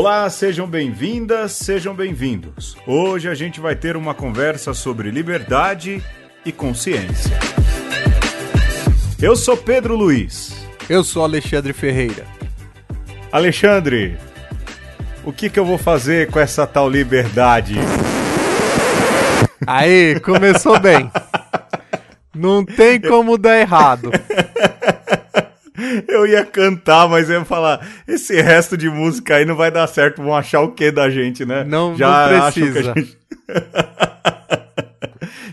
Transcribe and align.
Olá, 0.00 0.30
sejam 0.30 0.66
bem-vindas, 0.66 1.52
sejam 1.52 1.94
bem-vindos. 1.94 2.74
Hoje 2.86 3.28
a 3.28 3.34
gente 3.34 3.60
vai 3.60 3.76
ter 3.76 3.98
uma 3.98 4.14
conversa 4.14 4.72
sobre 4.72 5.10
liberdade 5.10 6.02
e 6.42 6.50
consciência. 6.50 7.38
Eu 9.20 9.36
sou 9.36 9.58
Pedro 9.58 9.94
Luiz. 9.94 10.56
Eu 10.88 11.04
sou 11.04 11.22
Alexandre 11.22 11.74
Ferreira. 11.74 12.24
Alexandre, 13.30 14.16
o 15.22 15.34
que, 15.34 15.50
que 15.50 15.60
eu 15.60 15.66
vou 15.66 15.76
fazer 15.76 16.30
com 16.30 16.40
essa 16.40 16.66
tal 16.66 16.88
liberdade? 16.88 17.74
Aí, 19.66 20.18
começou 20.20 20.80
bem. 20.80 21.10
Não 22.34 22.64
tem 22.64 22.98
como 22.98 23.36
dar 23.36 23.60
errado. 23.60 24.10
Eu 26.10 26.26
ia 26.26 26.44
cantar, 26.44 27.08
mas 27.08 27.30
eu 27.30 27.38
ia 27.38 27.44
falar: 27.44 27.86
esse 28.06 28.40
resto 28.40 28.76
de 28.76 28.90
música 28.90 29.36
aí 29.36 29.44
não 29.44 29.54
vai 29.56 29.70
dar 29.70 29.86
certo, 29.86 30.22
vão 30.22 30.34
achar 30.34 30.60
o 30.60 30.72
que 30.72 30.90
da 30.90 31.08
gente, 31.08 31.44
né? 31.44 31.64
Não, 31.64 31.96
Já 31.96 32.28
não 32.28 32.42
precisa. 32.42 32.82
Gente... 32.82 33.18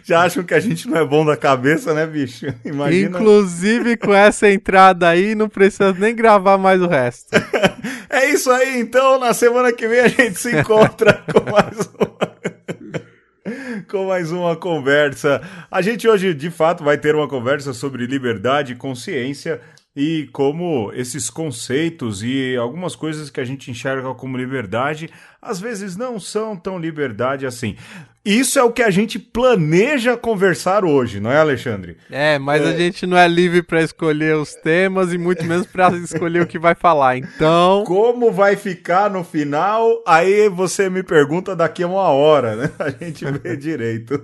Já 0.03 0.21
acham 0.21 0.41
que 0.41 0.53
a 0.53 0.59
gente 0.59 0.88
não 0.88 0.95
é 0.95 1.05
bom 1.05 1.25
da 1.25 1.35
cabeça, 1.35 1.93
né, 1.93 2.05
bicho? 2.05 2.45
Imagina. 2.63 3.20
Inclusive, 3.20 3.97
com 3.97 4.13
essa 4.13 4.49
entrada 4.49 5.09
aí, 5.09 5.35
não 5.35 5.49
precisa 5.49 5.91
nem 5.91 6.16
gravar 6.16 6.58
mais 6.58 6.81
o 6.81 6.88
resto. 6.88 7.27
é 8.09 8.30
isso 8.31 8.49
aí, 8.49 8.80
então. 8.80 9.19
Na 9.19 9.33
semana 9.33 9.73
que 9.73 9.85
vem 9.85 9.99
a 9.99 10.08
gente 10.08 10.39
se 10.39 10.58
encontra 10.58 11.11
com 11.30 11.52
mais 11.52 11.77
uma. 11.99 12.17
com 13.89 14.08
mais 14.08 14.31
uma 14.31 14.55
conversa. 14.55 15.41
A 15.69 15.81
gente 15.81 16.08
hoje, 16.08 16.33
de 16.33 16.49
fato, 16.49 16.85
vai 16.85 16.97
ter 16.97 17.13
uma 17.13 17.27
conversa 17.27 17.73
sobre 17.73 18.05
liberdade 18.05 18.71
e 18.71 18.75
consciência 18.77 19.59
e 19.98 20.30
como 20.32 20.92
esses 20.94 21.28
conceitos 21.28 22.22
e 22.22 22.56
algumas 22.56 22.95
coisas 22.95 23.31
que 23.31 23.40
a 23.40 23.44
gente 23.44 23.72
enxerga 23.72 24.14
como 24.14 24.38
liberdade, 24.38 25.09
às 25.42 25.59
vezes 25.59 25.98
não 25.98 26.20
são 26.20 26.56
tão 26.56 26.78
liberdade 26.78 27.48
assim. 27.48 27.76
Isso 28.23 28.59
é 28.59 28.64
o 28.64 28.72
que 28.72 28.84
a 28.84 28.92
gente 28.92 29.17
planeja 29.17 30.16
conversar 30.16 30.86
hoje, 30.86 31.20
não 31.20 31.31
é, 31.31 31.39
Alexandre? 31.39 31.98
É, 32.12 32.38
mas 32.38 32.62
é... 32.62 32.67
a 32.67 32.78
gente 32.78 33.08
não 33.08 33.17
é 33.17 33.28
livre 33.28 33.64
para 33.64 33.81
escolher 33.81 34.36
os 34.36 34.54
temas 34.54 35.12
e 35.12 35.17
muito 35.17 35.44
menos 35.45 35.66
para 35.66 35.89
escolher 35.98 36.44
o 36.44 36.48
que 36.48 36.59
vai 36.59 36.76
falar. 36.76 37.17
Então, 37.17 37.84
como 37.88 38.32
vai 38.32 38.56
ficar 38.56 39.09
no 39.09 39.23
final? 39.23 40.04
Aí 40.06 40.48
você 40.48 40.92
me 40.92 41.02
pergunta 41.02 41.56
daqui 41.56 41.82
a 41.82 41.88
uma 41.88 42.09
hora, 42.09 42.56
né? 42.56 42.72
A 42.78 42.92
gente 42.92 43.26
vê 43.26 43.58
direito. 43.58 44.22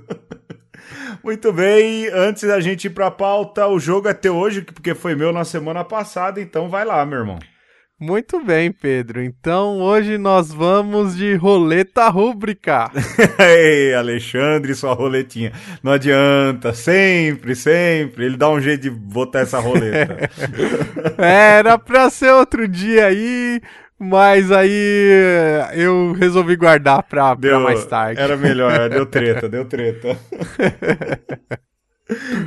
Muito 1.24 1.52
bem, 1.52 2.08
antes 2.08 2.44
da 2.44 2.60
gente 2.60 2.86
ir 2.86 2.92
pra 2.92 3.12
pauta, 3.12 3.68
o 3.68 3.80
jogo 3.80 4.08
é 4.08 4.14
teu 4.14 4.36
hoje, 4.36 4.62
porque 4.62 4.96
foi 4.96 5.16
meu 5.16 5.34
na 5.34 5.44
semana 5.44 5.84
passada, 5.84 6.40
então 6.40 6.70
vai 6.70 6.86
lá, 6.86 7.06
meu 7.06 7.20
irmão. 7.20 7.40
Muito 8.00 8.44
bem, 8.44 8.70
Pedro. 8.70 9.24
Então 9.24 9.80
hoje 9.80 10.18
nós 10.18 10.52
vamos 10.52 11.16
de 11.16 11.36
roleta 11.36 12.10
rúbrica. 12.10 12.92
Ei, 13.40 13.94
Alexandre, 13.94 14.76
sua 14.76 14.94
roletinha. 14.94 15.54
Não 15.82 15.94
adianta, 15.94 16.74
sempre, 16.74 17.56
sempre. 17.56 18.26
Ele 18.26 18.36
dá 18.36 18.50
um 18.50 18.60
jeito 18.60 18.82
de 18.82 18.90
botar 18.90 19.40
essa 19.40 19.58
roleta. 19.60 20.30
Era 21.18 21.78
pra 21.78 22.10
ser 22.10 22.34
outro 22.34 22.68
dia 22.68 23.06
aí, 23.06 23.62
mas 24.04 24.52
aí 24.52 25.10
eu 25.74 26.12
resolvi 26.14 26.56
guardar 26.56 27.04
pra, 27.04 27.34
deu, 27.34 27.52
pra 27.52 27.60
mais 27.60 27.86
tarde. 27.86 28.20
Era 28.20 28.36
melhor, 28.38 28.90
deu 28.90 29.06
treta, 29.06 29.48
deu 29.50 29.66
treta. 29.66 30.18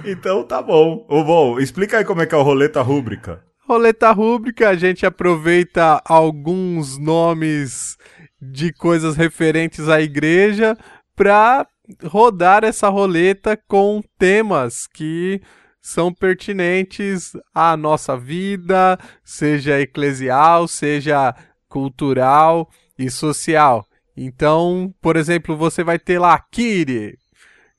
então 0.05 0.45
tá 0.45 0.61
bom. 0.62 1.07
Ô, 1.09 1.25
bom, 1.25 1.59
explica 1.59 1.99
aí 1.99 2.05
como 2.05 2.23
é 2.23 2.27
que 2.27 2.34
é 2.34 2.39
o 2.39 2.43
roleta 2.43 2.83
rúbrica. 2.83 3.43
Roleta 3.67 4.12
rúbrica, 4.12 4.69
a 4.69 4.77
gente 4.77 5.05
aproveita 5.05 6.01
alguns 6.05 6.99
nomes 6.99 7.97
de 8.41 8.73
coisas 8.73 9.17
referentes 9.17 9.88
à 9.88 10.00
igreja 10.00 10.77
para 11.17 11.67
rodar 12.05 12.65
essa 12.65 12.88
roleta 12.88 13.59
com 13.67 14.00
temas 14.19 14.87
que 14.87 15.41
são 15.87 16.12
pertinentes 16.12 17.33
à 17.55 17.77
nossa 17.77 18.17
vida, 18.17 18.99
seja 19.25 19.81
eclesial, 19.81 20.67
seja 20.67 21.33
cultural 21.69 22.69
e 22.99 23.10
social. 23.10 23.87
Então, 24.16 24.94
por 25.00 25.16
exemplo, 25.16 25.56
você 25.56 25.84
vai 25.84 25.99
ter 25.99 26.19
lá 26.19 26.38
Kiri, 26.38 27.19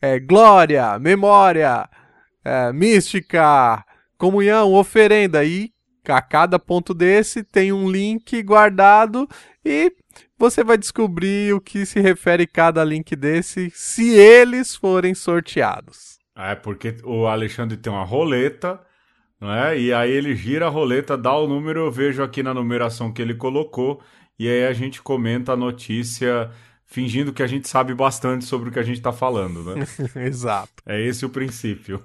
é, 0.02 0.20
glória, 0.20 1.00
memória, 1.00 1.90
é, 2.46 2.72
mística, 2.72 3.84
comunhão, 4.18 4.74
oferenda. 4.74 5.44
E 5.44 5.72
a 6.08 6.22
cada 6.22 6.58
ponto 6.58 6.94
desse 6.94 7.44
tem 7.44 7.74
um 7.74 7.90
link 7.90 8.42
guardado 8.44 9.28
e 9.66 9.92
você 10.38 10.64
vai 10.64 10.78
descobrir 10.78 11.54
o 11.54 11.60
que 11.60 11.86
se 11.86 12.00
refere 12.00 12.48
cada 12.48 12.84
link 12.84 13.16
desse 13.16 13.72
se 13.74 14.14
eles 14.14 14.76
forem 14.76 15.14
sorteados. 15.14 16.18
É, 16.36 16.54
porque 16.54 16.96
o 17.04 17.26
Alexandre 17.26 17.76
tem 17.76 17.92
uma 17.92 18.06
roleta, 18.06 18.80
não 19.40 19.54
é? 19.54 19.80
E 19.80 19.94
aí 19.94 20.12
ele 20.12 20.36
gira 20.36 20.68
a 20.68 20.70
roleta, 20.70 21.18
dá 21.18 21.36
o 21.36 21.48
número, 21.48 21.82
eu 21.82 21.92
vejo 21.92 22.24
aqui 22.24 22.42
na 22.42 22.54
numeração 22.54 23.12
que 23.12 23.22
ele 23.22 23.36
colocou, 23.36 24.02
e 24.38 24.48
aí 24.48 24.66
a 24.66 24.74
gente 24.74 25.02
comenta 25.02 25.54
a 25.54 25.58
notícia 25.58 26.52
fingindo 26.86 27.34
que 27.34 27.44
a 27.44 27.48
gente 27.48 27.68
sabe 27.68 27.94
bastante 27.94 28.46
sobre 28.46 28.70
o 28.70 28.72
que 28.72 28.80
a 28.80 28.84
gente 28.84 28.98
está 28.98 29.12
falando, 29.12 29.64
né? 29.64 29.86
Exato. 30.26 30.82
É 30.86 31.00
esse 31.02 31.26
o 31.26 31.30
princípio. 31.30 32.04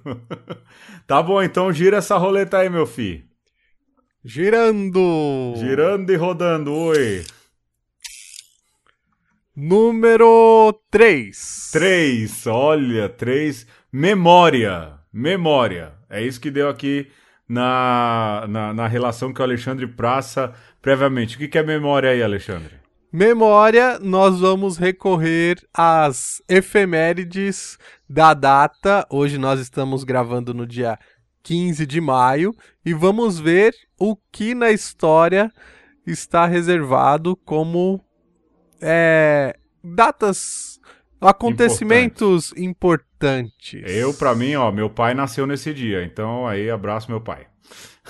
tá 1.07 1.23
bom, 1.23 1.43
então 1.43 1.73
gira 1.73 1.99
essa 1.99 2.17
roleta 2.17 2.59
aí, 2.59 2.69
meu 2.69 2.87
filho. 2.87 3.23
Girando! 4.25 5.55
Girando 5.57 6.11
e 6.11 6.17
rodando, 6.17 6.73
oi! 6.73 7.25
Número 9.55 10.73
3. 10.91 11.71
3, 11.73 12.47
olha, 12.47 13.09
3. 13.09 13.67
Memória. 13.93 14.95
Memória. 15.13 15.93
É 16.09 16.23
isso 16.23 16.41
que 16.41 16.51
deu 16.51 16.69
aqui 16.69 17.11
na, 17.53 18.47
na, 18.49 18.73
na 18.73 18.87
relação 18.87 19.31
que 19.31 19.41
o 19.43 19.45
Alexandre 19.45 19.87
praça 19.87 20.55
previamente. 20.81 21.37
O 21.37 21.39
que, 21.39 21.49
que 21.49 21.59
é 21.59 21.63
memória 21.63 22.11
aí, 22.11 22.23
Alexandre? 22.23 22.81
Memória, 23.13 23.99
nós 23.99 24.41
vamos 24.41 24.79
recorrer 24.79 25.59
às 25.75 26.43
efemérides 26.49 27.77
da 28.09 28.33
data. 28.33 29.07
Hoje 29.11 29.37
nós 29.37 29.61
estamos 29.61 30.03
gravando 30.03 30.55
no 30.55 30.67
dia 30.67 30.99
15 31.43 31.85
de 31.85 32.01
maio 32.01 32.55
e 32.83 32.95
vamos 32.95 33.39
ver 33.39 33.75
o 34.01 34.17
que 34.17 34.55
na 34.55 34.71
história 34.71 35.53
está 36.07 36.47
reservado 36.47 37.37
como 37.37 38.03
é, 38.81 39.55
datas, 39.85 40.81
acontecimentos 41.21 42.51
importantes 42.57 43.12
importantes. 43.23 43.83
Eu, 43.87 44.13
para 44.13 44.35
mim, 44.35 44.55
ó, 44.57 44.73
meu 44.73 44.91
pai 44.91 45.15
nasceu 45.15 45.47
nesse 45.47 45.73
dia, 45.73 46.05
então 46.05 46.47
aí 46.47 46.71
abraço 46.71 47.11
meu 47.11 47.21
pai. 47.21 47.47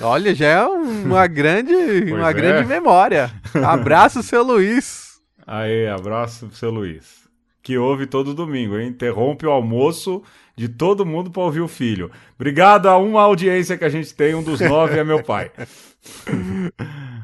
Olha, 0.01 0.35
já 0.35 0.47
é 0.47 0.67
uma 0.67 1.27
grande, 1.27 1.75
uma 2.13 2.31
é. 2.31 2.33
grande 2.33 2.67
memória. 2.67 3.31
Abraço, 3.65 4.23
seu 4.23 4.43
Luiz. 4.43 5.21
Aí, 5.47 5.87
abraço, 5.87 6.51
seu 6.53 6.71
Luiz. 6.71 7.23
Que 7.63 7.77
ouve 7.77 8.07
todo 8.07 8.35
domingo, 8.35 8.79
hein? 8.79 8.89
Interrompe 8.89 9.47
o 9.47 9.51
almoço 9.51 10.23
de 10.57 10.69
todo 10.69 11.07
mundo 11.07 11.31
para 11.31 11.43
ouvir 11.43 11.61
o 11.61 11.69
filho. 11.69 12.11
Obrigado 12.35 12.87
a 12.87 12.97
uma 12.97 13.23
audiência 13.23 13.77
que 13.77 13.85
a 13.85 13.89
gente 13.89 14.13
tem, 14.15 14.35
um 14.35 14.43
dos 14.43 14.61
nove 14.61 14.99
é 14.99 15.05
meu 15.05 15.23
pai. 15.23 15.51
uh... 16.29 16.73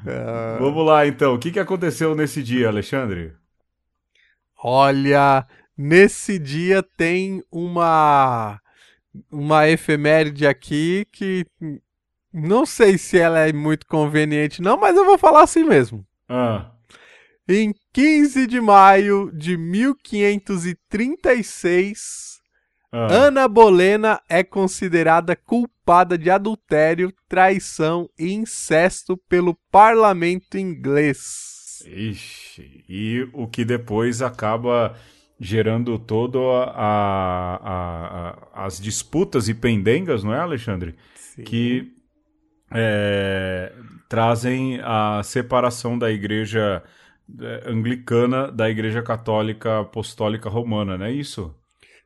Vamos 0.60 0.86
lá, 0.86 1.06
então. 1.06 1.34
O 1.34 1.38
que, 1.38 1.50
que 1.50 1.58
aconteceu 1.58 2.14
nesse 2.14 2.42
dia, 2.42 2.68
Alexandre? 2.68 3.32
Olha, 4.62 5.46
Nesse 5.78 6.38
dia 6.40 6.82
tem 6.82 7.40
uma 7.52 8.60
uma 9.30 9.68
efeméride 9.68 10.46
aqui 10.46 11.06
que 11.12 11.46
não 12.32 12.66
sei 12.66 12.98
se 12.98 13.16
ela 13.16 13.46
é 13.46 13.52
muito 13.52 13.86
conveniente 13.86 14.60
não, 14.60 14.76
mas 14.76 14.96
eu 14.96 15.04
vou 15.04 15.16
falar 15.16 15.44
assim 15.44 15.62
mesmo. 15.62 16.04
Ah. 16.28 16.72
Em 17.48 17.72
15 17.92 18.48
de 18.48 18.60
maio 18.60 19.30
de 19.32 19.56
1536, 19.56 22.40
ah. 22.90 23.06
Ana 23.10 23.46
Bolena 23.46 24.20
é 24.28 24.42
considerada 24.42 25.36
culpada 25.36 26.18
de 26.18 26.28
adultério, 26.28 27.14
traição 27.28 28.10
e 28.18 28.32
incesto 28.32 29.16
pelo 29.28 29.56
parlamento 29.70 30.58
inglês. 30.58 31.84
Ixi, 31.86 32.84
e 32.88 33.28
o 33.32 33.46
que 33.46 33.64
depois 33.64 34.20
acaba 34.20 34.96
gerando 35.40 35.98
todo 35.98 36.50
a, 36.50 36.64
a, 36.64 37.56
a, 38.60 38.66
as 38.66 38.80
disputas 38.80 39.48
e 39.48 39.54
pendengas, 39.54 40.24
não 40.24 40.34
é, 40.34 40.40
Alexandre? 40.40 40.96
Sim. 41.14 41.42
Que 41.42 41.92
é, 42.72 43.72
trazem 44.08 44.80
a 44.82 45.22
separação 45.22 45.98
da 45.98 46.10
igreja 46.10 46.82
é, 47.40 47.70
anglicana 47.70 48.50
da 48.50 48.68
igreja 48.68 49.02
católica 49.02 49.80
apostólica 49.80 50.48
romana, 50.48 50.98
não 50.98 51.06
é 51.06 51.12
isso? 51.12 51.54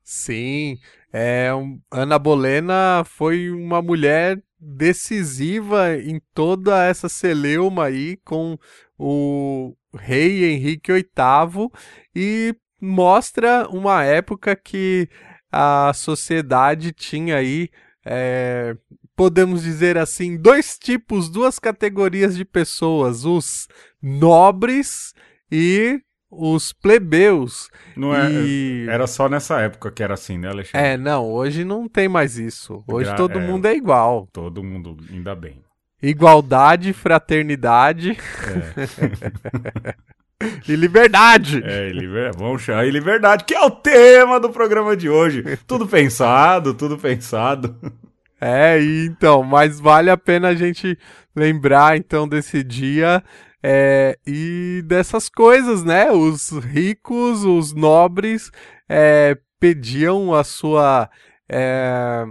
Sim, 0.05 0.79
é, 1.13 1.55
um, 1.55 1.81
Ana 1.91 2.19
Bolena 2.19 3.05
foi 3.05 3.51
uma 3.51 3.81
mulher 3.81 4.43
decisiva 4.59 5.97
em 5.97 6.21
toda 6.35 6.85
essa 6.85 7.09
celeuma 7.09 7.85
aí 7.85 8.17
com 8.25 8.59
o, 8.99 9.75
rei 9.95 10.53
Henrique 10.53 10.93
VIII 10.93 11.71
e 12.15 12.55
mostra 12.83 13.69
uma 13.71 14.03
época 14.03 14.57
que 14.57 15.09
a 15.53 15.93
sociedade 15.95 16.93
tinha 16.93 17.37
aí, 17.37 17.71
é, 18.05 18.77
podemos 19.15 19.63
dizer 19.63 19.97
assim, 19.97 20.37
dois 20.37 20.77
tipos, 20.77 21.31
duas 21.31 21.61
categorias 21.61 22.37
de 22.37 22.45
pessoas: 22.45 23.25
os 23.25 23.69
nobres 24.03 25.15
e 25.51 26.01
os 26.29 26.73
plebeus. 26.73 27.71
Não 27.95 28.13
é, 28.13 28.29
e... 28.33 28.87
Era 28.89 29.07
só 29.07 29.29
nessa 29.29 29.61
época 29.61 29.93
que 29.93 30.03
era 30.03 30.15
assim, 30.15 30.37
né, 30.37 30.49
Alexandre? 30.49 30.89
É, 30.89 30.97
não, 30.97 31.31
hoje 31.31 31.65
não 31.65 31.89
tem 31.89 32.09
mais 32.09 32.37
isso. 32.37 32.83
Hoje 32.89 33.11
Gra 33.11 33.17
todo 33.17 33.39
é, 33.39 33.47
mundo 33.47 33.67
é 33.67 33.77
igual. 33.77 34.27
Todo 34.33 34.65
mundo, 34.65 34.97
ainda 35.09 35.37
bem. 35.37 35.63
Igualdade, 36.03 36.93
fraternidade. 36.93 38.19
É. 38.19 39.95
e 40.69 40.77
liberdade. 40.77 41.63
É, 41.65 41.89
e 41.89 41.93
liber... 41.93 42.33
vamos 42.37 42.63
chamar 42.63 42.87
liberdade, 42.91 43.45
que 43.45 43.55
é 43.55 43.61
o 43.61 43.71
tema 43.71 44.39
do 44.39 44.51
programa 44.51 44.97
de 44.97 45.09
hoje. 45.09 45.59
Tudo 45.67 45.87
pensado, 45.87 46.75
tudo 46.75 46.99
pensado. 46.99 47.75
É, 48.45 48.77
então, 48.83 49.45
mas 49.45 49.79
vale 49.79 50.11
a 50.11 50.17
pena 50.17 50.49
a 50.49 50.55
gente 50.57 50.99
lembrar 51.33 51.97
então 51.97 52.27
desse 52.27 52.65
dia 52.65 53.23
é, 53.63 54.19
e 54.27 54.83
dessas 54.85 55.29
coisas, 55.29 55.85
né? 55.85 56.11
Os 56.11 56.51
ricos, 56.51 57.45
os 57.45 57.73
nobres 57.73 58.51
é, 58.89 59.39
pediam 59.61 60.35
a 60.35 60.43
sua. 60.43 61.09
É, 61.49 62.25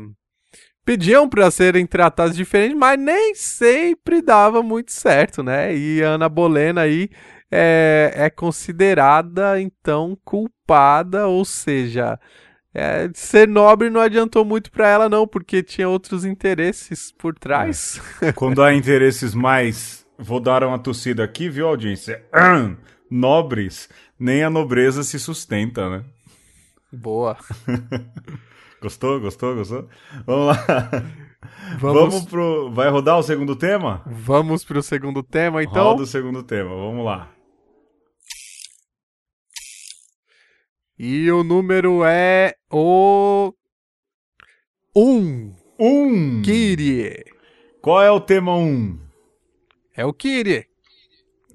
pediam 0.83 1.29
para 1.29 1.49
serem 1.49 1.85
tratados 1.85 2.35
diferentes, 2.35 2.77
mas 2.77 2.99
nem 2.99 3.33
sempre 3.33 4.21
dava 4.21 4.61
muito 4.61 4.91
certo, 4.91 5.41
né? 5.41 5.73
E 5.73 6.03
a 6.03 6.09
Ana 6.09 6.27
Bolena 6.27 6.81
aí 6.81 7.09
é, 7.51 8.13
é 8.15 8.29
considerada 8.29 9.59
então 9.59 10.17
culpada, 10.23 11.27
ou 11.27 11.43
seja, 11.43 12.19
é, 12.73 13.09
ser 13.13 13.47
nobre 13.47 13.89
não 13.89 13.99
adiantou 13.99 14.45
muito 14.45 14.71
para 14.71 14.87
ela 14.87 15.09
não, 15.09 15.27
porque 15.27 15.61
tinha 15.61 15.89
outros 15.89 16.23
interesses 16.23 17.11
por 17.11 17.33
trás. 17.37 18.01
É. 18.21 18.31
Quando 18.31 18.63
há 18.63 18.73
interesses 18.73 19.35
mais 19.35 20.01
Vou 20.23 20.39
dar 20.39 20.63
uma 20.63 20.77
tossida 20.77 21.23
aqui, 21.23 21.49
viu, 21.49 21.67
audiência? 21.67 22.23
Nobres, 23.09 23.89
nem 24.19 24.43
a 24.43 24.51
nobreza 24.51 25.03
se 25.03 25.17
sustenta, 25.17 25.89
né? 25.89 26.05
Boa. 26.93 27.37
gostou, 28.79 29.19
gostou, 29.19 29.55
gostou? 29.55 29.89
Vamos 30.27 30.45
lá. 30.45 30.65
Vamos... 31.79 32.13
Vamos 32.13 32.25
pro. 32.25 32.71
Vai 32.71 32.89
rodar 32.91 33.17
o 33.17 33.23
segundo 33.23 33.55
tema? 33.55 34.03
Vamos 34.05 34.63
pro 34.63 34.83
segundo 34.83 35.23
tema, 35.23 35.63
então. 35.63 35.85
Roda 35.85 36.03
o 36.03 36.05
segundo 36.05 36.43
tema, 36.43 36.69
vamos 36.69 37.03
lá. 37.03 37.27
E 41.03 41.31
o 41.31 41.43
número 41.43 42.03
é 42.05 42.53
o. 42.71 43.51
Um. 44.95 45.51
Um. 45.79 46.43
Kyrie. 46.43 47.25
Qual 47.81 48.03
é 48.03 48.11
o 48.11 48.21
tema 48.21 48.55
um? 48.55 48.99
É 49.97 50.05
o 50.05 50.13
Kiri. 50.13 50.67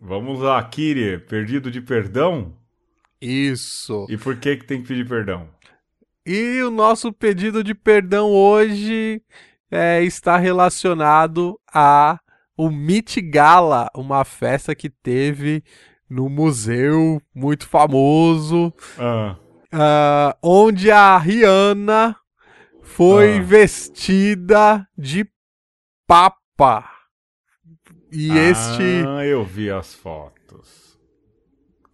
Vamos 0.01 0.41
lá, 0.41 0.61
Kiri, 0.65 1.21
perdido 1.21 1.71
de 1.71 1.81
perdão? 1.81 2.57
Isso. 3.21 4.09
E 4.11 4.17
por 4.19 4.35
que 4.35 4.57
que 4.57 4.67
tem 4.67 4.83
que 4.83 4.89
pedir 4.89 5.07
perdão? 5.07 5.49
E 6.27 6.61
o 6.65 6.71
nosso 6.73 7.13
pedido 7.13 7.63
de 7.63 7.73
perdão 7.73 8.33
hoje 8.33 9.23
é, 9.71 10.03
está 10.03 10.37
relacionado 10.39 11.57
a 11.73 12.19
o 12.57 12.69
Meet 12.69 13.19
Gala, 13.31 13.93
uma 13.95 14.25
festa 14.25 14.75
que 14.75 14.91
teve 14.91 15.63
no 16.09 16.29
museu 16.29 17.21
muito 17.35 17.67
famoso, 17.69 18.73
ah. 18.99 19.37
Uh, 19.73 20.33
onde 20.43 20.91
a 20.91 21.19
Rihanna 21.19 22.17
foi 22.83 23.39
ah. 23.39 23.43
vestida 23.43 24.89
de 24.97 25.29
papa. 26.07 26.91
E 28.11 28.31
ah, 28.31 28.51
este. 28.51 28.83
eu 29.29 29.45
vi 29.45 29.71
as 29.71 29.93
fotos. 29.93 30.99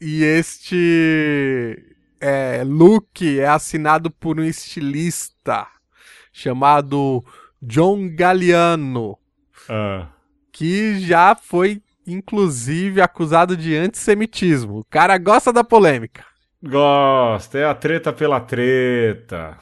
E 0.01 0.23
este 0.23 1.77
é, 2.21 2.63
look 2.65 3.39
é 3.39 3.47
assinado 3.47 4.11
por 4.11 4.39
um 4.39 4.45
estilista 4.45 5.67
chamado 6.33 7.25
John 7.61 8.15
Galliano. 8.15 9.19
Ah. 9.69 10.09
Que 10.53 11.01
já 11.01 11.35
foi, 11.35 11.83
inclusive, 12.07 13.01
acusado 13.01 13.57
de 13.57 13.77
antissemitismo. 13.77 14.79
O 14.79 14.85
cara 14.85 15.17
gosta 15.19 15.53
da 15.53 15.65
polêmica. 15.65 16.25
Gosta, 16.63 17.59
é 17.59 17.65
a 17.65 17.75
treta 17.75 18.13
pela 18.13 18.41
treta. 18.41 19.59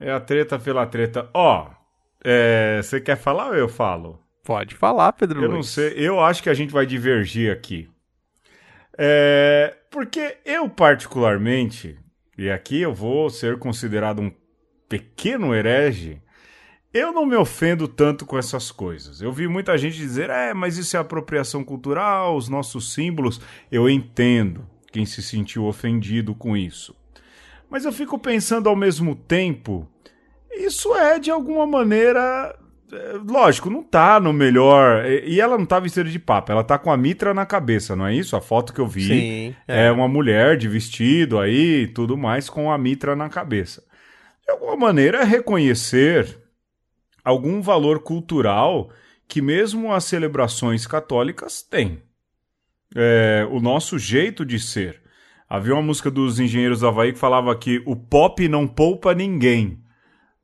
É 0.00 0.10
a 0.10 0.20
treta 0.20 0.58
pela 0.58 0.86
treta. 0.86 1.28
Ó, 1.34 1.66
oh, 1.68 2.82
você 2.82 3.00
quer 3.00 3.16
falar 3.16 3.48
ou 3.48 3.54
eu 3.54 3.68
falo? 3.68 4.18
Pode 4.42 4.74
falar, 4.74 5.12
Pedro 5.12 5.40
Eu 5.42 5.48
Luiz. 5.48 5.54
não 5.54 5.62
sei, 5.62 5.94
eu 5.96 6.20
acho 6.20 6.42
que 6.42 6.50
a 6.50 6.54
gente 6.54 6.72
vai 6.72 6.84
divergir 6.84 7.50
aqui. 7.50 7.88
É, 8.96 9.74
porque 9.90 10.36
eu, 10.44 10.68
particularmente, 10.68 11.98
e 12.36 12.50
aqui 12.50 12.80
eu 12.80 12.92
vou 12.92 13.30
ser 13.30 13.58
considerado 13.58 14.20
um 14.20 14.30
pequeno 14.88 15.54
herege, 15.54 16.20
eu 16.94 17.12
não 17.12 17.26
me 17.26 17.34
ofendo 17.34 17.88
tanto 17.88 18.24
com 18.24 18.38
essas 18.38 18.70
coisas. 18.70 19.20
Eu 19.20 19.32
vi 19.32 19.48
muita 19.48 19.76
gente 19.76 19.96
dizer, 19.96 20.30
é, 20.30 20.54
mas 20.54 20.78
isso 20.78 20.96
é 20.96 21.00
apropriação 21.00 21.64
cultural, 21.64 22.36
os 22.36 22.48
nossos 22.48 22.92
símbolos. 22.92 23.40
Eu 23.70 23.90
entendo 23.90 24.64
quem 24.92 25.04
se 25.04 25.20
sentiu 25.20 25.64
ofendido 25.64 26.36
com 26.36 26.56
isso. 26.56 26.94
Mas 27.68 27.84
eu 27.84 27.92
fico 27.92 28.16
pensando 28.16 28.68
ao 28.68 28.76
mesmo 28.76 29.16
tempo, 29.16 29.88
isso 30.52 30.94
é 30.94 31.18
de 31.18 31.32
alguma 31.32 31.66
maneira 31.66 32.56
é, 32.92 33.18
lógico, 33.26 33.68
não 33.68 33.82
tá 33.82 34.20
no 34.20 34.32
melhor. 34.32 35.04
E 35.04 35.40
ela 35.40 35.58
não 35.58 35.66
tá 35.66 35.80
vestida 35.80 36.08
de 36.08 36.18
papa, 36.20 36.52
ela 36.52 36.62
tá 36.62 36.78
com 36.78 36.92
a 36.92 36.96
mitra 36.96 37.34
na 37.34 37.44
cabeça, 37.44 37.96
não 37.96 38.06
é 38.06 38.14
isso? 38.14 38.36
A 38.36 38.40
foto 38.40 38.72
que 38.72 38.80
eu 38.80 38.86
vi 38.86 39.08
Sim, 39.08 39.56
é. 39.66 39.86
é 39.86 39.90
uma 39.90 40.06
mulher 40.06 40.56
de 40.56 40.68
vestido 40.68 41.40
aí, 41.40 41.88
tudo 41.88 42.16
mais, 42.16 42.48
com 42.48 42.70
a 42.70 42.78
mitra 42.78 43.16
na 43.16 43.28
cabeça. 43.28 43.82
De 44.46 44.52
alguma 44.52 44.76
maneira, 44.76 45.22
é 45.22 45.24
reconhecer 45.24 46.43
algum 47.24 47.62
valor 47.62 48.00
cultural 48.00 48.90
que 49.26 49.40
mesmo 49.40 49.92
as 49.92 50.04
celebrações 50.04 50.86
católicas 50.86 51.62
têm. 51.62 52.02
É, 52.94 53.46
o 53.50 53.58
nosso 53.58 53.98
jeito 53.98 54.44
de 54.44 54.60
ser. 54.60 55.02
Havia 55.48 55.74
uma 55.74 55.82
música 55.82 56.10
dos 56.10 56.38
Engenheiros 56.38 56.80
do 56.80 56.88
Havaí 56.88 57.12
que 57.12 57.18
falava 57.18 57.54
que 57.56 57.82
o 57.86 57.96
pop 57.96 58.46
não 58.48 58.66
poupa 58.66 59.14
ninguém, 59.14 59.78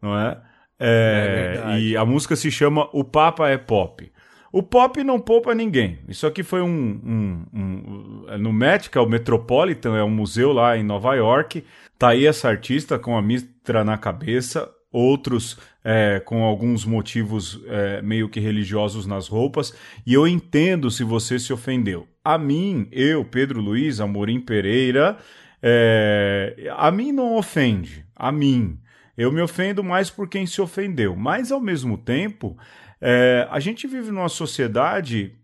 não 0.01 0.19
é? 0.19 0.41
É, 0.79 1.63
é 1.65 1.81
e 1.81 1.97
a 1.97 2.05
música 2.05 2.35
se 2.35 2.51
chama 2.51 2.89
O 2.93 3.05
Papa 3.05 3.49
é 3.49 3.59
Pop. 3.59 4.11
O 4.53 4.63
pop 4.63 5.05
não 5.05 5.21
poupa 5.21 5.55
ninguém. 5.55 6.01
Isso 6.09 6.27
aqui 6.27 6.43
foi 6.43 6.61
um. 6.61 6.67
um, 6.69 7.47
um 7.55 8.25
é 8.29 8.39
no 8.39 8.53
Met, 8.53 8.91
que 8.91 8.99
é 8.99 9.01
o 9.01 9.09
Metropolitan, 9.09 9.97
é 9.97 10.03
um 10.03 10.11
museu 10.11 10.53
lá 10.53 10.77
em 10.77 10.83
Nova 10.83 11.15
York. 11.15 11.65
Tá 11.97 12.09
aí 12.09 12.27
essa 12.27 12.49
artista 12.49 12.99
com 12.99 13.17
a 13.17 13.23
mitra 13.23 13.85
na 13.85 13.97
cabeça, 13.97 14.69
outros 14.93 15.59
é, 15.85 16.21
com 16.21 16.43
alguns 16.43 16.85
motivos 16.85 17.61
é, 17.67 18.03
meio 18.03 18.29
que 18.29 18.41
religiosos 18.41 19.07
nas 19.07 19.29
roupas. 19.29 19.75
E 20.07 20.15
eu 20.15 20.27
entendo 20.27 20.91
se 20.91 21.05
você 21.05 21.39
se 21.39 21.53
ofendeu. 21.53 22.07
A 22.25 22.37
mim, 22.37 22.89
eu, 22.91 23.25
Pedro 23.25 23.61
Luiz, 23.61 24.01
Amorim 24.01 24.41
Pereira, 24.41 25.17
é, 25.63 26.73
a 26.77 26.91
mim 26.91 27.13
não 27.13 27.37
ofende. 27.37 28.05
A 28.15 28.31
mim. 28.31 28.79
Eu 29.17 29.31
me 29.31 29.41
ofendo 29.41 29.85
mais 29.85 30.11
por 30.11 30.29
quem 30.29 30.47
se 30.47 30.61
ofendeu. 30.61 31.15
Mas, 31.15 31.53
ao 31.53 31.61
mesmo 31.61 31.97
tempo, 31.99 32.57
é, 33.01 33.47
a 33.51 33.61
gente 33.61 33.87
vive 33.87 34.11
numa 34.11 34.29
sociedade 34.29 35.35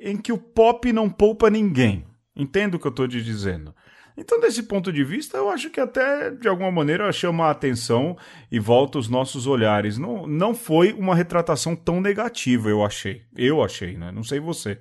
em 0.00 0.16
que 0.16 0.32
o 0.32 0.38
pop 0.38 0.92
não 0.92 1.08
poupa 1.08 1.48
ninguém. 1.48 2.04
Entendo 2.34 2.74
o 2.74 2.78
que 2.78 2.86
eu 2.86 2.90
estou 2.90 3.06
te 3.06 3.22
dizendo. 3.22 3.74
Então, 4.16 4.40
desse 4.40 4.64
ponto 4.64 4.92
de 4.92 5.02
vista, 5.02 5.36
eu 5.36 5.48
acho 5.48 5.70
que 5.70 5.80
até, 5.80 6.30
de 6.30 6.48
alguma 6.48 6.70
maneira, 6.70 7.10
chama 7.12 7.46
a 7.46 7.50
atenção 7.50 8.16
e 8.50 8.58
volta 8.58 8.98
os 8.98 9.08
nossos 9.08 9.46
olhares. 9.46 9.98
Não, 9.98 10.26
não 10.26 10.54
foi 10.54 10.92
uma 10.92 11.14
retratação 11.14 11.74
tão 11.74 12.00
negativa, 12.00 12.68
eu 12.68 12.84
achei. 12.84 13.22
Eu 13.36 13.62
achei, 13.62 13.96
né? 13.96 14.10
Não 14.12 14.22
sei 14.22 14.40
você. 14.40 14.78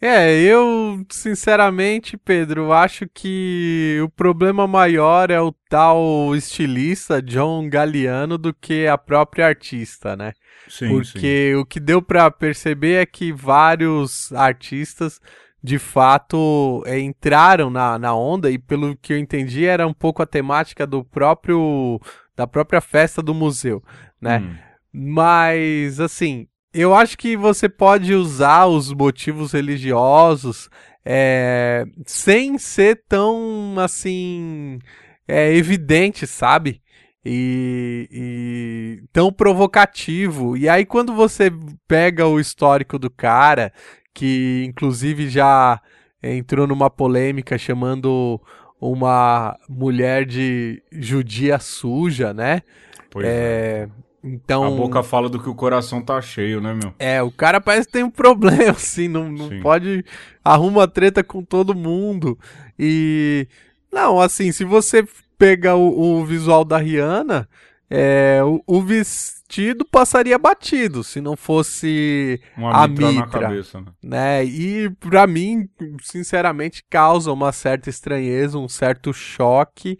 É, 0.00 0.40
eu, 0.40 1.04
sinceramente, 1.10 2.16
Pedro, 2.16 2.72
acho 2.72 3.08
que 3.12 3.98
o 4.00 4.08
problema 4.08 4.64
maior 4.64 5.28
é 5.28 5.40
o 5.40 5.52
tal 5.68 6.36
estilista 6.36 7.20
John 7.20 7.68
Galliano 7.68 8.38
do 8.38 8.54
que 8.54 8.86
a 8.86 8.96
própria 8.96 9.46
artista, 9.46 10.16
né? 10.16 10.34
Sim, 10.68 10.88
Porque 10.90 11.50
sim. 11.50 11.54
o 11.56 11.66
que 11.66 11.80
deu 11.80 12.00
para 12.00 12.30
perceber 12.30 13.02
é 13.02 13.06
que 13.06 13.32
vários 13.32 14.32
artistas 14.32 15.20
de 15.62 15.78
fato 15.78 16.82
é, 16.86 16.98
entraram 17.00 17.70
na, 17.70 17.98
na 17.98 18.14
onda 18.14 18.50
e 18.50 18.58
pelo 18.58 18.96
que 18.96 19.12
eu 19.12 19.18
entendi 19.18 19.66
era 19.66 19.86
um 19.86 19.92
pouco 19.92 20.22
a 20.22 20.26
temática 20.26 20.86
do 20.86 21.04
próprio 21.04 22.00
da 22.36 22.46
própria 22.46 22.80
festa 22.80 23.20
do 23.20 23.34
museu, 23.34 23.82
né? 24.20 24.38
Hum. 24.38 24.56
Mas 24.92 25.98
assim, 25.98 26.46
eu 26.72 26.94
acho 26.94 27.18
que 27.18 27.36
você 27.36 27.68
pode 27.68 28.14
usar 28.14 28.66
os 28.66 28.92
motivos 28.92 29.52
religiosos 29.52 30.70
é, 31.04 31.84
sem 32.06 32.58
ser 32.58 33.02
tão 33.08 33.74
assim 33.78 34.78
é, 35.26 35.52
evidente, 35.54 36.26
sabe? 36.26 36.80
E, 37.24 38.08
e, 38.10 39.02
tão 39.12 39.32
provocativo. 39.32 40.56
E 40.56 40.68
aí, 40.68 40.86
quando 40.86 41.14
você 41.14 41.50
pega 41.86 42.26
o 42.26 42.40
histórico 42.40 42.98
do 42.98 43.10
cara, 43.10 43.72
que 44.18 44.64
inclusive 44.68 45.28
já 45.28 45.80
entrou 46.20 46.66
numa 46.66 46.90
polêmica 46.90 47.56
chamando 47.56 48.40
uma 48.80 49.56
mulher 49.68 50.26
de 50.26 50.82
judia 50.90 51.60
suja, 51.60 52.34
né? 52.34 52.62
Pois 53.10 53.24
é. 53.24 53.30
é. 53.30 53.88
Então, 54.24 54.64
a 54.64 54.70
boca 54.70 55.04
fala 55.04 55.28
do 55.28 55.40
que 55.40 55.48
o 55.48 55.54
coração 55.54 56.02
tá 56.02 56.20
cheio, 56.20 56.60
né, 56.60 56.74
meu? 56.74 56.92
É, 56.98 57.22
o 57.22 57.30
cara 57.30 57.60
parece 57.60 57.86
que 57.86 57.92
tem 57.92 58.02
um 58.02 58.10
problema, 58.10 58.72
assim, 58.72 59.06
não, 59.06 59.30
não 59.30 59.60
pode. 59.60 60.04
Arruma 60.44 60.88
treta 60.88 61.22
com 61.22 61.44
todo 61.44 61.74
mundo. 61.74 62.36
E. 62.76 63.46
Não, 63.92 64.20
assim, 64.20 64.50
se 64.50 64.64
você 64.64 65.06
pega 65.38 65.76
o, 65.76 66.18
o 66.18 66.24
visual 66.24 66.64
da 66.64 66.76
Rihanna, 66.78 67.48
é, 67.90 68.40
o, 68.44 68.62
o, 68.66 68.82
vestido 68.82 69.84
passaria 69.84 70.38
batido 70.38 71.02
se 71.02 71.20
não 71.20 71.36
fosse 71.36 72.40
uma 72.56 72.84
a 72.84 72.88
mitra, 72.88 73.06
mitra, 73.06 73.24
na 73.24 73.26
cabeça, 73.48 73.80
né? 73.80 73.86
né? 74.02 74.44
E 74.44 74.90
para 74.90 75.26
mim, 75.26 75.68
sinceramente, 76.02 76.84
causa 76.90 77.32
uma 77.32 77.50
certa 77.50 77.88
estranheza, 77.88 78.58
um 78.58 78.68
certo 78.68 79.12
choque. 79.12 79.98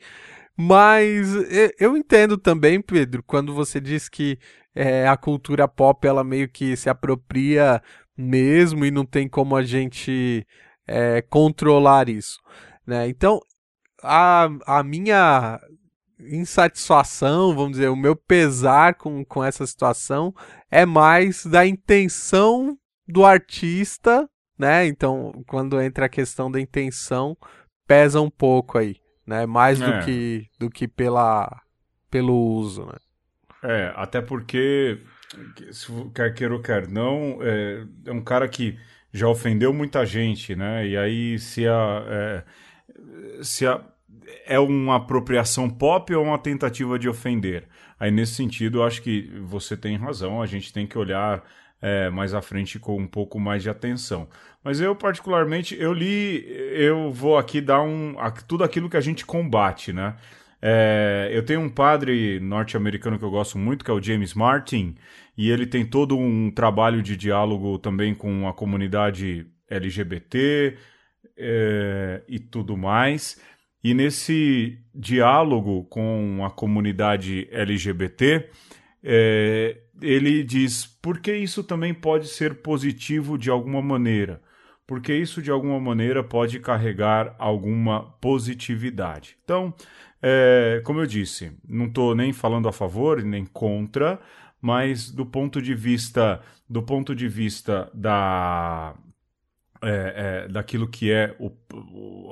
Mas 0.54 1.28
eu 1.78 1.96
entendo 1.96 2.36
também, 2.36 2.82
Pedro, 2.82 3.22
quando 3.22 3.54
você 3.54 3.80
diz 3.80 4.08
que 4.08 4.38
é, 4.74 5.08
a 5.08 5.16
cultura 5.16 5.66
pop 5.66 6.06
ela 6.06 6.22
meio 6.22 6.48
que 6.48 6.76
se 6.76 6.90
apropria 6.90 7.80
mesmo 8.16 8.84
e 8.84 8.90
não 8.90 9.06
tem 9.06 9.28
como 9.28 9.56
a 9.56 9.62
gente 9.62 10.46
é, 10.86 11.22
controlar 11.22 12.08
isso. 12.08 12.38
Né? 12.86 13.08
Então, 13.08 13.40
a, 14.02 14.48
a 14.66 14.82
minha 14.82 15.60
insatisfação, 16.20 17.54
vamos 17.54 17.72
dizer, 17.72 17.88
o 17.88 17.96
meu 17.96 18.16
pesar 18.16 18.94
com, 18.94 19.24
com 19.24 19.44
essa 19.44 19.66
situação 19.66 20.34
é 20.70 20.84
mais 20.84 21.46
da 21.46 21.66
intenção 21.66 22.76
do 23.06 23.24
artista, 23.24 24.28
né? 24.58 24.86
Então, 24.86 25.44
quando 25.46 25.80
entra 25.80 26.06
a 26.06 26.08
questão 26.08 26.50
da 26.50 26.60
intenção, 26.60 27.36
pesa 27.86 28.20
um 28.20 28.30
pouco 28.30 28.78
aí 28.78 28.96
né? 29.28 29.44
Mais 29.44 29.78
do 29.78 29.84
É. 29.84 30.04
que 30.04 30.46
do 30.58 30.70
que 30.70 30.88
pela 30.88 31.60
pelo 32.10 32.34
uso, 32.34 32.86
né? 32.86 32.94
É, 33.62 33.92
até 33.94 34.22
porque, 34.22 35.02
se 35.70 35.92
quer 36.14 36.32
queira 36.32 36.54
ou 36.54 36.62
quer 36.62 36.88
não, 36.88 37.38
é, 37.42 37.84
é 38.06 38.12
um 38.12 38.22
cara 38.22 38.48
que 38.48 38.78
já 39.12 39.28
ofendeu 39.28 39.72
muita 39.74 40.06
gente, 40.06 40.56
né? 40.56 40.86
E 40.86 40.96
aí, 40.96 41.38
se 41.38 41.68
a. 41.68 42.04
É, 42.08 42.44
se 43.42 43.66
a 43.66 43.84
é 44.46 44.58
uma 44.58 44.96
apropriação 44.96 45.68
pop 45.68 46.14
ou 46.14 46.24
uma 46.24 46.38
tentativa 46.38 46.98
de 46.98 47.08
ofender? 47.08 47.68
Aí, 47.98 48.10
nesse 48.10 48.34
sentido, 48.34 48.78
eu 48.78 48.84
acho 48.84 49.02
que 49.02 49.30
você 49.42 49.76
tem 49.76 49.96
razão, 49.96 50.40
a 50.40 50.46
gente 50.46 50.72
tem 50.72 50.86
que 50.86 50.96
olhar 50.96 51.42
é, 51.80 52.10
mais 52.10 52.34
à 52.34 52.42
frente 52.42 52.78
com 52.78 52.96
um 52.96 53.06
pouco 53.06 53.38
mais 53.38 53.62
de 53.62 53.70
atenção. 53.70 54.28
Mas 54.62 54.80
eu, 54.80 54.94
particularmente, 54.94 55.76
eu 55.78 55.92
li, 55.92 56.44
eu 56.72 57.10
vou 57.12 57.38
aqui 57.38 57.60
dar 57.60 57.82
um, 57.82 58.14
tudo 58.46 58.64
aquilo 58.64 58.90
que 58.90 58.96
a 58.96 59.00
gente 59.00 59.24
combate, 59.24 59.92
né? 59.92 60.16
É, 60.60 61.30
eu 61.32 61.44
tenho 61.44 61.60
um 61.60 61.68
padre 61.68 62.40
norte-americano 62.40 63.18
que 63.18 63.24
eu 63.24 63.30
gosto 63.30 63.56
muito, 63.58 63.84
que 63.84 63.90
é 63.90 63.94
o 63.94 64.02
James 64.02 64.34
Martin, 64.34 64.96
e 65.36 65.50
ele 65.50 65.66
tem 65.66 65.86
todo 65.86 66.18
um 66.18 66.50
trabalho 66.50 67.00
de 67.00 67.16
diálogo 67.16 67.78
também 67.78 68.14
com 68.14 68.48
a 68.48 68.52
comunidade 68.52 69.46
LGBT 69.70 70.76
é, 71.36 72.22
e 72.28 72.40
tudo 72.40 72.76
mais. 72.76 73.40
E 73.82 73.94
nesse 73.94 74.78
diálogo 74.94 75.84
com 75.84 76.44
a 76.44 76.50
comunidade 76.50 77.48
LGBT, 77.50 78.50
é, 79.02 79.78
ele 80.02 80.42
diz 80.42 80.86
por 80.86 81.20
que 81.20 81.34
isso 81.34 81.62
também 81.62 81.94
pode 81.94 82.28
ser 82.28 82.56
positivo 82.56 83.38
de 83.38 83.50
alguma 83.50 83.80
maneira. 83.80 84.40
Porque 84.86 85.14
isso 85.14 85.42
de 85.42 85.50
alguma 85.50 85.78
maneira 85.78 86.24
pode 86.24 86.58
carregar 86.60 87.36
alguma 87.38 88.10
positividade. 88.20 89.36
Então, 89.44 89.74
é, 90.20 90.80
como 90.84 91.00
eu 91.00 91.06
disse, 91.06 91.52
não 91.68 91.86
estou 91.86 92.14
nem 92.14 92.32
falando 92.32 92.68
a 92.68 92.72
favor 92.72 93.22
nem 93.22 93.44
contra, 93.44 94.18
mas 94.60 95.10
do 95.10 95.24
ponto 95.26 95.62
de 95.62 95.74
vista 95.74 96.40
do 96.68 96.82
ponto 96.82 97.14
de 97.14 97.28
vista 97.28 97.90
da 97.94 98.94
é, 99.82 100.44
é, 100.46 100.48
daquilo 100.48 100.88
que 100.88 101.10
é 101.10 101.34
o- 101.38 101.52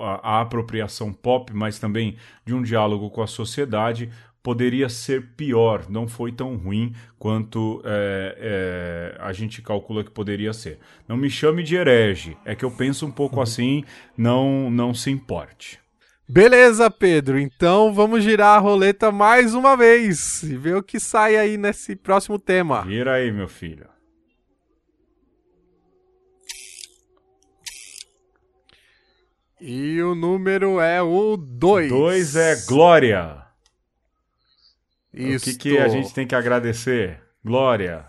a, 0.00 0.38
a 0.38 0.41
apropriação 0.41 1.12
pop, 1.12 1.53
mas 1.55 1.79
também 1.79 2.17
de 2.45 2.55
um 2.55 2.62
diálogo 2.62 3.11
com 3.11 3.23
a 3.23 3.26
sociedade, 3.26 4.11
poderia 4.43 4.88
ser 4.88 5.31
pior, 5.37 5.87
não 5.88 6.07
foi 6.07 6.31
tão 6.31 6.55
ruim 6.57 6.93
quanto 7.19 7.83
é, 7.85 9.15
é, 9.19 9.21
a 9.21 9.33
gente 9.33 9.61
calcula 9.61 10.05
que 10.05 10.11
poderia 10.11 10.53
ser. 10.53 10.79
Não 11.09 11.17
me 11.17 11.29
chame 11.29 11.65
de 11.65 11.75
herege, 11.75 12.37
é 12.45 12.55
que 12.55 12.65
eu 12.65 12.71
penso 12.71 13.05
um 13.05 13.11
pouco 13.11 13.41
assim, 13.41 13.83
não, 14.17 14.71
não 14.71 14.95
se 14.95 15.11
importe. 15.11 15.81
Beleza, 16.29 16.91
Pedro. 16.91 17.38
Então 17.38 17.93
vamos 17.93 18.23
girar 18.23 18.57
a 18.57 18.61
roleta 18.61 19.12
mais 19.12 19.55
uma 19.55 19.76
vez 19.76 20.43
e 20.43 20.57
ver 20.57 20.76
o 20.76 20.83
que 20.83 20.99
sai 21.00 21.37
aí 21.37 21.57
nesse 21.57 21.95
próximo 21.97 22.38
tema. 22.38 22.83
Vira 22.83 23.15
aí, 23.15 23.31
meu 23.31 23.49
filho. 23.49 23.87
E 29.61 30.03
o 30.03 30.15
número 30.15 30.81
é 30.81 31.01
o 31.01 31.37
2. 31.37 31.89
Dois 31.89 32.37
é 32.37 32.57
Glória. 32.67 33.43
Isso. 35.13 35.49
O 35.49 35.53
que, 35.53 35.59
que 35.59 35.79
a 35.79 35.89
gente 35.89 36.13
tem 36.13 36.27
que 36.27 36.35
agradecer? 36.35 37.23
Glória. 37.43 38.05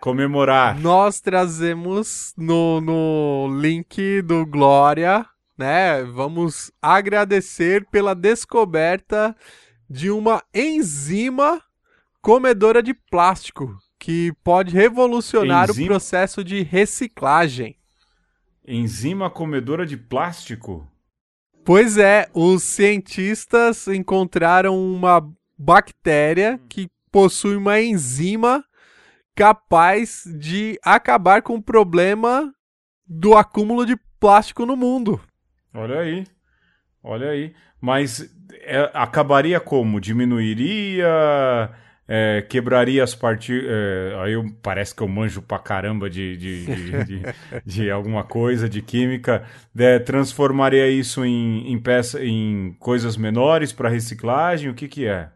Comemorar. 0.00 0.78
Nós 0.78 1.20
trazemos 1.20 2.34
no, 2.36 2.82
no 2.82 3.58
link 3.58 4.20
do 4.20 4.44
Glória, 4.44 5.24
né? 5.56 6.02
Vamos 6.02 6.70
agradecer 6.82 7.86
pela 7.86 8.14
descoberta 8.14 9.34
de 9.88 10.10
uma 10.10 10.42
enzima 10.52 11.62
comedora 12.20 12.82
de 12.82 12.92
plástico 12.92 13.74
que 13.98 14.34
pode 14.44 14.74
revolucionar 14.74 15.70
Enzima? 15.70 15.86
o 15.86 15.88
processo 15.88 16.44
de 16.44 16.62
reciclagem. 16.62 17.78
Enzima 18.66 19.28
comedora 19.28 19.84
de 19.84 19.96
plástico? 19.96 20.88
Pois 21.64 21.96
é, 21.96 22.28
os 22.32 22.62
cientistas 22.62 23.88
encontraram 23.88 24.78
uma 24.78 25.26
bactéria 25.56 26.60
que 26.68 26.90
possui 27.10 27.56
uma 27.56 27.80
enzima 27.80 28.64
capaz 29.34 30.24
de 30.38 30.78
acabar 30.82 31.42
com 31.42 31.56
o 31.56 31.62
problema 31.62 32.52
do 33.06 33.36
acúmulo 33.36 33.84
de 33.84 33.96
plástico 34.18 34.64
no 34.64 34.76
mundo. 34.76 35.20
Olha 35.72 36.00
aí. 36.00 36.26
Olha 37.02 37.30
aí. 37.30 37.54
Mas 37.80 38.34
é, 38.62 38.90
acabaria 38.94 39.60
como? 39.60 40.00
Diminuiria? 40.00 41.06
É, 42.06 42.42
quebraria 42.42 43.02
as 43.02 43.14
partículas. 43.14 43.72
aí 44.22 44.32
eu, 44.34 44.44
parece 44.62 44.94
que 44.94 45.02
eu 45.02 45.08
manjo 45.08 45.40
pra 45.42 45.58
caramba 45.58 46.08
de, 46.10 46.36
de, 46.36 46.64
de, 46.66 47.04
de- 47.04 47.22
de 47.64 47.90
alguma 47.90 48.24
coisa, 48.24 48.68
de 48.68 48.82
química. 48.82 49.44
É, 49.76 49.98
transformaria 49.98 50.88
isso 50.90 51.24
em, 51.24 51.72
em, 51.72 51.78
peça, 51.78 52.22
em 52.24 52.74
coisas 52.78 53.16
menores 53.16 53.72
para 53.72 53.88
reciclagem? 53.88 54.68
O 54.70 54.74
que, 54.74 54.86
que 54.88 55.06
é? 55.06 55.30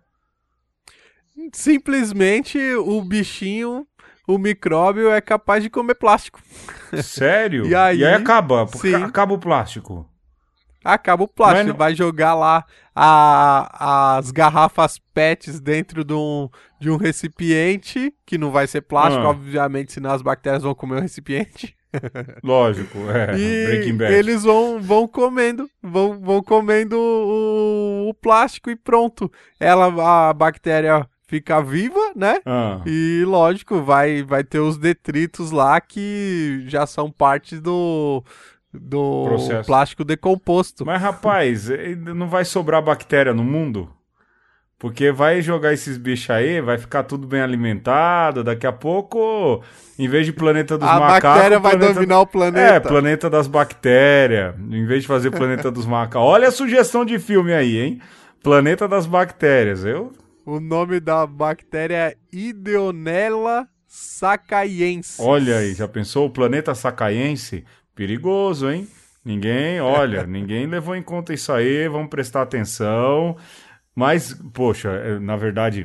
Simplesmente 1.53 2.59
o 2.75 3.01
bichinho, 3.03 3.87
o 4.27 4.39
micróbio 4.39 5.11
é 5.11 5.21
capaz 5.21 5.63
de 5.63 5.71
comer 5.71 5.95
plástico. 5.95 6.41
Sério? 7.03 7.67
E 7.69 7.75
aí- 7.75 8.05
acaba? 8.05 8.67
sim. 8.67 8.95
Acaba 8.95 9.35
o 9.35 9.39
plástico. 9.39 10.09
Acaba 10.95 11.25
o 11.25 11.29
plástico, 11.29 11.65
não- 11.65 11.71
ele 11.71 11.79
vai 11.79 11.95
jogar 11.95 12.35
lá 12.35 12.65
a- 12.95 14.17
as 14.19 14.31
garrafas 14.31 14.99
PETs 15.15 15.61
dentro 15.61 16.05
de 16.05 16.15
um, 16.15 16.49
de 16.81 16.91
um 16.91 16.97
recipiente, 16.97 18.13
que 18.27 18.37
não 18.39 18.51
vai 18.51 18.67
ser 18.67 18.83
plástico, 18.83 19.25
Ah. 19.25 19.31
obviamente, 19.31 19.93
senão 19.93 20.11
as 20.11 20.23
bactérias 20.23 20.63
vão 20.63 20.75
comer 20.75 20.97
o 20.99 21.01
recipiente. 21.01 21.77
Lógico, 22.45 22.99
é. 23.11 23.39
e 23.39 23.67
Breaking 23.67 23.97
Bad. 23.97 24.13
eles 24.13 24.43
vão, 24.45 24.81
vão 24.81 25.09
comendo, 25.09 25.69
vão, 25.83 26.21
vão 26.21 26.43
comendo 26.43 26.97
o, 26.99 28.09
o 28.11 28.15
plástico 28.15 28.71
e 28.71 28.77
pronto. 28.77 29.31
Ela, 29.59 30.29
a 30.29 30.33
bactéria 30.35 31.09
fica 31.27 31.63
viva, 31.63 32.13
né? 32.15 32.41
Ah. 32.45 32.81
E 32.87 33.23
lógico, 33.27 33.81
vai, 33.83 34.23
vai 34.23 34.45
ter 34.45 34.59
os 34.61 34.77
detritos 34.79 35.51
lá 35.51 35.81
que 35.81 36.65
já 36.67 36.87
são 36.87 37.11
parte 37.11 37.59
do, 37.59 38.23
do 38.73 39.25
Processo. 39.29 39.67
plástico 39.67 40.05
decomposto. 40.05 40.85
Mas, 40.85 41.01
rapaz, 41.01 41.69
eh, 41.71 41.95
não 41.97 42.29
vai 42.29 42.45
sobrar 42.45 42.83
bactéria 42.83 43.33
no 43.35 43.43
mundo? 43.45 43.91
Porque 44.79 45.11
vai 45.11 45.43
jogar 45.43 45.73
esses 45.73 45.97
bichos 45.99 46.31
aí, 46.31 46.61
vai 46.61 46.79
ficar 46.79 47.03
tudo 47.03 47.27
bem 47.27 47.41
alimentado. 47.41 48.45
Daqui 48.45 48.65
a 48.65 48.71
pouco, 48.73 49.61
em 49.99 50.07
vez 50.07 50.25
de 50.25 50.33
planeta 50.33 50.79
dos 50.79 50.89
A 50.89 51.01
macacos. 51.01 51.23
bactéria 51.31 51.59
vai 51.59 51.73
planeta- 51.73 51.95
dominar 51.95 52.21
o 52.21 52.27
planeta. 52.27 52.75
É, 52.75 52.79
planeta 52.81 53.29
das 53.29 53.49
bactérias. 53.49 54.55
Em 54.71 54.87
vez 54.87 55.03
de 55.03 55.09
fazer 55.09 55.33
planeta 55.33 55.69
dos 55.69 55.85
macacos. 55.85 56.29
Olha 56.29 56.47
a 56.47 56.53
sugestão 56.53 57.05
de 57.05 57.19
filme 57.19 57.53
aí, 57.53 57.77
hein? 57.77 58.01
Planeta 58.41 58.87
das 58.87 59.05
bactérias. 59.05 59.85
Eu. 59.85 60.13
O 60.47 60.61
nome 60.61 61.01
da 61.01 61.27
bactéria 61.27 61.97
é 61.97 62.17
Ideonella 62.33 63.67
sacaiensis. 63.85 65.19
Olha 65.19 65.57
aí, 65.59 65.75
já 65.75 65.89
pensou? 65.89 66.27
O 66.27 66.31
planeta 66.31 66.73
sacaense? 66.75 67.65
Perigoso, 67.99 68.71
hein? 68.71 68.87
Ninguém, 69.25 69.81
olha, 69.83 70.25
ninguém 70.25 70.69
levou 70.69 70.95
em 70.95 71.03
conta 71.03 71.35
isso 71.35 71.53
aí. 71.53 71.89
Vamos 71.89 72.09
prestar 72.09 72.43
atenção. 72.43 73.37
Mas, 73.93 74.33
poxa, 74.55 74.89
é, 74.91 75.19
na 75.19 75.35
verdade, 75.35 75.85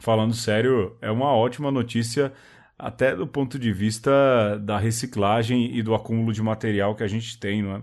falando 0.00 0.34
sério, 0.34 0.96
é 1.00 1.08
uma 1.08 1.32
ótima 1.32 1.70
notícia, 1.70 2.32
até 2.76 3.14
do 3.14 3.28
ponto 3.28 3.60
de 3.60 3.72
vista 3.72 4.10
da 4.60 4.76
reciclagem 4.76 5.76
e 5.76 5.84
do 5.84 5.94
acúmulo 5.94 6.32
de 6.32 6.42
material 6.42 6.96
que 6.96 7.04
a 7.04 7.08
gente 7.08 7.38
tem, 7.38 7.62
não 7.62 7.76
é? 7.76 7.82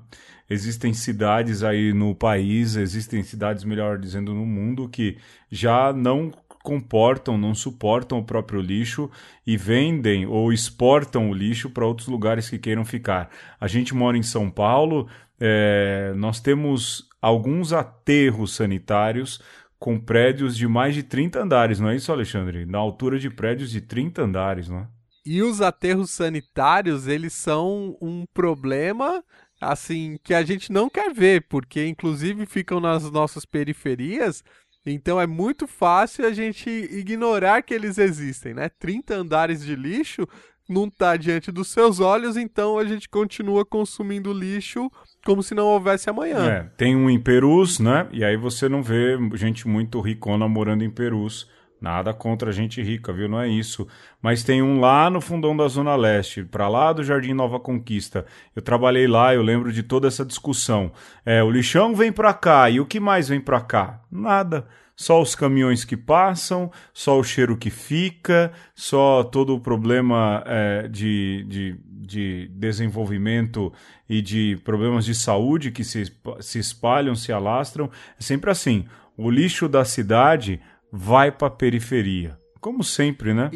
Existem 0.49 0.93
cidades 0.93 1.63
aí 1.63 1.93
no 1.93 2.13
país, 2.13 2.75
existem 2.75 3.23
cidades, 3.23 3.63
melhor 3.63 3.97
dizendo, 3.97 4.33
no 4.33 4.45
mundo, 4.45 4.89
que 4.89 5.17
já 5.49 5.93
não 5.93 6.31
comportam, 6.67 7.37
não 7.37 7.55
suportam 7.55 8.19
o 8.19 8.25
próprio 8.25 8.59
lixo 8.59 9.09
e 9.45 9.55
vendem 9.55 10.25
ou 10.25 10.51
exportam 10.51 11.29
o 11.29 11.33
lixo 11.33 11.69
para 11.69 11.85
outros 11.85 12.09
lugares 12.09 12.49
que 12.49 12.59
queiram 12.59 12.83
ficar. 12.83 13.29
A 13.57 13.69
gente 13.69 13.95
mora 13.95 14.17
em 14.17 14.21
São 14.21 14.51
Paulo, 14.51 15.07
é, 15.39 16.11
nós 16.17 16.41
temos 16.41 17.07
alguns 17.21 17.71
aterros 17.71 18.53
sanitários 18.53 19.41
com 19.79 19.97
prédios 19.97 20.57
de 20.57 20.67
mais 20.67 20.93
de 20.93 21.03
30 21.03 21.41
andares, 21.41 21.79
não 21.79 21.87
é 21.87 21.95
isso, 21.95 22.11
Alexandre? 22.11 22.65
Na 22.65 22.79
altura 22.79 23.17
de 23.17 23.29
prédios 23.29 23.71
de 23.71 23.79
30 23.79 24.23
andares, 24.23 24.67
não 24.67 24.79
é? 24.79 24.87
E 25.25 25.41
os 25.41 25.61
aterros 25.61 26.11
sanitários, 26.11 27.07
eles 27.07 27.31
são 27.31 27.97
um 28.01 28.25
problema, 28.33 29.23
assim, 29.61 30.17
que 30.21 30.33
a 30.33 30.43
gente 30.43 30.69
não 30.69 30.89
quer 30.89 31.13
ver, 31.13 31.45
porque 31.47 31.87
inclusive 31.87 32.45
ficam 32.45 32.81
nas 32.81 33.09
nossas 33.09 33.45
periferias, 33.45 34.43
então 34.91 35.19
é 35.19 35.27
muito 35.27 35.67
fácil 35.67 36.25
a 36.25 36.31
gente 36.31 36.69
ignorar 36.69 37.61
que 37.61 37.73
eles 37.73 37.97
existem, 37.97 38.53
né? 38.53 38.69
30 38.79 39.15
andares 39.15 39.63
de 39.63 39.75
lixo 39.75 40.27
não 40.69 40.85
está 40.85 41.15
diante 41.15 41.51
dos 41.51 41.69
seus 41.69 41.99
olhos, 41.99 42.35
então 42.35 42.77
a 42.77 42.83
gente 42.83 43.07
continua 43.07 43.65
consumindo 43.65 44.33
lixo 44.33 44.91
como 45.25 45.41
se 45.41 45.55
não 45.55 45.65
houvesse 45.65 46.09
amanhã. 46.09 46.45
É, 46.45 46.63
tem 46.75 46.95
um 46.95 47.09
em 47.09 47.19
Perus, 47.19 47.79
né? 47.79 48.07
E 48.11 48.23
aí 48.23 48.35
você 48.35 48.67
não 48.67 48.83
vê 48.83 49.17
gente 49.35 49.67
muito 49.67 49.99
ricona 50.01 50.47
morando 50.47 50.83
em 50.83 50.89
Perus. 50.89 51.49
Nada 51.79 52.11
contra 52.11 52.51
gente 52.51 52.81
rica, 52.81 53.13
viu? 53.13 53.29
Não 53.29 53.39
é 53.39 53.47
isso. 53.47 53.87
Mas 54.21 54.43
tem 54.43 54.63
um 54.63 54.79
lá 54.79 55.09
no 55.09 55.21
fundão 55.21 55.55
da 55.55 55.67
Zona 55.67 55.95
Leste, 55.95 56.43
para 56.43 56.67
lá 56.67 56.91
do 56.91 57.03
Jardim 57.03 57.33
Nova 57.33 57.59
Conquista. 57.59 58.25
Eu 58.55 58.63
trabalhei 58.63 59.07
lá, 59.07 59.33
eu 59.35 59.43
lembro 59.43 59.71
de 59.71 59.83
toda 59.83 60.07
essa 60.07 60.25
discussão. 60.25 60.91
É, 61.23 61.43
o 61.43 61.51
lixão 61.51 61.95
vem 61.95 62.11
para 62.11 62.33
cá, 62.33 62.69
e 62.69 62.79
o 62.79 62.85
que 62.85 62.99
mais 62.99 63.29
vem 63.29 63.39
para 63.39 63.61
cá? 63.61 64.01
Nada. 64.11 64.65
Só 64.95 65.21
os 65.21 65.35
caminhões 65.35 65.85
que 65.85 65.95
passam, 65.95 66.71
só 66.91 67.19
o 67.19 67.23
cheiro 67.23 67.55
que 67.55 67.69
fica, 67.69 68.51
só 68.73 69.23
todo 69.23 69.53
o 69.53 69.59
problema 69.59 70.43
é, 70.47 70.87
de, 70.87 71.45
de, 71.47 71.79
de 71.85 72.47
desenvolvimento 72.55 73.71
e 74.09 74.23
de 74.23 74.59
problemas 74.65 75.05
de 75.05 75.13
saúde 75.13 75.69
que 75.69 75.83
se, 75.83 76.11
se 76.39 76.57
espalham, 76.57 77.13
se 77.13 77.31
alastram. 77.31 77.91
É 78.19 78.23
sempre 78.23 78.49
assim. 78.49 78.85
O 79.15 79.29
lixo 79.29 79.69
da 79.69 79.85
cidade 79.85 80.59
vai 80.91 81.31
para 81.31 81.47
a 81.47 81.51
periferia. 81.51 82.37
Como 82.59 82.83
sempre, 82.83 83.33
né? 83.33 83.49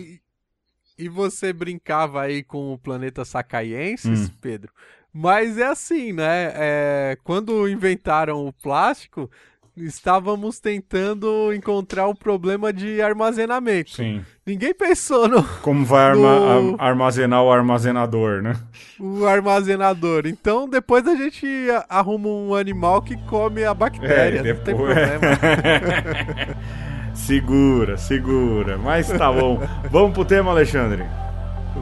E 0.98 1.10
você 1.10 1.52
brincava 1.52 2.22
aí 2.22 2.44
com 2.44 2.74
o 2.74 2.78
planeta 2.78 3.26
Sacaiensis, 3.26 4.30
Hum. 4.30 4.34
Pedro. 4.42 4.72
Mas 5.14 5.58
é 5.58 5.66
assim, 5.66 6.14
né? 6.14 6.52
É, 6.56 7.18
quando 7.24 7.68
inventaram 7.68 8.46
o 8.48 8.54
plástico, 8.54 9.30
estávamos 9.76 10.60
tentando 10.60 11.52
encontrar 11.54 12.08
o 12.08 12.16
problema 12.16 12.72
de 12.72 13.02
armazenamento. 13.02 13.92
Sim. 13.92 14.24
Ninguém 14.46 14.74
pensou 14.74 15.28
no 15.28 15.44
Como 15.62 15.84
vai 15.86 16.04
arma- 16.12 16.40
No- 16.62 16.76
armazenar 16.80 17.44
o 17.44 17.52
armazenador, 17.52 18.42
né? 18.42 18.56
o 19.00 19.26
armazenador. 19.26 20.28
Então, 20.28 20.70
depois 20.70 21.06
a 21.08 21.16
gente 21.16 21.46
arruma 21.90 22.30
um 22.30 22.54
animal 22.56 23.02
que 23.02 23.18
come 23.26 23.64
a 23.66 23.74
bactéria. 23.74 24.44
não 24.54 24.64
tem 24.64 24.76
problema. 24.76 25.22
segura, 27.14 27.98
segura. 27.98 28.78
Mas 28.78 29.08
tá 29.08 29.32
bom. 29.32 29.62
Vamos 29.90 30.14
pro 30.14 30.26
tema, 30.26 30.52
Alexandre. 30.52 31.06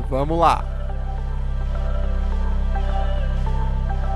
Vamos 0.10 0.38
lá. 0.40 0.64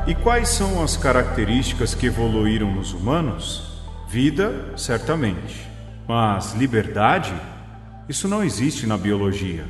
E 0.06 0.14
quais 0.14 0.50
são 0.50 0.84
as 0.84 0.98
características 0.98 1.96
que 1.96 2.08
evoluíram 2.08 2.70
nos 2.74 2.94
humanos? 2.94 3.82
Vida, 4.08 4.74
certamente. 4.76 5.66
Mas 6.08 6.54
liberdade? 6.54 7.34
Isso 8.10 8.28
não 8.28 8.44
existe 8.44 8.86
na 8.86 8.98
biologia. 8.98 9.66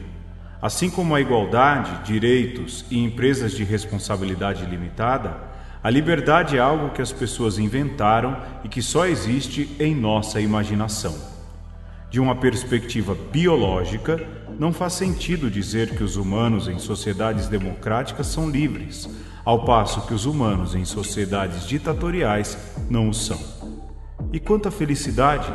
Assim 0.60 0.90
como 0.90 1.14
a 1.14 1.22
igualdade, 1.22 1.92
direitos 2.04 2.84
e 2.90 3.04
empresas 3.04 3.52
de 3.52 3.64
responsabilidade 3.64 4.66
limitada, 4.66 5.38
a 5.84 5.90
liberdade 5.90 6.58
é 6.58 6.60
algo 6.62 6.92
que 6.92 7.02
as 7.02 7.12
pessoas 7.12 7.60
inventaram 7.60 8.38
e 8.64 8.70
que 8.70 8.82
só 8.82 9.06
existe 9.06 9.76
em 9.80 9.94
nossa 9.94 10.40
imaginação. 10.40 11.33
De 12.14 12.20
uma 12.20 12.36
perspectiva 12.36 13.18
biológica, 13.32 14.24
não 14.60 14.72
faz 14.72 14.94
sentido 14.94 15.50
dizer 15.50 15.96
que 15.96 16.04
os 16.04 16.16
humanos 16.16 16.68
em 16.68 16.78
sociedades 16.78 17.48
democráticas 17.48 18.28
são 18.28 18.52
livres, 18.52 19.10
ao 19.44 19.66
passo 19.66 20.06
que 20.06 20.14
os 20.14 20.28
humanos 20.28 20.76
em 20.76 20.86
sociedades 20.86 21.66
ditatoriais 21.68 22.56
não 22.88 23.10
o 23.10 23.14
são. 23.16 23.40
E 24.32 24.40
quanto 24.40 24.68
à 24.68 24.72
felicidade? 24.72 25.52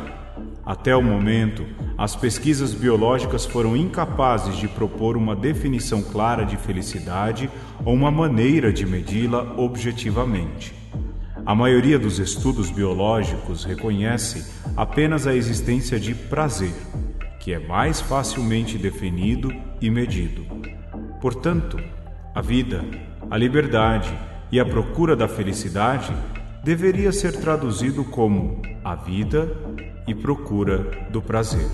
Até 0.65 0.93
o 0.93 1.01
momento, 1.01 1.65
as 1.97 2.13
pesquisas 2.13 2.73
biológicas 2.73 3.45
foram 3.45 3.77
incapazes 3.77 4.57
de 4.57 4.67
propor 4.67 5.15
uma 5.15 5.37
definição 5.37 6.01
clara 6.01 6.43
de 6.43 6.57
felicidade 6.57 7.49
ou 7.85 7.93
uma 7.93 8.11
maneira 8.11 8.73
de 8.73 8.85
medi-la 8.85 9.53
objetivamente. 9.55 10.78
A 11.49 11.55
maioria 11.55 11.97
dos 11.97 12.19
estudos 12.19 12.69
biológicos 12.69 13.63
reconhece 13.63 14.53
apenas 14.77 15.25
a 15.25 15.33
existência 15.33 15.99
de 15.99 16.13
prazer, 16.13 16.75
que 17.39 17.51
é 17.51 17.57
mais 17.57 17.99
facilmente 17.99 18.77
definido 18.77 19.51
e 19.81 19.89
medido. 19.89 20.45
Portanto, 21.19 21.79
a 22.35 22.39
vida, 22.39 22.85
a 23.31 23.35
liberdade 23.35 24.15
e 24.51 24.59
a 24.59 24.65
procura 24.65 25.15
da 25.15 25.27
felicidade 25.27 26.13
deveria 26.63 27.11
ser 27.11 27.31
traduzido 27.37 28.03
como 28.03 28.61
a 28.83 28.93
vida 28.93 29.51
e 30.05 30.13
procura 30.13 31.07
do 31.09 31.19
prazer. 31.19 31.67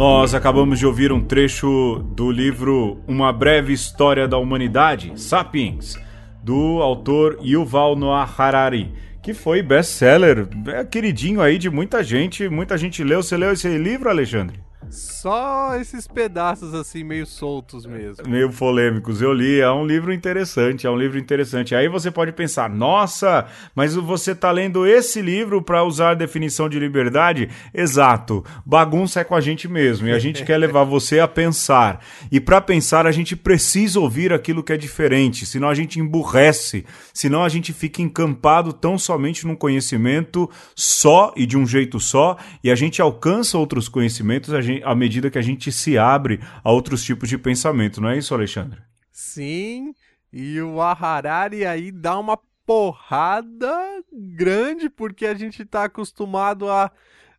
Nós 0.00 0.34
acabamos 0.34 0.78
de 0.78 0.86
ouvir 0.86 1.12
um 1.12 1.22
trecho 1.22 2.02
do 2.16 2.30
livro 2.30 3.02
Uma 3.06 3.30
Breve 3.34 3.74
História 3.74 4.26
da 4.26 4.38
Humanidade, 4.38 5.12
Sapiens, 5.20 5.94
do 6.42 6.80
autor 6.80 7.38
Yuval 7.44 7.94
Noah 7.94 8.26
Harari, 8.38 8.94
que 9.22 9.34
foi 9.34 9.60
best-seller, 9.60 10.48
é 10.68 10.86
queridinho 10.86 11.42
aí 11.42 11.58
de 11.58 11.68
muita 11.68 12.02
gente, 12.02 12.48
muita 12.48 12.78
gente 12.78 13.04
leu. 13.04 13.22
Você 13.22 13.36
leu 13.36 13.52
esse 13.52 13.68
livro, 13.76 14.08
Alexandre? 14.08 14.58
Só 14.90 15.76
esses 15.76 16.06
pedaços 16.06 16.74
assim 16.74 17.04
meio 17.04 17.26
soltos 17.26 17.86
mesmo. 17.86 18.28
meio 18.28 18.50
polêmicos. 18.52 19.22
Eu 19.22 19.32
li, 19.32 19.60
é 19.60 19.70
um 19.70 19.86
livro 19.86 20.12
interessante, 20.12 20.86
é 20.86 20.90
um 20.90 20.96
livro 20.96 21.18
interessante. 21.18 21.74
Aí 21.74 21.88
você 21.88 22.10
pode 22.10 22.32
pensar, 22.32 22.68
nossa, 22.68 23.46
mas 23.74 23.94
você 23.94 24.34
tá 24.34 24.50
lendo 24.50 24.86
esse 24.86 25.22
livro 25.22 25.62
para 25.62 25.84
usar 25.84 26.10
a 26.10 26.14
definição 26.14 26.68
de 26.68 26.78
liberdade? 26.78 27.48
Exato. 27.72 28.44
Bagunça 28.66 29.20
é 29.20 29.24
com 29.24 29.34
a 29.34 29.40
gente 29.40 29.68
mesmo 29.68 30.08
e 30.08 30.12
a 30.12 30.18
gente 30.18 30.44
quer 30.44 30.56
levar 30.56 30.84
você 30.84 31.20
a 31.20 31.28
pensar. 31.28 32.04
E 32.30 32.40
para 32.40 32.60
pensar 32.60 33.06
a 33.06 33.12
gente 33.12 33.36
precisa 33.36 34.00
ouvir 34.00 34.32
aquilo 34.32 34.62
que 34.62 34.72
é 34.72 34.76
diferente, 34.76 35.46
senão 35.46 35.68
a 35.68 35.74
gente 35.74 36.00
emburrece, 36.00 36.84
senão 37.14 37.44
a 37.44 37.48
gente 37.48 37.72
fica 37.72 38.02
encampado 38.02 38.72
tão 38.72 38.98
somente 38.98 39.46
num 39.46 39.56
conhecimento 39.56 40.50
só 40.74 41.32
e 41.36 41.46
de 41.46 41.56
um 41.56 41.66
jeito 41.66 42.00
só, 42.00 42.36
e 42.62 42.70
a 42.70 42.74
gente 42.74 43.00
alcança 43.00 43.56
outros 43.58 43.88
conhecimentos 43.88 44.52
a 44.52 44.60
gente- 44.60 44.79
à 44.84 44.94
medida 44.94 45.30
que 45.30 45.38
a 45.38 45.42
gente 45.42 45.70
se 45.70 45.96
abre 45.96 46.40
a 46.62 46.70
outros 46.70 47.02
tipos 47.02 47.28
de 47.28 47.38
pensamento, 47.38 48.00
não 48.00 48.08
é 48.08 48.18
isso, 48.18 48.34
Alexandre? 48.34 48.80
Sim, 49.10 49.94
e 50.32 50.60
o 50.60 50.80
Harari 50.80 51.64
aí 51.64 51.90
dá 51.90 52.18
uma 52.18 52.38
porrada 52.64 53.74
grande 54.12 54.88
porque 54.88 55.26
a 55.26 55.34
gente 55.34 55.64
tá 55.64 55.84
acostumado 55.84 56.70
a 56.70 56.90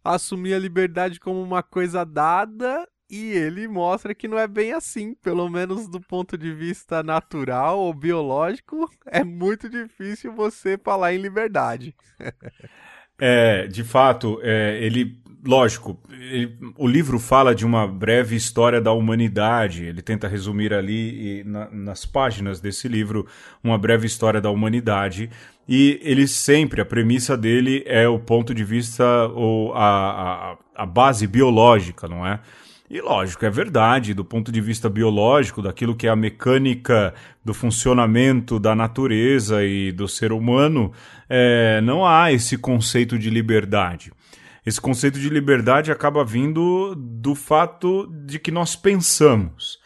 assumir 0.03 0.53
a 0.53 0.59
liberdade 0.59 1.19
como 1.19 1.41
uma 1.41 1.63
coisa 1.63 2.03
dada 2.03 2.87
e 3.11 3.31
ele 3.33 3.67
mostra 3.67 4.15
que 4.15 4.25
não 4.25 4.39
é 4.39 4.47
bem 4.47 4.71
assim, 4.71 5.13
pelo 5.15 5.49
menos 5.49 5.87
do 5.89 5.99
ponto 5.99 6.37
de 6.37 6.53
vista 6.53 7.03
natural 7.03 7.77
ou 7.77 7.93
biológico, 7.93 8.89
é 9.05 9.21
muito 9.21 9.69
difícil 9.69 10.33
você 10.33 10.77
falar 10.77 11.13
em 11.13 11.17
liberdade. 11.17 11.93
é, 13.19 13.67
de 13.67 13.83
fato, 13.83 14.39
é, 14.41 14.81
ele, 14.81 15.20
lógico, 15.45 15.99
ele, 16.09 16.57
o 16.77 16.87
livro 16.87 17.19
fala 17.19 17.53
de 17.53 17.65
uma 17.65 17.87
breve 17.87 18.35
história 18.35 18.79
da 18.79 18.91
humanidade. 18.91 19.85
Ele 19.85 20.01
tenta 20.01 20.27
resumir 20.27 20.73
ali 20.73 21.43
na, 21.45 21.69
nas 21.71 22.05
páginas 22.05 22.59
desse 22.59 22.87
livro 22.87 23.27
uma 23.63 23.77
breve 23.77 24.07
história 24.07 24.39
da 24.39 24.49
humanidade. 24.49 25.29
E 25.67 25.99
ele 26.03 26.27
sempre, 26.27 26.81
a 26.81 26.85
premissa 26.85 27.37
dele 27.37 27.83
é 27.85 28.07
o 28.07 28.19
ponto 28.19 28.53
de 28.53 28.63
vista 28.63 29.27
ou 29.27 29.73
a, 29.73 30.51
a, 30.51 30.57
a 30.83 30.85
base 30.85 31.27
biológica, 31.27 32.07
não 32.07 32.25
é? 32.25 32.39
E 32.89 32.99
lógico, 32.99 33.45
é 33.45 33.49
verdade, 33.49 34.13
do 34.13 34.25
ponto 34.25 34.51
de 34.51 34.59
vista 34.59 34.89
biológico, 34.89 35.61
daquilo 35.61 35.95
que 35.95 36.07
é 36.07 36.09
a 36.09 36.15
mecânica 36.15 37.13
do 37.43 37.53
funcionamento 37.53 38.59
da 38.59 38.75
natureza 38.75 39.63
e 39.63 39.93
do 39.93 40.09
ser 40.09 40.33
humano, 40.33 40.91
é, 41.29 41.79
não 41.79 42.05
há 42.05 42.33
esse 42.33 42.57
conceito 42.57 43.17
de 43.17 43.29
liberdade. 43.29 44.11
Esse 44.65 44.79
conceito 44.79 45.19
de 45.19 45.29
liberdade 45.29 45.91
acaba 45.91 46.23
vindo 46.23 46.93
do 46.95 47.33
fato 47.33 48.07
de 48.25 48.37
que 48.37 48.51
nós 48.51 48.75
pensamos. 48.75 49.79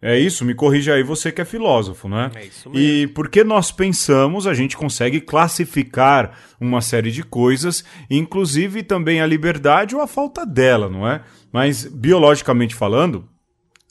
É 0.00 0.16
isso, 0.16 0.44
me 0.44 0.54
corrija 0.54 0.94
aí, 0.94 1.02
você 1.02 1.32
que 1.32 1.40
é 1.40 1.44
filósofo, 1.44 2.08
né? 2.08 2.30
É 2.36 2.44
isso 2.46 2.70
mesmo. 2.70 2.84
E 2.84 3.08
porque 3.08 3.42
nós 3.42 3.72
pensamos, 3.72 4.46
a 4.46 4.54
gente 4.54 4.76
consegue 4.76 5.20
classificar 5.20 6.38
uma 6.60 6.80
série 6.80 7.10
de 7.10 7.24
coisas, 7.24 7.84
inclusive 8.08 8.84
também 8.84 9.20
a 9.20 9.26
liberdade 9.26 9.96
ou 9.96 10.00
a 10.00 10.06
falta 10.06 10.46
dela, 10.46 10.88
não 10.88 11.06
é? 11.06 11.22
Mas 11.52 11.84
biologicamente 11.84 12.76
falando, 12.76 13.28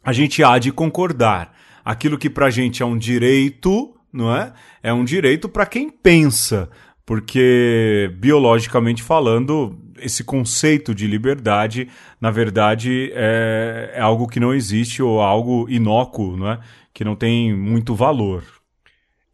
a 0.02 0.14
gente 0.14 0.42
há 0.44 0.58
de 0.58 0.72
concordar. 0.72 1.54
Aquilo 1.84 2.18
que 2.18 2.30
pra 2.30 2.50
gente 2.50 2.82
é 2.82 2.86
um 2.86 2.98
direito, 2.98 3.94
não 4.12 4.34
é? 4.34 4.54
É 4.82 4.94
um 4.94 5.04
direito 5.04 5.50
para 5.50 5.66
quem 5.66 5.90
pensa, 5.90 6.70
porque 7.06 8.14
biologicamente 8.18 9.04
falando, 9.04 9.78
esse 10.00 10.24
conceito 10.24 10.94
de 10.94 11.08
liberdade, 11.08 11.90
na 12.20 12.32
verdade, 12.32 13.12
é, 13.14 13.92
é, 13.96 14.02
algo 14.02 14.28
que 14.28 14.40
não 14.40 14.54
existe 14.54 15.02
ou 15.02 15.22
algo 15.22 15.68
inócuo, 15.70 16.38
não 16.38 16.52
é? 16.52 16.60
Que 16.94 17.04
não 17.04 17.16
tem 17.16 17.54
muito 17.56 17.96
valor. 17.96 18.44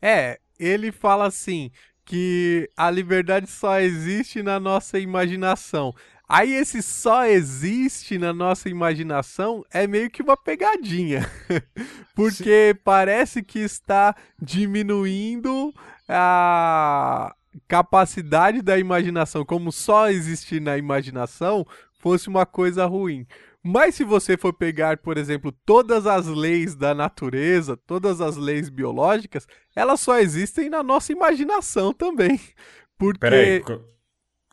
É, 0.02 0.40
ele 0.60 0.92
fala 0.92 1.28
assim 1.28 1.72
que 2.06 2.70
a 2.76 2.92
liberdade 2.92 3.50
só 3.50 3.80
existe 3.80 4.44
na 4.44 4.60
nossa 4.60 5.00
imaginação. 5.00 5.94
Aí 6.28 6.54
esse 6.54 6.82
só 6.82 7.26
existe 7.26 8.18
na 8.18 8.34
nossa 8.34 8.70
imaginação 8.70 9.64
é 9.72 9.86
meio 9.86 10.10
que 10.10 10.24
uma 10.24 10.36
pegadinha. 10.36 11.30
Porque 12.16 12.74
Sim. 12.74 12.82
parece 12.84 13.44
que 13.44 13.60
está 13.60 14.16
diminuindo 14.42 15.74
a 16.08 17.36
capacidade 17.68 18.62
da 18.62 18.78
imaginação, 18.78 19.46
como 19.46 19.72
só 19.72 20.10
existir 20.10 20.62
na 20.62 20.78
imaginação, 20.78 21.66
fosse 22.00 22.28
uma 22.28 22.46
coisa 22.46 22.86
ruim. 22.86 23.26
Mas 23.64 23.96
se 23.96 24.04
você 24.04 24.38
for 24.38 24.52
pegar, 24.52 24.98
por 24.98 25.18
exemplo, 25.18 25.54
todas 25.66 26.06
as 26.06 26.28
leis 26.28 26.76
da 26.76 26.94
natureza, 26.94 27.78
todas 27.78 28.20
as 28.20 28.36
leis 28.36 28.70
biológicas, 28.70 29.48
elas 29.74 30.02
só 30.02 30.20
existem 30.20 30.70
na 30.70 30.84
nossa 30.84 31.14
imaginação 31.14 31.94
também. 31.94 32.40
Porque. 33.00 33.20
Peraí, 33.20 33.64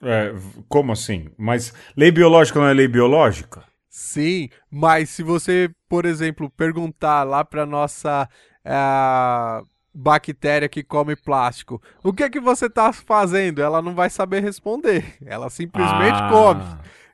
é, 0.02 0.32
como 0.68 0.92
assim? 0.92 1.28
Mas 1.36 1.74
lei 1.96 2.10
biológica 2.10 2.58
não 2.58 2.68
é 2.68 2.72
lei 2.72 2.88
biológica? 2.88 3.64
Sim, 3.88 4.48
mas 4.70 5.10
se 5.10 5.22
você, 5.22 5.68
por 5.88 6.06
exemplo, 6.06 6.48
perguntar 6.48 7.24
lá 7.24 7.44
para 7.44 7.66
nossa 7.66 8.28
uh, 8.64 9.66
bactéria 9.92 10.68
que 10.68 10.82
come 10.82 11.16
plástico. 11.16 11.82
O 12.02 12.12
que 12.12 12.22
é 12.22 12.30
que 12.30 12.40
você 12.40 12.66
está 12.66 12.92
fazendo? 12.92 13.60
Ela 13.60 13.82
não 13.82 13.94
vai 13.94 14.08
saber 14.10 14.40
responder. 14.40 15.16
Ela 15.24 15.50
simplesmente 15.50 16.18
ah. 16.20 16.28
come. 16.30 16.64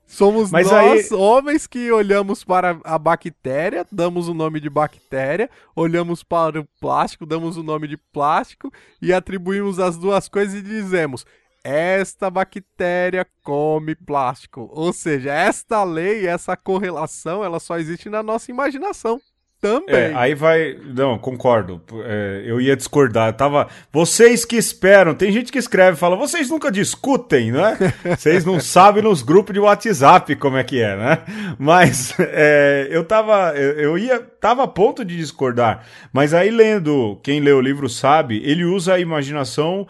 Somos 0.07 0.53
Mas 0.53 0.71
nós, 0.71 1.11
aí... 1.11 1.19
homens, 1.19 1.67
que 1.67 1.91
olhamos 1.91 2.45
para 2.45 2.79
a 2.85 2.97
bactéria, 2.97 3.85
damos 3.91 4.29
o 4.29 4.35
nome 4.35 4.61
de 4.61 4.71
bactéria, 4.71 5.51
olhamos 5.75 6.23
para 6.23 6.61
o 6.61 6.69
plástico, 6.81 7.27
damos 7.27 7.57
o 7.57 7.63
nome 7.63 7.89
de 7.89 7.97
plástico 7.97 8.73
e 9.03 9.13
atribuímos 9.13 9.81
as 9.81 9.99
duas 9.99 10.29
coisas 10.29 10.55
e 10.55 10.63
dizemos: 10.63 11.27
esta 11.65 12.31
bactéria 12.31 13.27
come 13.43 13.97
plástico. 13.97 14.71
Ou 14.73 14.93
seja, 14.93 15.33
esta 15.33 15.83
lei, 15.83 16.25
essa 16.25 16.57
correlação, 16.57 17.43
ela 17.43 17.59
só 17.59 17.77
existe 17.77 18.09
na 18.09 18.23
nossa 18.23 18.53
imaginação. 18.53 19.21
Também. 19.61 19.95
É, 19.95 20.13
aí 20.15 20.35
vai. 20.35 20.77
Não, 20.85 21.19
concordo. 21.19 21.81
É, 22.05 22.43
eu 22.45 22.61
ia 22.61 22.77
discordar. 22.77 23.31
Eu 23.31 23.33
tava. 23.33 23.69
Vocês 23.91 24.45
que 24.45 24.57
esperam. 24.57 25.15
Tem 25.15 25.33
gente 25.33 25.51
que 25.51 25.59
escreve 25.59 25.97
e 25.97 26.01
fala, 26.01 26.15
vocês 26.15 26.51
nunca 26.51 26.71
discutem, 26.71 27.51
né? 27.51 27.77
Vocês 28.17 28.45
não 28.45 28.61
sabem 28.61 29.03
nos 29.03 29.23
grupos 29.23 29.55
de 29.55 29.61
WhatsApp 29.61 30.37
como 30.37 30.57
é 30.57 30.65
que 30.65 30.81
é, 30.81 30.97
né? 30.97 31.19
Mas 31.59 32.15
é, 32.21 32.87
eu 32.91 33.05
tava. 33.05 33.55
Eu 33.57 33.97
ia. 33.97 34.21
Tava 34.21 34.65
a 34.65 34.69
ponto 34.69 35.05
de 35.05 35.17
discordar. 35.17 35.85
Mas 36.13 36.35
aí, 36.35 36.51
lendo, 36.51 37.19
quem 37.23 37.41
lê 37.41 37.51
o 37.51 37.61
livro 37.61 37.89
sabe, 37.89 38.41
ele 38.45 38.65
usa 38.65 38.95
a 38.95 39.01
imaginação 39.01 39.87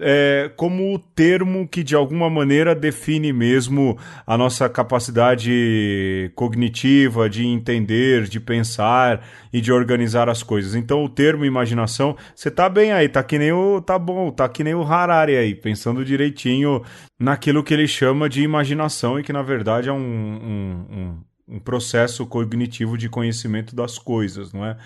é, 0.00 0.50
como 0.56 0.94
o 0.94 0.98
termo 0.98 1.68
que 1.68 1.82
de 1.82 1.94
alguma 1.94 2.30
maneira 2.30 2.74
define 2.74 3.32
mesmo 3.32 3.98
a 4.26 4.36
nossa 4.36 4.68
capacidade 4.68 6.32
cognitiva 6.34 7.28
de 7.28 7.46
entender, 7.46 8.24
de 8.24 8.40
pensar 8.40 9.24
e 9.52 9.60
de 9.60 9.72
organizar 9.72 10.28
as 10.28 10.42
coisas. 10.42 10.74
Então 10.74 11.04
o 11.04 11.08
termo 11.08 11.44
imaginação, 11.44 12.16
você 12.34 12.50
tá 12.50 12.68
bem 12.68 12.92
aí, 12.92 13.08
tá 13.08 13.22
que 13.22 13.38
nem 13.38 13.52
o 13.52 13.80
tá 13.80 13.98
bom, 13.98 14.30
tá 14.30 14.48
que 14.48 14.64
nem 14.64 14.74
o 14.74 14.82
Harari 14.82 15.36
aí, 15.36 15.54
pensando 15.54 16.04
direitinho 16.04 16.82
naquilo 17.18 17.62
que 17.62 17.74
ele 17.74 17.86
chama 17.86 18.28
de 18.28 18.42
imaginação 18.42 19.20
e 19.20 19.22
que 19.22 19.32
na 19.32 19.42
verdade 19.42 19.88
é 19.88 19.92
um, 19.92 19.96
um, 19.96 20.86
um, 20.90 21.56
um 21.56 21.58
processo 21.58 22.26
cognitivo 22.26 22.96
de 22.96 23.08
conhecimento 23.08 23.76
das 23.76 23.98
coisas, 23.98 24.52
não 24.52 24.64
é? 24.64 24.76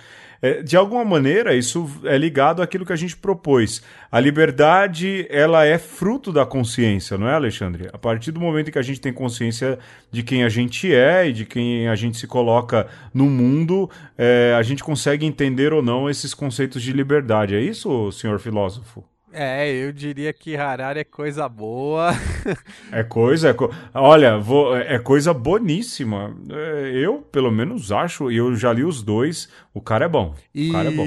É, 0.44 0.62
de 0.62 0.76
alguma 0.76 1.02
maneira, 1.06 1.56
isso 1.56 1.90
é 2.04 2.18
ligado 2.18 2.60
àquilo 2.60 2.84
que 2.84 2.92
a 2.92 2.96
gente 2.96 3.16
propôs. 3.16 3.82
A 4.12 4.20
liberdade, 4.20 5.26
ela 5.30 5.64
é 5.64 5.78
fruto 5.78 6.30
da 6.30 6.44
consciência, 6.44 7.16
não 7.16 7.26
é, 7.26 7.32
Alexandre? 7.32 7.88
A 7.94 7.96
partir 7.96 8.30
do 8.30 8.38
momento 8.38 8.70
que 8.70 8.78
a 8.78 8.82
gente 8.82 9.00
tem 9.00 9.10
consciência 9.10 9.78
de 10.12 10.22
quem 10.22 10.44
a 10.44 10.50
gente 10.50 10.94
é 10.94 11.26
e 11.26 11.32
de 11.32 11.46
quem 11.46 11.88
a 11.88 11.94
gente 11.94 12.18
se 12.18 12.26
coloca 12.26 12.86
no 13.14 13.24
mundo, 13.24 13.88
é, 14.18 14.54
a 14.54 14.62
gente 14.62 14.84
consegue 14.84 15.24
entender 15.24 15.72
ou 15.72 15.80
não 15.80 16.10
esses 16.10 16.34
conceitos 16.34 16.82
de 16.82 16.92
liberdade. 16.92 17.54
É 17.54 17.60
isso, 17.62 18.12
senhor 18.12 18.38
filósofo? 18.38 19.02
É, 19.36 19.68
eu 19.68 19.92
diria 19.92 20.32
que 20.32 20.56
Harari 20.56 21.00
é 21.00 21.04
coisa 21.04 21.48
boa. 21.48 22.10
é 22.92 23.02
coisa, 23.02 23.48
é 23.48 23.52
co... 23.52 23.68
olha, 23.92 24.38
vou... 24.38 24.76
é 24.76 24.96
coisa 25.00 25.34
boníssima. 25.34 26.36
É, 26.48 26.92
eu, 26.94 27.20
pelo 27.20 27.50
menos, 27.50 27.90
acho, 27.90 28.30
e 28.30 28.36
eu 28.36 28.54
já 28.54 28.72
li 28.72 28.84
os 28.84 29.02
dois, 29.02 29.48
o 29.74 29.80
cara 29.80 30.04
é 30.04 30.08
bom. 30.08 30.36
E... 30.54 30.70
O 30.70 30.72
cara 30.72 30.88
é 30.88 30.92
bom. 30.92 31.04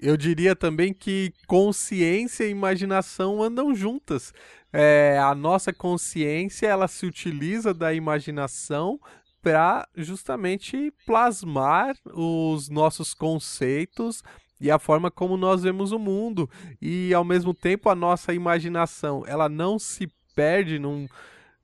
Eu 0.00 0.16
diria 0.16 0.56
também 0.56 0.92
que 0.92 1.32
consciência 1.46 2.44
e 2.44 2.50
imaginação 2.50 3.40
andam 3.40 3.72
juntas. 3.74 4.32
É, 4.72 5.18
a 5.20 5.34
nossa 5.34 5.72
consciência 5.72 6.66
ela 6.66 6.88
se 6.88 7.06
utiliza 7.06 7.72
da 7.72 7.94
imaginação 7.94 9.00
para 9.42 9.88
justamente 9.96 10.92
plasmar 11.06 11.96
os 12.12 12.68
nossos 12.68 13.14
conceitos 13.14 14.22
e 14.60 14.70
a 14.70 14.78
forma 14.78 15.10
como 15.10 15.36
nós 15.36 15.62
vemos 15.62 15.92
o 15.92 15.98
mundo 15.98 16.48
e 16.80 17.12
ao 17.14 17.24
mesmo 17.24 17.54
tempo 17.54 17.88
a 17.88 17.94
nossa 17.94 18.32
imaginação 18.32 19.24
ela 19.26 19.48
não 19.48 19.78
se 19.78 20.08
perde 20.34 20.78
num 20.78 21.06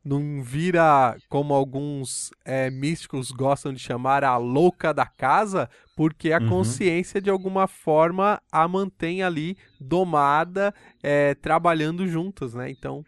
não 0.05 0.43
vira 0.43 1.17
como 1.31 1.55
alguns 1.55 2.31
é, 2.45 2.71
místicos 2.71 3.31
gostam 3.31 3.73
de 3.73 3.79
chamar 3.79 4.23
a 4.23 4.37
louca 4.37 4.93
da 4.93 5.07
casa, 5.07 5.69
porque 5.97 6.31
a 6.31 6.39
uhum. 6.39 6.49
consciência 6.49 7.23
de 7.23 7.31
alguma 7.31 7.67
forma 7.67 8.39
a 8.53 8.69
mantém 8.69 9.23
ali 9.23 9.57
domada, 9.81 10.75
é, 11.03 11.35
trabalhando 11.35 12.07
juntas, 12.07 12.53
né? 12.53 12.71
Então, 12.71 13.03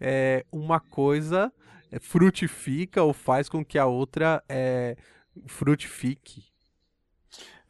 é, 0.00 0.44
uma 0.50 0.80
coisa 0.80 1.52
é, 1.92 2.00
frutifica 2.00 3.04
ou 3.04 3.12
faz 3.12 3.48
com 3.48 3.64
que 3.64 3.78
a 3.78 3.86
outra 3.86 4.42
é, 4.48 4.96
frutifique. 5.46 6.42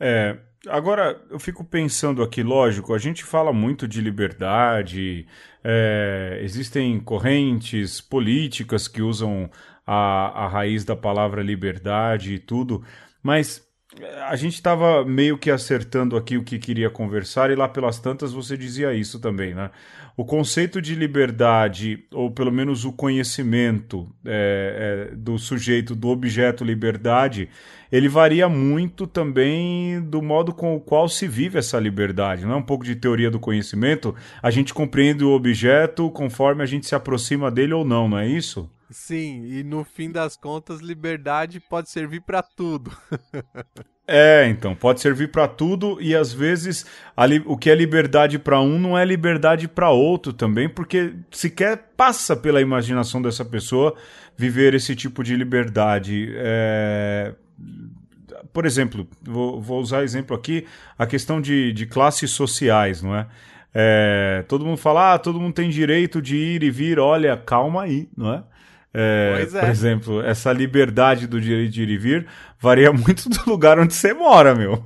É, 0.00 0.38
Agora, 0.68 1.20
eu 1.28 1.40
fico 1.40 1.64
pensando 1.64 2.22
aqui, 2.22 2.40
lógico, 2.42 2.94
a 2.94 2.98
gente 2.98 3.24
fala 3.24 3.52
muito 3.52 3.88
de 3.88 4.00
liberdade, 4.00 5.26
é, 5.62 6.38
existem 6.40 7.00
correntes 7.00 8.00
políticas 8.00 8.86
que 8.86 9.02
usam 9.02 9.50
a, 9.84 10.44
a 10.44 10.48
raiz 10.48 10.84
da 10.84 10.94
palavra 10.94 11.42
liberdade 11.42 12.34
e 12.34 12.38
tudo, 12.38 12.84
mas 13.20 13.66
a 14.26 14.36
gente 14.36 14.54
estava 14.54 15.04
meio 15.04 15.36
que 15.36 15.50
acertando 15.50 16.16
aqui 16.16 16.36
o 16.36 16.42
que 16.42 16.58
queria 16.58 16.88
conversar, 16.88 17.50
e 17.50 17.54
lá 17.54 17.68
pelas 17.68 17.98
tantas 17.98 18.32
você 18.32 18.56
dizia 18.56 18.94
isso 18.94 19.20
também, 19.20 19.54
né? 19.54 19.70
O 20.16 20.24
conceito 20.24 20.80
de 20.80 20.94
liberdade, 20.94 22.04
ou 22.12 22.30
pelo 22.30 22.52
menos 22.52 22.84
o 22.84 22.92
conhecimento 22.92 24.08
é, 24.24 25.08
é, 25.10 25.16
do 25.16 25.38
sujeito, 25.38 25.94
do 25.94 26.08
objeto 26.08 26.64
liberdade, 26.64 27.48
ele 27.90 28.08
varia 28.08 28.48
muito 28.48 29.06
também 29.06 30.00
do 30.02 30.20
modo 30.20 30.52
com 30.52 30.76
o 30.76 30.80
qual 30.80 31.08
se 31.08 31.26
vive 31.26 31.58
essa 31.58 31.78
liberdade. 31.78 32.44
Não 32.44 32.52
é 32.52 32.56
um 32.56 32.62
pouco 32.62 32.84
de 32.84 32.94
teoria 32.94 33.30
do 33.30 33.40
conhecimento? 33.40 34.14
A 34.42 34.50
gente 34.50 34.74
compreende 34.74 35.24
o 35.24 35.30
objeto 35.30 36.10
conforme 36.10 36.62
a 36.62 36.66
gente 36.66 36.86
se 36.86 36.94
aproxima 36.94 37.50
dele 37.50 37.72
ou 37.72 37.84
não, 37.84 38.08
não 38.08 38.18
é 38.18 38.28
isso? 38.28 38.70
Sim, 38.92 39.46
e 39.46 39.64
no 39.64 39.84
fim 39.84 40.10
das 40.10 40.36
contas, 40.36 40.80
liberdade 40.80 41.58
pode 41.58 41.88
servir 41.90 42.20
para 42.20 42.42
tudo. 42.42 42.94
é, 44.06 44.46
então, 44.48 44.74
pode 44.74 45.00
servir 45.00 45.28
para 45.28 45.48
tudo 45.48 45.96
e 46.00 46.14
às 46.14 46.32
vezes 46.32 46.84
o 47.46 47.56
que 47.56 47.70
é 47.70 47.74
liberdade 47.74 48.38
para 48.38 48.60
um 48.60 48.78
não 48.78 48.96
é 48.96 49.04
liberdade 49.04 49.66
para 49.66 49.90
outro 49.90 50.32
também, 50.32 50.68
porque 50.68 51.14
sequer 51.30 51.92
passa 51.96 52.36
pela 52.36 52.60
imaginação 52.60 53.22
dessa 53.22 53.44
pessoa 53.44 53.96
viver 54.36 54.74
esse 54.74 54.94
tipo 54.94 55.24
de 55.24 55.34
liberdade. 55.36 56.30
É... 56.36 57.34
Por 58.52 58.66
exemplo, 58.66 59.08
vou, 59.22 59.58
vou, 59.58 59.80
usar 59.80 60.02
exemplo 60.02 60.36
aqui, 60.36 60.66
a 60.98 61.06
questão 61.06 61.40
de, 61.40 61.72
de 61.72 61.86
classes 61.86 62.30
sociais, 62.30 63.02
não 63.02 63.16
é? 63.16 63.26
É, 63.74 64.44
todo 64.48 64.66
mundo 64.66 64.76
fala, 64.76 65.14
ah, 65.14 65.18
todo 65.18 65.40
mundo 65.40 65.54
tem 65.54 65.70
direito 65.70 66.20
de 66.20 66.36
ir 66.36 66.62
e 66.62 66.70
vir. 66.70 66.98
Olha, 66.98 67.36
calma 67.38 67.84
aí, 67.84 68.08
não 68.14 68.34
é? 68.34 68.44
É, 68.94 69.38
é. 69.40 69.60
Por 69.60 69.68
exemplo, 69.68 70.22
essa 70.22 70.52
liberdade 70.52 71.26
do 71.26 71.40
direito 71.40 71.72
de 71.72 71.82
ir 71.82 71.90
e 71.90 71.98
vir 71.98 72.26
varia 72.60 72.92
muito 72.92 73.28
do 73.28 73.50
lugar 73.50 73.78
onde 73.78 73.94
você 73.94 74.12
mora, 74.12 74.54
meu. 74.54 74.82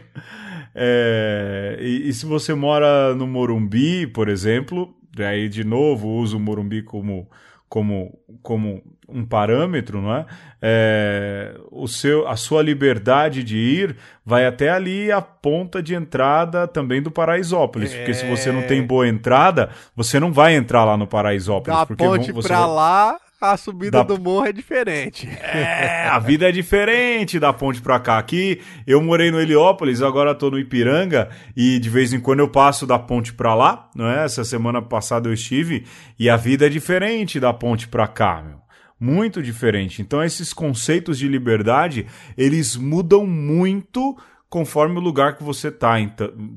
é, 0.74 1.78
e, 1.80 2.08
e, 2.08 2.12
se 2.12 2.26
você 2.26 2.54
mora 2.54 3.14
no 3.14 3.26
Morumbi, 3.26 4.06
por 4.06 4.28
exemplo, 4.28 4.94
aí 5.18 5.48
de 5.48 5.64
novo 5.64 6.08
uso 6.08 6.36
o 6.36 6.40
Morumbi 6.40 6.82
como, 6.82 7.28
como, 7.68 8.18
como 8.42 8.82
um 9.12 9.24
parâmetro, 9.24 10.00
não 10.00 10.14
é? 10.14 10.26
é? 10.60 11.54
o 11.70 11.86
seu, 11.86 12.26
a 12.28 12.36
sua 12.36 12.62
liberdade 12.62 13.42
de 13.42 13.56
ir 13.56 13.96
vai 14.24 14.46
até 14.46 14.70
ali 14.70 15.10
a 15.10 15.20
ponta 15.20 15.82
de 15.82 15.94
entrada 15.94 16.66
também 16.66 17.02
do 17.02 17.10
Paraisópolis, 17.10 17.92
é... 17.92 17.98
porque 17.98 18.14
se 18.14 18.26
você 18.26 18.50
não 18.50 18.62
tem 18.62 18.80
é. 18.80 18.82
boa 18.82 19.06
entrada, 19.08 19.70
você 19.94 20.18
não 20.18 20.32
vai 20.32 20.54
entrar 20.54 20.84
lá 20.84 20.96
no 20.96 21.06
Paraisópolis. 21.06 21.78
Da 21.78 21.86
porque 21.86 22.04
ponte 22.04 22.32
você 22.32 22.48
pra 22.48 22.60
vai... 22.60 22.68
lá 22.68 23.16
a 23.42 23.56
subida 23.56 23.98
da... 23.98 24.02
do 24.04 24.20
morro 24.20 24.46
é 24.46 24.52
diferente. 24.52 25.28
É, 25.42 26.06
a 26.06 26.18
vida 26.20 26.48
é 26.48 26.52
diferente 26.52 27.40
da 27.40 27.52
ponte 27.52 27.82
pra 27.82 27.98
cá. 27.98 28.16
Aqui 28.16 28.60
eu 28.86 29.02
morei 29.02 29.32
no 29.32 29.40
Heliópolis, 29.40 30.00
agora 30.00 30.34
tô 30.34 30.48
no 30.48 30.58
Ipiranga 30.58 31.28
e 31.56 31.80
de 31.80 31.90
vez 31.90 32.12
em 32.12 32.20
quando 32.20 32.38
eu 32.38 32.48
passo 32.48 32.86
da 32.86 32.98
ponte 32.98 33.34
pra 33.34 33.54
lá, 33.54 33.90
não 33.96 34.08
é? 34.08 34.24
Essa 34.24 34.44
semana 34.44 34.80
passada 34.80 35.28
eu 35.28 35.32
estive 35.32 35.84
e 36.16 36.30
a 36.30 36.36
vida 36.36 36.66
é 36.66 36.68
diferente 36.68 37.40
da 37.40 37.52
ponte 37.52 37.88
pra 37.88 38.06
cá, 38.06 38.40
meu. 38.40 38.61
Muito 39.02 39.42
diferente. 39.42 40.00
Então 40.00 40.22
esses 40.22 40.52
conceitos 40.52 41.18
de 41.18 41.26
liberdade, 41.26 42.06
eles 42.38 42.76
mudam 42.76 43.26
muito 43.26 44.16
conforme 44.48 44.98
o 44.98 45.00
lugar 45.00 45.36
que 45.36 45.42
você 45.42 45.72
tá, 45.72 45.96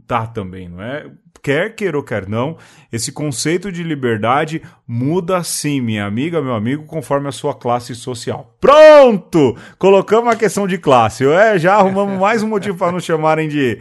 tá 0.06 0.28
também, 0.28 0.70
não 0.70 0.80
é? 0.80 1.10
quer 1.42 1.76
queira 1.76 1.96
ou 1.96 2.04
quer 2.04 2.28
não, 2.28 2.58
esse 2.92 3.12
conceito 3.12 3.72
de 3.72 3.84
liberdade 3.84 4.64
muda 4.88 5.44
sim, 5.44 5.80
minha 5.80 6.04
amiga, 6.04 6.42
meu 6.42 6.56
amigo, 6.56 6.86
conforme 6.86 7.28
a 7.28 7.32
sua 7.32 7.54
classe 7.54 7.94
social. 7.94 8.56
Pronto! 8.60 9.56
Colocamos 9.78 10.34
a 10.34 10.36
questão 10.36 10.66
de 10.68 10.80
classe. 10.80 11.24
É, 11.24 11.60
já 11.60 11.76
arrumamos 11.76 12.20
mais 12.20 12.42
um 12.42 12.48
motivo 12.48 12.80
para 12.80 12.92
nos 12.92 13.04
chamarem 13.04 13.48
de 13.48 13.80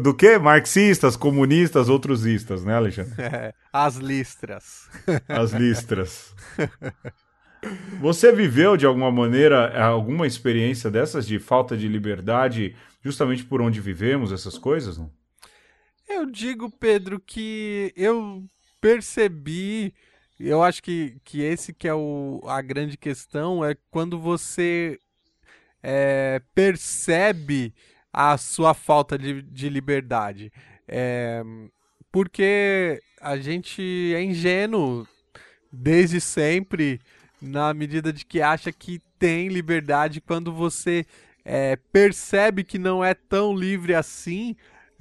do 0.00 0.14
que? 0.14 0.38
Marxistas, 0.38 1.16
comunistas, 1.16 1.88
outrosistas, 1.88 2.64
né, 2.64 2.76
Alexandre? 2.76 3.12
As 3.72 3.96
listras. 3.96 4.88
As 5.28 5.50
listras. 5.52 6.32
Você 8.00 8.32
viveu 8.32 8.76
de 8.76 8.86
alguma 8.86 9.10
maneira 9.10 9.82
alguma 9.82 10.26
experiência 10.26 10.90
dessas 10.90 11.26
de 11.26 11.38
falta 11.38 11.76
de 11.76 11.88
liberdade, 11.88 12.76
justamente 13.02 13.44
por 13.44 13.62
onde 13.62 13.80
vivemos 13.80 14.32
essas 14.32 14.58
coisas? 14.58 14.98
Não? 14.98 15.10
Eu 16.08 16.26
digo, 16.26 16.70
Pedro, 16.70 17.18
que 17.18 17.92
eu 17.96 18.44
percebi, 18.80 19.94
eu 20.38 20.62
acho 20.62 20.82
que, 20.82 21.16
que 21.24 21.40
esse 21.40 21.72
que 21.72 21.88
é 21.88 21.94
o, 21.94 22.42
a 22.46 22.60
grande 22.60 22.96
questão, 22.96 23.64
é 23.64 23.74
quando 23.90 24.18
você 24.18 24.98
é, 25.82 26.40
percebe 26.54 27.74
a 28.12 28.36
sua 28.36 28.74
falta 28.74 29.18
de, 29.18 29.42
de 29.42 29.68
liberdade. 29.68 30.52
É, 30.86 31.42
porque 32.12 33.00
a 33.20 33.36
gente 33.36 33.82
é 34.14 34.22
ingênuo 34.22 35.06
desde 35.72 36.20
sempre, 36.20 37.00
na 37.44 37.74
medida 37.74 38.12
de 38.12 38.24
que 38.24 38.40
acha 38.40 38.72
que 38.72 39.00
tem 39.18 39.48
liberdade, 39.48 40.20
quando 40.20 40.52
você 40.52 41.06
é, 41.44 41.76
percebe 41.92 42.64
que 42.64 42.78
não 42.78 43.04
é 43.04 43.14
tão 43.14 43.54
livre 43.54 43.94
assim, 43.94 44.56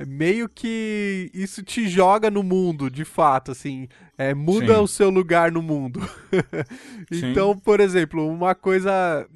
meio 0.05 0.49
que 0.49 1.29
isso 1.33 1.63
te 1.63 1.87
joga 1.87 2.29
no 2.29 2.43
mundo, 2.43 2.89
de 2.89 3.05
fato, 3.05 3.51
assim, 3.51 3.87
é, 4.17 4.33
muda 4.33 4.75
Sim. 4.75 4.81
o 4.81 4.87
seu 4.87 5.09
lugar 5.09 5.51
no 5.51 5.61
mundo. 5.61 6.01
então, 7.11 7.57
por 7.57 7.79
exemplo, 7.79 8.27
uma 8.27 8.53
coisa 8.53 9.27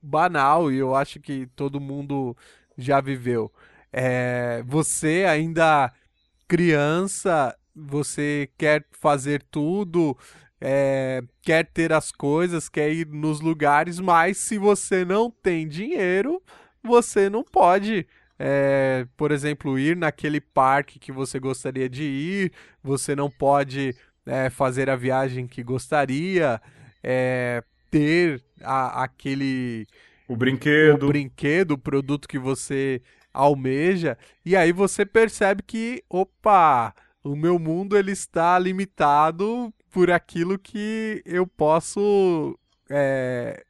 banal, 0.00 0.70
e 0.70 0.78
eu 0.78 0.94
acho 0.94 1.18
que 1.20 1.46
todo 1.56 1.80
mundo 1.80 2.36
já 2.76 3.00
viveu, 3.00 3.52
é, 3.92 4.62
você 4.66 5.24
ainda 5.28 5.92
criança, 6.46 7.56
você 7.74 8.48
quer 8.58 8.84
fazer 8.92 9.42
tudo, 9.50 10.16
é, 10.60 11.22
quer 11.42 11.66
ter 11.66 11.92
as 11.92 12.12
coisas, 12.12 12.68
quer 12.68 12.92
ir 12.92 13.06
nos 13.06 13.40
lugares, 13.40 13.98
mas 13.98 14.36
se 14.36 14.58
você 14.58 15.04
não 15.04 15.30
tem 15.30 15.66
dinheiro, 15.66 16.42
você 16.82 17.30
não 17.30 17.42
pode 17.42 18.06
é, 18.42 19.06
por 19.18 19.32
exemplo, 19.32 19.78
ir 19.78 19.94
naquele 19.94 20.40
parque 20.40 20.98
que 20.98 21.12
você 21.12 21.38
gostaria 21.38 21.90
de 21.90 22.04
ir, 22.04 22.52
você 22.82 23.14
não 23.14 23.30
pode 23.30 23.94
é, 24.24 24.48
fazer 24.48 24.88
a 24.88 24.96
viagem 24.96 25.46
que 25.46 25.62
gostaria, 25.62 26.58
é, 27.02 27.62
ter 27.90 28.42
a, 28.62 29.04
aquele. 29.04 29.86
O 30.26 30.34
brinquedo. 30.34 31.04
O 31.04 31.08
brinquedo, 31.08 31.72
o 31.72 31.78
produto 31.78 32.26
que 32.26 32.38
você 32.38 33.02
almeja, 33.30 34.16
e 34.42 34.56
aí 34.56 34.72
você 34.72 35.04
percebe 35.04 35.62
que, 35.62 36.02
opa, 36.08 36.94
o 37.22 37.36
meu 37.36 37.58
mundo 37.58 37.94
ele 37.94 38.12
está 38.12 38.58
limitado 38.58 39.70
por 39.90 40.10
aquilo 40.10 40.58
que 40.58 41.22
eu 41.24 41.46
posso 41.46 42.58
é. 42.88 43.64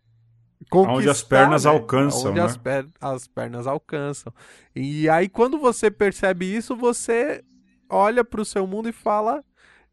Onde 0.72 1.08
as 1.08 1.22
pernas 1.22 1.64
né? 1.64 1.70
alcançam. 1.70 2.30
Onde 2.30 2.40
né? 2.40 2.46
as, 2.46 2.56
per 2.56 2.86
as 3.00 3.26
pernas 3.26 3.66
alcançam. 3.66 4.32
E 4.74 5.08
aí, 5.08 5.28
quando 5.28 5.58
você 5.58 5.90
percebe 5.90 6.46
isso, 6.46 6.76
você 6.76 7.42
olha 7.88 8.24
para 8.24 8.40
o 8.40 8.44
seu 8.44 8.66
mundo 8.66 8.88
e 8.88 8.92
fala: 8.92 9.44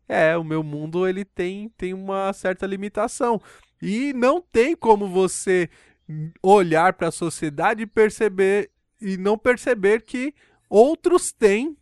é, 0.08 0.38
o 0.38 0.44
meu 0.44 0.62
mundo 0.64 1.08
ele 1.08 1.26
tem, 1.26 1.70
tem 1.70 1.94
uma 1.94 2.32
certa 2.34 2.66
limitação. 2.66 3.42
E 3.82 4.14
não 4.14 4.42
tem 4.42 4.76
como 4.76 5.08
você 5.08 5.70
olhar 6.42 6.94
para 6.94 7.10
a 7.10 7.12
sociedade 7.12 7.84
e 7.84 7.88
perceber 7.88 8.72
e 9.00 9.18
não 9.18 9.38
perceber 9.38 10.02
que 10.02 10.34
outros 10.70 11.32
têm 11.32 11.78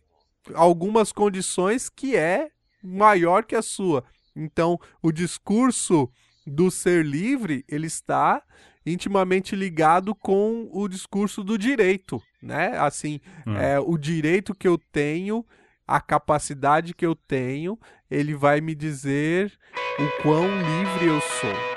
algumas 0.54 1.12
condições 1.12 1.88
que 1.88 2.16
é 2.16 2.50
maior 2.82 3.44
que 3.44 3.54
a 3.54 3.62
sua. 3.62 4.04
Então, 4.36 4.78
o 5.02 5.10
discurso 5.10 6.10
do 6.46 6.70
ser 6.70 7.04
livre, 7.04 7.64
ele 7.68 7.86
está 7.86 8.42
intimamente 8.84 9.56
ligado 9.56 10.14
com 10.14 10.68
o 10.72 10.86
discurso 10.86 11.42
do 11.42 11.58
direito, 11.58 12.22
né? 12.40 12.78
Assim, 12.78 13.20
hum. 13.44 13.56
é, 13.56 13.80
o 13.80 13.98
direito 13.98 14.54
que 14.54 14.68
eu 14.68 14.78
tenho, 14.92 15.44
a 15.86 16.00
capacidade 16.00 16.94
que 16.94 17.04
eu 17.04 17.16
tenho, 17.16 17.78
ele 18.08 18.34
vai 18.34 18.60
me 18.60 18.74
dizer 18.74 19.52
o 19.98 20.22
quão 20.22 20.44
livre 20.44 21.06
eu 21.06 21.20
sou. 21.20 21.75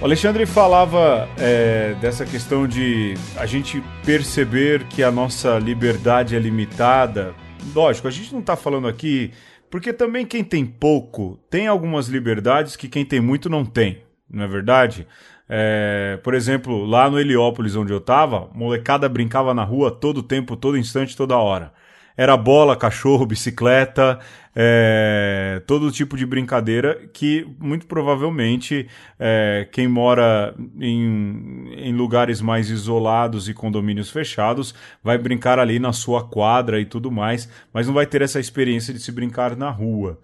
O 0.00 0.04
Alexandre 0.06 0.46
falava 0.46 1.28
é, 1.38 1.94
dessa 2.00 2.24
questão 2.24 2.66
de 2.66 3.14
a 3.36 3.44
gente 3.44 3.82
perceber 4.02 4.84
que 4.84 5.02
a 5.02 5.10
nossa 5.10 5.58
liberdade 5.58 6.34
é 6.34 6.38
limitada 6.38 7.34
lógico, 7.74 8.08
a 8.08 8.10
gente 8.10 8.32
não 8.32 8.40
está 8.40 8.56
falando 8.56 8.88
aqui. 8.88 9.30
Porque 9.70 9.92
também 9.92 10.26
quem 10.26 10.42
tem 10.42 10.64
pouco 10.64 11.38
tem 11.48 11.66
algumas 11.66 12.08
liberdades 12.08 12.76
que 12.76 12.88
quem 12.88 13.04
tem 13.04 13.20
muito 13.20 13.48
não 13.48 13.64
tem, 13.64 14.02
não 14.28 14.42
é 14.42 14.48
verdade? 14.48 15.06
É, 15.48 16.18
por 16.24 16.34
exemplo, 16.34 16.84
lá 16.84 17.10
no 17.10 17.20
Heliópolis, 17.20 17.76
onde 17.76 17.92
eu 17.92 17.98
estava, 17.98 18.48
molecada 18.54 19.08
brincava 19.08 19.52
na 19.52 19.64
rua 19.64 19.90
todo 19.90 20.22
tempo, 20.22 20.56
todo 20.56 20.78
instante, 20.78 21.16
toda 21.16 21.36
hora. 21.36 21.72
era 22.16 22.36
bola, 22.36 22.76
cachorro, 22.76 23.24
bicicleta, 23.26 24.18
é, 24.54 25.62
todo 25.66 25.92
tipo 25.92 26.16
de 26.16 26.26
brincadeira 26.26 27.08
que 27.12 27.46
muito 27.58 27.86
provavelmente 27.86 28.88
é, 29.18 29.68
quem 29.70 29.86
mora 29.86 30.54
em, 30.80 31.72
em 31.76 31.92
lugares 31.94 32.40
mais 32.40 32.68
isolados 32.68 33.48
e 33.48 33.54
condomínios 33.54 34.10
fechados 34.10 34.74
vai 35.02 35.18
brincar 35.18 35.58
ali 35.58 35.78
na 35.78 35.92
sua 35.92 36.26
quadra 36.26 36.80
e 36.80 36.84
tudo 36.84 37.10
mais, 37.10 37.48
mas 37.72 37.86
não 37.86 37.94
vai 37.94 38.06
ter 38.06 38.22
essa 38.22 38.40
experiência 38.40 38.92
de 38.92 39.00
se 39.00 39.12
brincar 39.12 39.56
na 39.56 39.70
rua. 39.70 40.18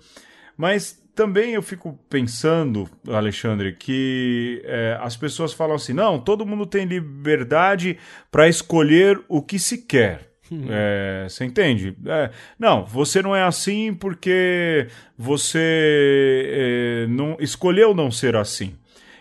Mas 0.57 1.01
também 1.15 1.55
eu 1.55 1.63
fico 1.63 1.99
pensando, 2.11 2.89
Alexandre, 3.09 3.75
que 3.75 4.63
é, 4.65 4.99
as 5.01 5.17
pessoas 5.17 5.53
falam 5.53 5.77
assim: 5.77 5.95
não, 5.95 6.21
todo 6.21 6.47
mundo 6.47 6.67
tem 6.67 6.85
liberdade 6.85 7.99
para 8.31 8.49
escolher 8.49 9.19
o 9.29 9.41
que 9.41 9.59
se 9.59 9.79
quer. 9.79 10.36
Uhum. 10.51 10.67
É, 10.69 11.27
você 11.29 11.45
entende? 11.45 11.97
É, 12.07 12.31
não, 12.59 12.85
você 12.85 13.21
não 13.21 13.35
é 13.35 13.43
assim 13.43 13.93
porque 13.93 14.87
você 15.19 16.47
é, 16.49 17.07
não 17.09 17.37
escolheu 17.41 17.95
não 17.95 18.11
ser 18.11 18.37
assim. 18.37 18.75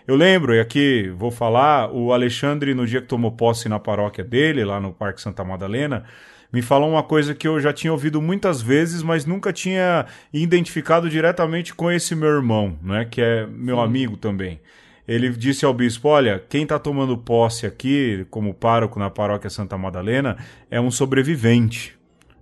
Eu 0.06 0.14
lembro, 0.14 0.54
e 0.54 0.60
aqui 0.60 1.12
vou 1.16 1.32
falar, 1.32 1.92
o 1.92 2.12
Alexandre, 2.12 2.74
no 2.74 2.86
dia 2.86 3.00
que 3.00 3.08
tomou 3.08 3.32
posse 3.32 3.68
na 3.68 3.80
paróquia 3.80 4.22
dele, 4.22 4.64
lá 4.64 4.80
no 4.80 4.92
Parque 4.92 5.20
Santa 5.20 5.42
Madalena, 5.42 6.04
me 6.52 6.62
falou 6.62 6.88
uma 6.88 7.02
coisa 7.02 7.34
que 7.34 7.48
eu 7.48 7.58
já 7.60 7.72
tinha 7.72 7.92
ouvido 7.92 8.22
muitas 8.22 8.62
vezes, 8.62 9.02
mas 9.02 9.26
nunca 9.26 9.52
tinha 9.52 10.06
identificado 10.32 11.10
diretamente 11.10 11.74
com 11.74 11.90
esse 11.90 12.14
meu 12.14 12.28
irmão, 12.28 12.78
né, 12.80 13.04
que 13.04 13.20
é 13.20 13.46
meu 13.46 13.76
Sim. 13.76 13.82
amigo 13.82 14.16
também. 14.16 14.60
Ele 15.06 15.30
disse 15.30 15.64
ao 15.64 15.72
bispo: 15.72 16.08
Olha, 16.08 16.42
quem 16.48 16.62
está 16.62 16.78
tomando 16.78 17.16
posse 17.16 17.66
aqui, 17.66 18.26
como 18.30 18.54
pároco 18.54 18.98
na 18.98 19.10
paróquia 19.10 19.50
Santa 19.50 19.78
Madalena, 19.78 20.36
é 20.70 20.80
um 20.80 20.90
sobrevivente. 20.90 21.96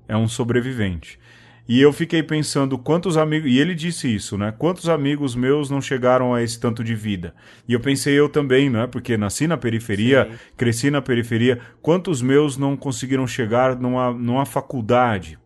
É 0.09 0.17
um 0.17 0.29
sobrevivente. 0.29 1.19
E 1.67 1.81
eu 1.81 1.93
fiquei 1.93 2.23
pensando 2.23 2.77
quantos 2.77 3.17
amigos. 3.17 3.51
E 3.51 3.59
ele 3.59 3.75
disse 3.75 4.15
isso, 4.15 4.37
né? 4.37 4.53
Quantos 4.57 4.89
amigos 4.89 5.35
meus 5.35 5.71
não 5.71 5.81
chegaram 5.81 6.35
a 6.35 6.43
esse 6.43 6.61
tanto 6.61 6.85
de 6.85 6.95
vida? 6.95 7.35
E 7.67 7.73
eu 7.73 7.81
pensei 7.81 8.15
eu 8.19 8.29
também, 8.29 8.69
né? 8.69 8.87
Porque 8.87 9.17
nasci 9.17 9.47
na 9.47 9.57
periferia, 9.57 10.29
Sim. 10.31 10.39
cresci 10.57 10.91
na 10.91 11.01
periferia. 11.01 11.59
Quantos 11.81 12.21
meus 12.21 12.59
não 12.59 12.77
conseguiram 12.77 13.27
chegar 13.27 13.77
numa, 13.77 14.13
numa 14.13 14.45
faculdade? 14.45 15.39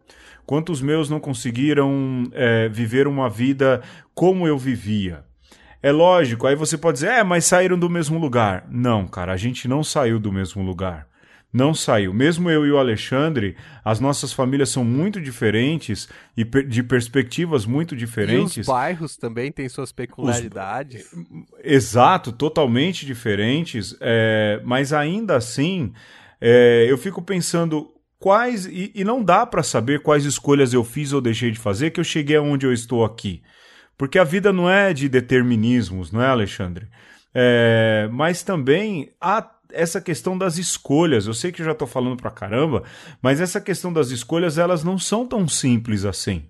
Quantos 0.44 0.81
meus 0.83 1.09
não 1.09 1.20
conseguiram 1.20 2.24
é, 2.33 2.68
viver 2.68 3.07
uma 3.07 3.28
vida 3.28 3.81
como 4.12 4.48
eu 4.48 4.59
vivia? 4.59 5.28
É 5.83 5.93
lógico, 5.93 6.47
aí 6.47 6.57
você 6.57 6.77
pode 6.77 6.97
dizer, 6.97 7.11
é, 7.11 7.25
mas 7.25 7.45
saíram 7.45 7.79
do 7.79 7.88
mesmo 7.88 8.19
lugar. 8.19 8.67
Não, 8.69 9.07
cara, 9.07 9.33
a 9.33 9.37
gente 9.37 9.69
não 9.69 9.85
saiu 9.85 10.19
do 10.19 10.33
mesmo 10.33 10.62
lugar. 10.62 11.07
Não 11.53 11.73
saiu. 11.73 12.12
Mesmo 12.12 12.51
eu 12.51 12.67
e 12.67 12.71
o 12.71 12.77
Alexandre, 12.77 13.57
as 13.83 14.01
nossas 14.01 14.33
famílias 14.35 14.69
são 14.69 14.85
muito 14.85 15.19
diferentes 15.19 16.07
e 16.37 16.45
de 16.45 16.83
perspectivas 16.83 17.64
muito 17.64 17.97
diferentes. 17.97 18.59
E 18.59 18.61
os 18.61 18.67
bairros 18.67 19.17
também 19.17 19.51
têm 19.51 19.67
suas 19.69 19.91
peculiaridades. 19.91 21.11
Os... 21.11 21.21
Exato, 21.64 22.33
totalmente 22.33 23.07
diferentes. 23.07 23.97
É... 24.01 24.61
Mas 24.62 24.93
ainda 24.93 25.37
assim, 25.37 25.93
é... 26.38 26.87
eu 26.87 26.99
fico 26.99 27.23
pensando 27.23 27.88
quais. 28.19 28.67
E, 28.67 28.93
e 28.95 29.03
não 29.03 29.25
dá 29.25 29.47
para 29.47 29.62
saber 29.62 30.03
quais 30.03 30.27
escolhas 30.27 30.75
eu 30.75 30.85
fiz 30.85 31.14
ou 31.14 31.21
deixei 31.21 31.51
de 31.51 31.59
fazer 31.59 31.93
que 31.93 32.01
eu 32.01 32.05
cheguei 32.05 32.37
aonde 32.37 32.67
eu 32.67 32.75
estou 32.75 33.03
aqui. 33.07 33.43
Porque 33.98 34.18
a 34.18 34.24
vida 34.24 34.52
não 34.52 34.70
é 34.70 34.94
de 34.94 35.08
determinismos, 35.08 36.12
não 36.12 36.22
é, 36.22 36.28
Alexandre? 36.28 36.87
É, 37.34 38.08
mas 38.12 38.44
também 38.44 39.11
há 39.20 39.50
essa 39.72 40.00
questão 40.00 40.38
das 40.38 40.56
escolhas. 40.56 41.26
Eu 41.26 41.34
sei 41.34 41.50
que 41.50 41.61
eu 41.61 41.66
já 41.66 41.72
estou 41.72 41.87
falando 41.87 42.16
pra 42.16 42.30
caramba, 42.30 42.84
mas 43.20 43.40
essa 43.40 43.61
questão 43.61 43.92
das 43.92 44.11
escolhas 44.11 44.56
elas 44.56 44.84
não 44.84 44.98
são 44.98 45.26
tão 45.26 45.48
simples 45.48 46.04
assim. 46.04 46.44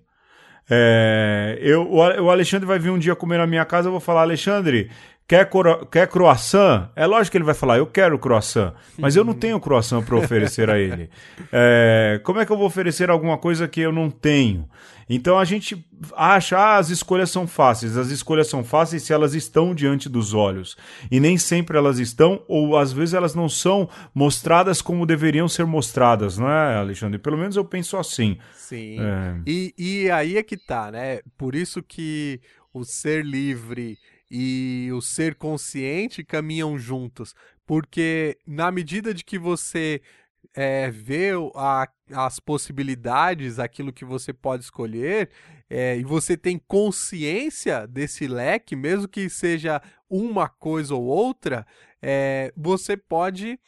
É, 0.70 1.58
eu, 1.62 1.90
o 1.90 2.30
Alexandre 2.30 2.66
vai 2.66 2.78
vir 2.78 2.90
um 2.90 2.98
dia 2.98 3.16
comer 3.16 3.38
na 3.38 3.46
minha 3.46 3.64
casa, 3.64 3.88
eu 3.88 3.92
vou 3.92 4.00
falar, 4.00 4.20
Alexandre, 4.20 4.90
Quer, 5.28 5.50
quer 5.92 6.08
croissant? 6.08 6.88
É 6.96 7.04
lógico 7.04 7.32
que 7.32 7.36
ele 7.36 7.44
vai 7.44 7.54
falar, 7.54 7.76
eu 7.76 7.86
quero 7.86 8.18
croissant, 8.18 8.72
mas 8.96 9.14
eu 9.14 9.22
não 9.22 9.34
tenho 9.34 9.60
croissant 9.60 10.02
para 10.02 10.16
oferecer 10.16 10.70
a 10.70 10.78
ele. 10.78 11.10
É, 11.52 12.18
como 12.24 12.40
é 12.40 12.46
que 12.46 12.50
eu 12.50 12.56
vou 12.56 12.66
oferecer 12.66 13.10
alguma 13.10 13.36
coisa 13.36 13.68
que 13.68 13.82
eu 13.82 13.92
não 13.92 14.10
tenho? 14.10 14.66
Então 15.06 15.38
a 15.38 15.44
gente 15.44 15.86
acha, 16.16 16.56
ah, 16.56 16.76
as 16.78 16.88
escolhas 16.88 17.30
são 17.30 17.46
fáceis. 17.46 17.98
As 17.98 18.08
escolhas 18.08 18.48
são 18.48 18.64
fáceis 18.64 19.02
se 19.02 19.12
elas 19.12 19.34
estão 19.34 19.74
diante 19.74 20.08
dos 20.08 20.32
olhos. 20.32 20.78
E 21.10 21.20
nem 21.20 21.36
sempre 21.36 21.76
elas 21.76 21.98
estão, 21.98 22.42
ou 22.48 22.78
às 22.78 22.90
vezes 22.90 23.12
elas 23.12 23.34
não 23.34 23.50
são 23.50 23.86
mostradas 24.14 24.80
como 24.80 25.04
deveriam 25.04 25.46
ser 25.46 25.66
mostradas, 25.66 26.38
não 26.38 26.50
é, 26.50 26.76
Alexandre? 26.76 27.18
Pelo 27.18 27.36
menos 27.36 27.54
eu 27.54 27.66
penso 27.66 27.98
assim. 27.98 28.38
Sim. 28.54 28.98
É... 28.98 29.40
E, 29.46 29.74
e 29.76 30.10
aí 30.10 30.38
é 30.38 30.42
que 30.42 30.56
tá, 30.56 30.90
né? 30.90 31.20
Por 31.36 31.54
isso 31.54 31.82
que 31.82 32.40
o 32.72 32.82
ser 32.82 33.24
livre 33.24 33.98
e 34.30 34.88
o 34.92 35.00
ser 35.00 35.34
consciente 35.34 36.24
caminham 36.24 36.78
juntos, 36.78 37.34
porque 37.66 38.38
na 38.46 38.70
medida 38.70 39.14
de 39.14 39.24
que 39.24 39.38
você 39.38 40.02
é, 40.54 40.90
vê 40.90 41.30
a, 41.54 41.88
as 42.12 42.40
possibilidades, 42.40 43.58
aquilo 43.58 43.92
que 43.92 44.04
você 44.04 44.32
pode 44.32 44.64
escolher, 44.64 45.30
é, 45.70 45.96
e 45.96 46.04
você 46.04 46.36
tem 46.36 46.58
consciência 46.58 47.86
desse 47.86 48.26
leque, 48.26 48.74
mesmo 48.74 49.08
que 49.08 49.28
seja 49.28 49.80
uma 50.08 50.48
coisa 50.48 50.94
ou 50.94 51.04
outra, 51.04 51.66
é, 52.02 52.52
você 52.56 52.96
pode 52.96 53.58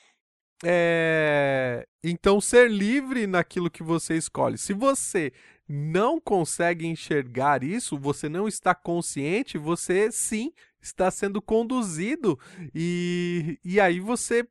é, 0.64 1.87
então 2.05 2.40
ser 2.40 2.70
livre 2.70 3.27
naquilo 3.27 3.70
que 3.70 3.83
você 3.83 4.16
escolhe. 4.16 4.59
Se 4.59 4.73
você 4.73 5.33
não 5.72 6.20
consegue 6.20 6.85
enxergar 6.85 7.62
isso, 7.62 7.96
você 7.96 8.28
não 8.28 8.48
está 8.48 8.74
consciente, 8.74 9.56
você 9.56 10.11
sim 10.11 10.52
está 10.83 11.09
sendo 11.12 11.40
conduzido 11.40 12.37
e, 12.74 13.56
e 13.64 13.78
aí 13.78 14.00
você 14.00 14.44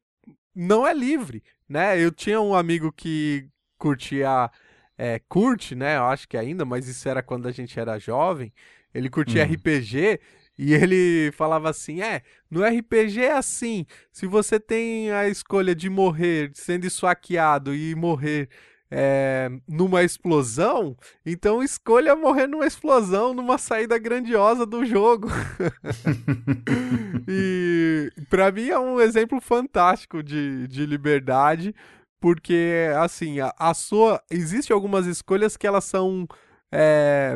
não 0.55 0.87
é 0.87 0.93
livre, 0.93 1.43
né? 1.67 2.01
Eu 2.01 2.09
tinha 2.09 2.39
um 2.39 2.55
amigo 2.55 2.89
que 2.89 3.49
curtia, 3.77 4.49
é, 4.97 5.19
curte, 5.27 5.75
né? 5.75 5.97
Eu 5.97 6.05
acho 6.05 6.25
que 6.25 6.37
ainda, 6.37 6.63
mas 6.63 6.87
isso 6.87 7.09
era 7.09 7.21
quando 7.21 7.49
a 7.49 7.51
gente 7.51 7.77
era 7.77 7.99
jovem. 7.99 8.53
Ele 8.93 9.09
curtia 9.09 9.45
hum. 9.45 9.51
RPG 9.51 10.21
e 10.57 10.73
ele 10.73 11.33
falava 11.33 11.69
assim: 11.69 12.01
é, 12.01 12.21
no 12.49 12.63
RPG 12.63 13.23
é 13.23 13.33
assim. 13.33 13.85
Se 14.09 14.25
você 14.25 14.57
tem 14.57 15.11
a 15.11 15.27
escolha 15.27 15.75
de 15.75 15.89
morrer 15.89 16.51
sendo 16.53 16.85
esfaqueado 16.85 17.75
e 17.75 17.93
morrer 17.93 18.47
é, 18.91 19.49
numa 19.67 20.03
explosão, 20.03 20.97
então 21.25 21.61
escolha 21.61 22.15
morrer 22.15 22.47
numa 22.47 22.65
explosão, 22.65 23.33
numa 23.33 23.57
saída 23.57 23.97
grandiosa 23.99 24.65
do 24.65 24.83
jogo. 24.85 25.27
e 27.27 28.11
para 28.29 28.51
mim 28.51 28.69
é 28.69 28.79
um 28.79 28.99
exemplo 28.99 29.39
fantástico 29.39 30.23
de, 30.23 30.67
de 30.67 30.85
liberdade, 30.85 31.75
porque 32.19 32.87
assim, 32.97 33.39
a, 33.39 33.53
a 33.57 33.73
sua. 33.73 34.21
Existem 34.29 34.73
algumas 34.73 35.05
escolhas 35.05 35.55
que 35.55 35.67
elas 35.67 35.83
são. 35.83 36.27
É, 36.71 37.35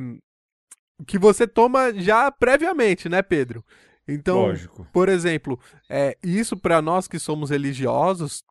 que 1.06 1.18
você 1.18 1.48
toma 1.48 1.94
já 1.94 2.32
previamente, 2.32 3.10
né, 3.10 3.22
Pedro? 3.22 3.64
Então, 4.08 4.48
Lógico. 4.48 4.88
por 4.92 5.08
exemplo, 5.10 5.60
é, 5.90 6.18
isso 6.22 6.58
para 6.58 6.82
nós 6.82 7.08
que 7.08 7.18
somos 7.18 7.50
religiosos 7.50 8.44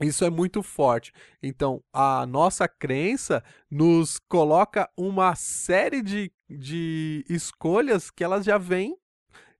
isso 0.00 0.24
é 0.24 0.30
muito 0.30 0.62
forte. 0.62 1.12
Então, 1.42 1.82
a 1.92 2.24
nossa 2.26 2.66
crença 2.66 3.42
nos 3.70 4.18
coloca 4.28 4.88
uma 4.96 5.34
série 5.34 6.02
de, 6.02 6.32
de 6.48 7.24
escolhas 7.28 8.10
que 8.10 8.24
elas 8.24 8.44
já 8.44 8.58
vêm 8.58 8.96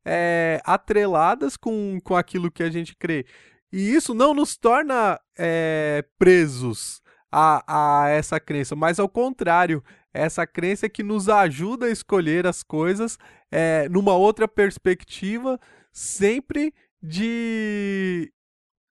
é, 0.04 0.60
atreladas 0.64 1.56
com, 1.56 1.98
com 2.02 2.16
aquilo 2.16 2.50
que 2.50 2.62
a 2.62 2.70
gente 2.70 2.96
crê. 2.96 3.26
E 3.72 3.94
isso 3.94 4.14
não 4.14 4.34
nos 4.34 4.56
torna 4.56 5.20
é, 5.38 6.04
presos 6.18 7.00
a, 7.30 8.02
a 8.04 8.08
essa 8.10 8.38
crença, 8.38 8.76
mas 8.76 8.98
ao 8.98 9.08
contrário, 9.08 9.82
essa 10.12 10.46
crença 10.46 10.86
é 10.86 10.90
que 10.90 11.02
nos 11.02 11.28
ajuda 11.28 11.86
a 11.86 11.90
escolher 11.90 12.46
as 12.46 12.62
coisas 12.62 13.18
é, 13.50 13.88
numa 13.88 14.14
outra 14.14 14.46
perspectiva, 14.46 15.58
sempre 15.90 16.74
de 17.02 18.30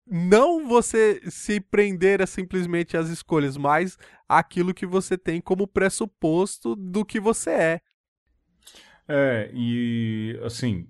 não 0.07 0.67
você 0.67 1.21
se 1.29 1.59
prender 1.59 2.21
a 2.21 2.27
simplesmente 2.27 2.97
as 2.97 3.09
escolhas, 3.09 3.57
mas 3.57 3.97
aquilo 4.27 4.73
que 4.73 4.85
você 4.85 5.17
tem 5.17 5.39
como 5.39 5.67
pressuposto 5.67 6.75
do 6.75 7.05
que 7.05 7.19
você 7.19 7.49
é. 7.49 7.81
É, 9.07 9.51
e 9.53 10.39
assim, 10.43 10.87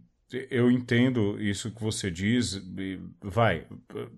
eu 0.49 0.69
entendo 0.69 1.41
isso 1.41 1.71
que 1.71 1.81
você 1.81 2.11
diz, 2.11 2.61
vai, 3.21 3.65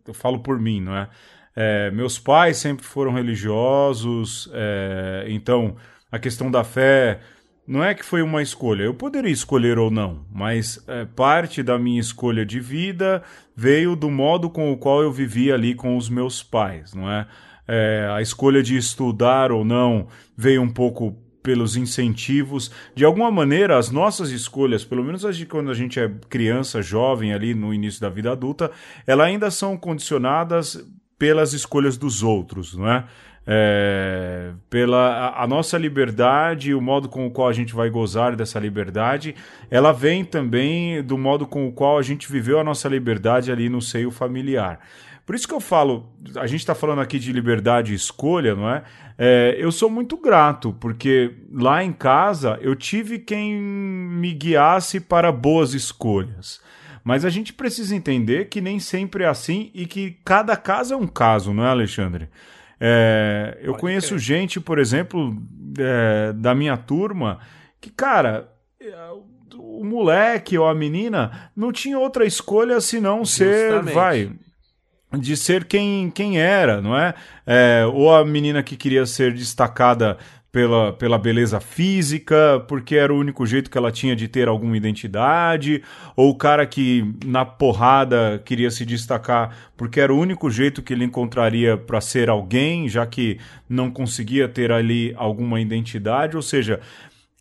eu 0.05 0.13
falo 0.13 0.39
por 0.39 0.59
mim, 0.59 0.82
não 0.82 0.95
é? 0.95 1.09
é 1.55 1.91
meus 1.91 2.20
pais 2.20 2.57
sempre 2.57 2.86
foram 2.86 3.13
religiosos, 3.13 4.49
é, 4.53 5.26
então 5.28 5.76
a 6.11 6.20
questão 6.20 6.51
da 6.51 6.63
fé 6.63 7.22
não 7.66 7.84
é 7.84 7.93
que 7.93 8.03
foi 8.03 8.22
uma 8.22 8.41
escolha. 8.41 8.84
Eu 8.84 8.93
poderia 8.93 9.32
escolher 9.32 9.78
ou 9.78 9.89
não, 9.89 10.26
mas 10.32 10.84
é, 10.88 11.05
parte 11.05 11.64
da 11.64 11.80
minha 11.80 11.99
escolha 11.99 12.45
de 12.45 12.59
vida 12.59 13.24
veio 13.55 13.95
do 13.95 14.11
modo 14.11 14.49
com 14.49 14.72
o 14.72 14.78
qual 14.78 15.01
eu 15.01 15.11
vivi 15.11 15.51
ali 15.51 15.74
com 15.74 15.95
os 15.95 16.09
meus 16.09 16.43
pais, 16.43 16.93
não 16.93 17.09
é? 17.09 17.28
é 17.68 18.09
a 18.11 18.22
escolha 18.22 18.61
de 18.61 18.76
estudar 18.76 19.51
ou 19.51 19.64
não 19.64 20.07
veio 20.36 20.61
um 20.61 20.70
pouco 20.70 21.18
pelos 21.41 21.76
incentivos. 21.76 22.72
De 22.95 23.03
alguma 23.03 23.30
maneira, 23.30 23.78
as 23.78 23.91
nossas 23.91 24.32
escolhas, 24.32 24.86
pelo 24.86 25.03
menos 25.03 25.26
as 25.26 25.36
de 25.36 25.45
quando 25.45 25.70
a 25.70 25.74
gente 25.74 25.99
é 25.99 26.09
criança, 26.30 26.82
jovem, 26.82 27.34
ali 27.34 27.53
no 27.53 27.74
início 27.74 27.99
da 27.99 28.09
vida 28.09 28.32
adulta, 28.32 28.72
elas 29.05 29.28
ainda 29.28 29.51
são 29.51 29.78
condicionadas 29.78 30.86
pelas 31.20 31.53
escolhas 31.53 31.97
dos 31.97 32.24
outros, 32.24 32.76
não 32.76 32.89
é? 32.89 33.05
É, 33.45 34.51
pela 34.69 35.29
a, 35.29 35.43
a, 35.43 35.47
nossa 35.47 35.77
liberdade, 35.77 36.73
o 36.73 36.81
modo 36.81 37.09
com 37.09 37.27
o 37.27 37.31
qual 37.31 37.49
a 37.49 37.53
gente 37.53 37.73
vai 37.73 37.89
gozar 37.89 38.35
dessa 38.35 38.59
liberdade, 38.59 39.35
ela 39.69 39.91
vem 39.91 40.23
também 40.23 41.03
do 41.03 41.17
modo 41.17 41.45
com 41.45 41.67
o 41.67 41.71
qual 41.71 41.97
a 41.97 42.01
gente 42.01 42.31
viveu 42.31 42.59
a 42.59 42.63
nossa 42.63 42.87
liberdade 42.87 43.51
ali 43.51 43.69
no 43.69 43.81
seio 43.81 44.11
familiar. 44.11 44.79
Por 45.25 45.35
isso 45.35 45.47
que 45.47 45.53
eu 45.53 45.61
falo, 45.61 46.09
a 46.35 46.47
gente 46.47 46.59
está 46.59 46.75
falando 46.75 46.99
aqui 46.99 47.17
de 47.17 47.31
liberdade 47.31 47.93
e 47.93 47.95
escolha, 47.95 48.55
não 48.55 48.69
é? 48.69 48.83
é? 49.17 49.55
Eu 49.57 49.71
sou 49.71 49.89
muito 49.89 50.17
grato, 50.17 50.73
porque 50.79 51.33
lá 51.51 51.83
em 51.83 51.93
casa 51.93 52.59
eu 52.61 52.75
tive 52.75 53.19
quem 53.19 53.55
me 53.55 54.33
guiasse 54.33 54.99
para 54.99 55.31
boas 55.31 55.73
escolhas. 55.73 56.61
Mas 57.05 57.25
a 57.25 57.29
gente 57.29 57.53
precisa 57.53 57.95
entender 57.95 58.45
que 58.45 58.61
nem 58.61 58.79
sempre 58.79 59.23
é 59.23 59.27
assim 59.27 59.71
e 59.73 59.85
que 59.85 60.17
cada 60.23 60.55
caso 60.55 60.93
é 60.93 60.97
um 60.97 61.07
caso, 61.07 61.53
não 61.53 61.65
é, 61.65 61.69
Alexandre? 61.69 62.29
É, 62.86 63.59
eu 63.61 63.71
Pode 63.71 63.79
conheço 63.79 64.09
crer. 64.09 64.19
gente, 64.19 64.59
por 64.59 64.77
exemplo, 64.77 65.41
é, 65.79 66.34
da 66.34 66.53
minha 66.53 66.75
turma, 66.75 67.39
que, 67.79 67.89
cara, 67.89 68.49
o 69.55 69.86
moleque 69.86 70.57
ou 70.57 70.67
a 70.67 70.75
menina 70.75 71.49
não 71.55 71.71
tinha 71.71 71.97
outra 71.97 72.25
escolha 72.25 72.81
senão 72.81 73.19
Justamente. 73.23 73.88
ser, 73.88 73.93
vai, 73.93 74.31
de 75.17 75.38
ser 75.38 75.63
quem, 75.63 76.09
quem 76.09 76.41
era, 76.41 76.81
não 76.81 76.97
é? 76.97 77.13
é? 77.45 77.86
Ou 77.86 78.13
a 78.13 78.25
menina 78.25 78.61
que 78.61 78.75
queria 78.75 79.05
ser 79.05 79.34
destacada 79.34 80.17
pela, 80.54 80.93
pela 80.93 81.18
beleza 81.18 81.60
física, 81.60 82.64
porque 82.68 82.95
era 82.95 83.12
o 83.12 83.18
único 83.18 83.43
jeito 83.43 83.72
que 83.72 83.78
ela 83.78 83.91
tinha 83.91 84.16
de 84.16 84.28
ter 84.28 84.47
alguma 84.47 84.78
identidade, 84.78 85.82
ou 86.16 86.30
o 86.30 86.36
cara 86.36 86.64
que 86.68 87.12
na 87.26 87.43
porrada 87.43 88.39
queria 88.45 88.70
se 88.70 88.86
destacar 88.86 89.58
porque 89.76 89.99
era 89.99 90.14
o 90.14 90.20
único 90.20 90.51
jeito 90.51 90.84
que 90.84 90.93
ele 90.93 91.06
encontraria 91.06 91.76
para 91.76 91.99
ser 91.99 92.30
alguém, 92.30 92.88
já 92.88 93.04
que 93.04 93.39
não 93.68 93.89
conseguia 93.89 94.47
ter 94.47 94.72
ali 94.72 95.12
alguma 95.18 95.60
identidade, 95.60 96.36
ou 96.36 96.43
seja, 96.43 96.80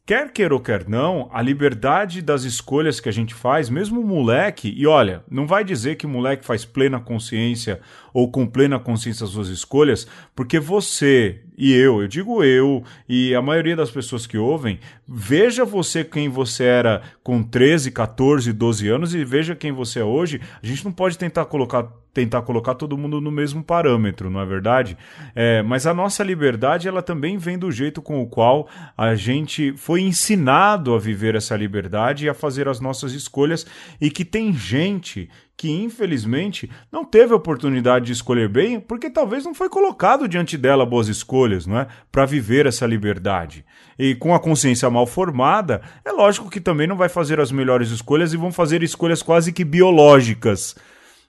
Quer 0.04 0.32
queira 0.32 0.52
ou 0.52 0.58
quer 0.58 0.88
não, 0.88 1.30
a 1.32 1.40
liberdade 1.40 2.20
das 2.20 2.42
escolhas 2.42 2.98
que 2.98 3.08
a 3.08 3.12
gente 3.12 3.32
faz, 3.32 3.70
mesmo 3.70 4.00
o 4.00 4.04
moleque, 4.04 4.74
e 4.76 4.84
olha, 4.84 5.22
não 5.30 5.46
vai 5.46 5.62
dizer 5.62 5.94
que 5.94 6.06
o 6.06 6.08
moleque 6.08 6.44
faz 6.44 6.64
plena 6.64 6.98
consciência 6.98 7.80
ou 8.12 8.30
com 8.30 8.46
plena 8.46 8.78
consciência 8.78 9.24
as 9.24 9.30
suas 9.30 9.48
escolhas, 9.48 10.06
porque 10.34 10.58
você 10.58 11.40
e 11.56 11.72
eu, 11.72 12.02
eu 12.02 12.08
digo 12.08 12.42
eu 12.42 12.82
e 13.08 13.34
a 13.34 13.42
maioria 13.42 13.76
das 13.76 13.90
pessoas 13.90 14.26
que 14.26 14.38
ouvem, 14.38 14.80
veja 15.06 15.64
você 15.64 16.02
quem 16.02 16.28
você 16.28 16.64
era 16.64 17.02
com 17.22 17.42
13, 17.42 17.90
14, 17.90 18.52
12 18.52 18.88
anos 18.88 19.14
e 19.14 19.24
veja 19.24 19.54
quem 19.54 19.70
você 19.70 20.00
é 20.00 20.04
hoje. 20.04 20.40
A 20.62 20.66
gente 20.66 20.84
não 20.84 20.92
pode 20.92 21.16
tentar 21.16 21.44
colocar 21.44 21.88
tentar 22.12 22.42
colocar 22.42 22.74
todo 22.74 22.98
mundo 22.98 23.22
no 23.22 23.30
mesmo 23.30 23.64
parâmetro, 23.64 24.28
não 24.28 24.40
é 24.40 24.44
verdade? 24.44 24.98
É, 25.34 25.62
mas 25.62 25.86
a 25.86 25.94
nossa 25.94 26.22
liberdade 26.22 26.86
ela 26.86 27.00
também 27.00 27.38
vem 27.38 27.58
do 27.58 27.72
jeito 27.72 28.02
com 28.02 28.20
o 28.20 28.26
qual 28.26 28.68
a 28.96 29.14
gente 29.14 29.72
foi 29.78 30.02
ensinado 30.02 30.94
a 30.94 30.98
viver 30.98 31.34
essa 31.34 31.56
liberdade 31.56 32.26
e 32.26 32.28
a 32.28 32.34
fazer 32.34 32.68
as 32.68 32.80
nossas 32.80 33.12
escolhas 33.12 33.64
e 33.98 34.10
que 34.10 34.24
tem 34.24 34.52
gente 34.52 35.30
que 35.56 35.70
infelizmente 35.70 36.70
não 36.90 37.04
teve 37.04 37.32
a 37.32 37.36
oportunidade 37.36 38.06
de 38.06 38.12
escolher 38.12 38.48
bem, 38.48 38.80
porque 38.80 39.08
talvez 39.08 39.44
não 39.44 39.54
foi 39.54 39.68
colocado 39.68 40.26
diante 40.26 40.56
dela 40.56 40.84
boas 40.84 41.08
escolhas, 41.08 41.66
não 41.66 41.78
é? 41.78 41.86
Para 42.10 42.26
viver 42.26 42.66
essa 42.66 42.86
liberdade. 42.86 43.64
E 43.98 44.14
com 44.14 44.34
a 44.34 44.40
consciência 44.40 44.90
mal 44.90 45.06
formada, 45.06 45.82
é 46.04 46.10
lógico 46.10 46.50
que 46.50 46.60
também 46.60 46.86
não 46.86 46.96
vai 46.96 47.08
fazer 47.08 47.38
as 47.38 47.52
melhores 47.52 47.90
escolhas 47.90 48.32
e 48.32 48.36
vão 48.36 48.50
fazer 48.50 48.82
escolhas 48.82 49.22
quase 49.22 49.52
que 49.52 49.64
biológicas 49.64 50.74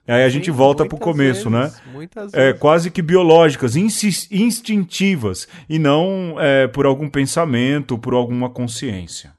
Aí 0.06 0.22
a 0.22 0.26
Sim, 0.26 0.34
gente 0.34 0.50
volta 0.50 0.84
para 0.84 0.96
o 0.96 0.98
começo, 0.98 1.48
né? 1.48 1.62
vezes, 1.62 2.32
né? 2.32 2.50
É. 2.50 2.52
Quase 2.52 2.90
que 2.90 3.00
biológicas, 3.00 3.74
instintivas, 3.74 5.48
e 5.68 5.78
não 5.78 6.36
é, 6.38 6.66
por 6.66 6.84
algum 6.84 7.08
pensamento, 7.08 7.96
por 7.96 8.12
alguma 8.12 8.50
consciência. 8.50 9.32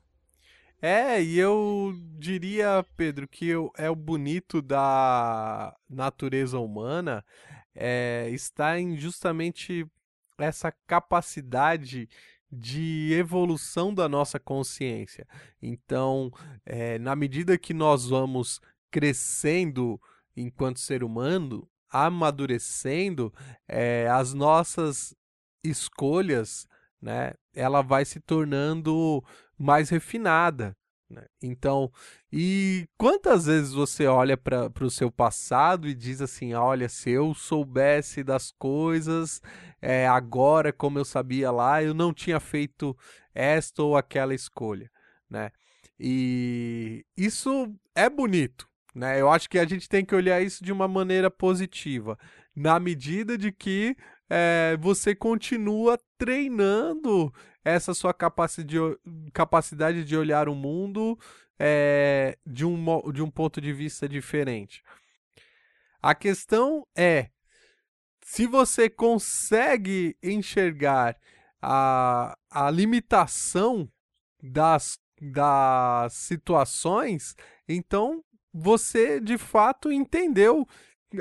É, 0.88 1.20
e 1.20 1.40
eu 1.40 1.96
diria, 2.20 2.86
Pedro, 2.96 3.28
que 3.28 3.48
eu, 3.48 3.72
é 3.76 3.90
o 3.90 3.96
bonito 3.96 4.62
da 4.62 5.76
natureza 5.90 6.60
humana 6.60 7.26
é, 7.74 8.30
está 8.30 8.80
em 8.80 8.96
justamente 8.96 9.84
essa 10.38 10.72
capacidade 10.86 12.08
de 12.52 13.12
evolução 13.14 13.96
da 13.96 14.08
nossa 14.08 14.40
consciência. 14.40 15.28
Então, 15.60 16.32
é, 16.64 17.00
na 17.00 17.16
medida 17.16 17.58
que 17.58 17.74
nós 17.74 18.06
vamos 18.08 18.62
crescendo 18.92 20.00
enquanto 20.38 20.80
ser 20.80 21.04
humano, 21.04 21.68
amadurecendo, 21.90 23.34
é, 23.68 24.08
as 24.08 24.36
nossas 24.36 25.16
escolhas, 25.64 26.68
né, 27.02 27.34
ela 27.56 27.82
vai 27.82 28.06
se 28.06 28.20
tornando 28.20 29.24
mais 29.58 29.90
refinada. 29.90 30.76
Né? 31.10 31.24
Então, 31.42 31.92
e 32.32 32.88
quantas 32.98 33.46
vezes 33.46 33.72
você 33.72 34.08
olha 34.08 34.36
para 34.36 34.72
o 34.82 34.90
seu 34.90 35.12
passado 35.12 35.88
e 35.88 35.94
diz 35.94 36.20
assim: 36.22 36.54
olha, 36.54 36.90
se 36.90 37.12
eu 37.12 37.34
soubesse 37.34 38.24
das 38.24 38.52
coisas 38.52 39.42
é, 39.82 40.08
agora 40.08 40.74
como 40.74 40.98
eu 40.98 41.06
sabia 41.06 41.52
lá, 41.52 41.84
eu 41.84 41.94
não 41.94 42.14
tinha 42.14 42.40
feito 42.40 42.98
esta 43.34 43.84
ou 43.84 43.96
aquela 43.96 44.34
escolha, 44.34 44.90
né? 45.30 45.52
E 46.00 47.06
isso 47.16 47.74
é 47.94 48.10
bonito, 48.10 48.68
né? 48.94 49.22
Eu 49.22 49.30
acho 49.30 49.50
que 49.50 49.60
a 49.60 49.66
gente 49.66 49.88
tem 49.88 50.04
que 50.04 50.16
olhar 50.16 50.42
isso 50.42 50.64
de 50.64 50.72
uma 50.72 50.88
maneira 50.88 51.30
positiva, 51.30 52.18
na 52.56 52.80
medida 52.80 53.38
de 53.38 53.52
que 53.52 53.96
é, 54.30 54.76
você 54.80 55.14
continua 55.14 56.00
treinando 56.18 57.32
essa 57.66 57.94
sua 57.96 58.14
capacidade 58.14 60.04
de, 60.06 60.16
olhar 60.16 60.48
o 60.48 60.56
mundo 60.56 61.20
é, 61.60 62.38
de, 62.46 62.64
um, 62.64 63.12
de 63.12 63.24
um 63.24 63.30
ponto 63.30 63.60
de 63.60 63.74
vista 63.74 64.08
diferente. 64.08 64.84
A 66.02 66.14
questão 66.14 66.86
é 66.96 67.30
se 68.24 68.46
você 68.46 68.90
consegue 68.90 70.16
enxergar 70.22 71.18
a, 71.62 72.38
a 72.52 72.70
limitação 72.70 73.90
das, 74.42 75.00
das 75.20 76.14
situações, 76.14 77.36
então 77.68 78.24
você 78.54 79.20
de 79.20 79.38
fato 79.38 79.92
entendeu 79.92 80.68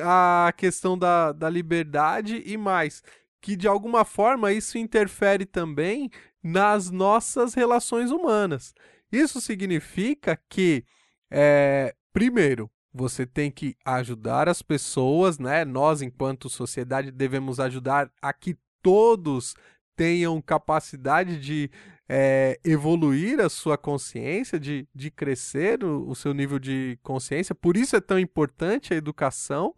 a 0.03 0.53
questão 0.57 0.99
da, 0.99 1.33
da 1.33 1.49
liberdade 1.49 2.43
e 2.45 2.57
mais. 2.57 3.03
Que 3.41 3.57
de 3.57 3.69
alguma 3.69 4.05
forma 4.05 4.53
isso 4.53 4.79
interfere 4.79 5.45
também 5.45 6.11
nas 6.45 6.91
nossas 6.91 7.55
relações 7.55 8.11
humanas. 8.11 8.75
Isso 9.11 9.41
significa 9.41 10.39
que, 10.49 10.85
é, 11.31 11.95
primeiro, 12.13 12.71
você 12.93 13.25
tem 13.25 13.51
que 13.51 13.75
ajudar 13.85 14.49
as 14.49 14.61
pessoas, 14.61 15.39
né? 15.39 15.65
Nós, 15.65 16.03
enquanto 16.03 16.51
sociedade, 16.51 17.11
devemos 17.11 17.59
ajudar 17.59 18.11
a 18.21 18.33
que 18.33 18.57
todos 18.83 19.55
tenham 19.97 20.41
capacidade 20.43 21.41
de 21.41 21.71
é, 22.09 22.61
evoluir 22.65 23.41
a 23.41 23.49
sua 23.49 23.79
consciência, 23.79 24.61
de, 24.61 24.87
de 24.95 25.11
crescer 25.11 25.83
o, 25.83 26.09
o 26.09 26.15
seu 26.15 26.35
nível 26.35 26.59
de 26.59 26.99
consciência. 27.03 27.55
Por 27.55 27.77
isso 27.77 27.97
é 27.97 28.01
tão 28.01 28.19
importante 28.19 28.93
a 28.93 28.97
educação. 28.97 29.75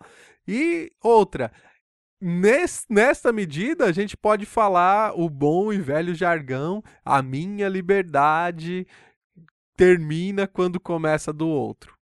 E 0.49 0.91
outra, 1.03 1.53
Nesse, 2.21 2.87
nesta 2.89 3.33
medida, 3.33 3.85
a 3.85 3.93
gente 3.93 4.17
pode 4.17 4.47
falar 4.47 5.13
o 5.15 5.29
bom 5.29 5.73
e 5.73 5.79
velho 5.79 6.15
jargão: 6.15 6.83
a 7.05 7.23
minha 7.23 7.69
liberdade 7.69 8.87
termina 9.77 10.47
quando 10.47 10.81
começa 10.81 11.33
do 11.33 11.47
outro. 11.47 11.95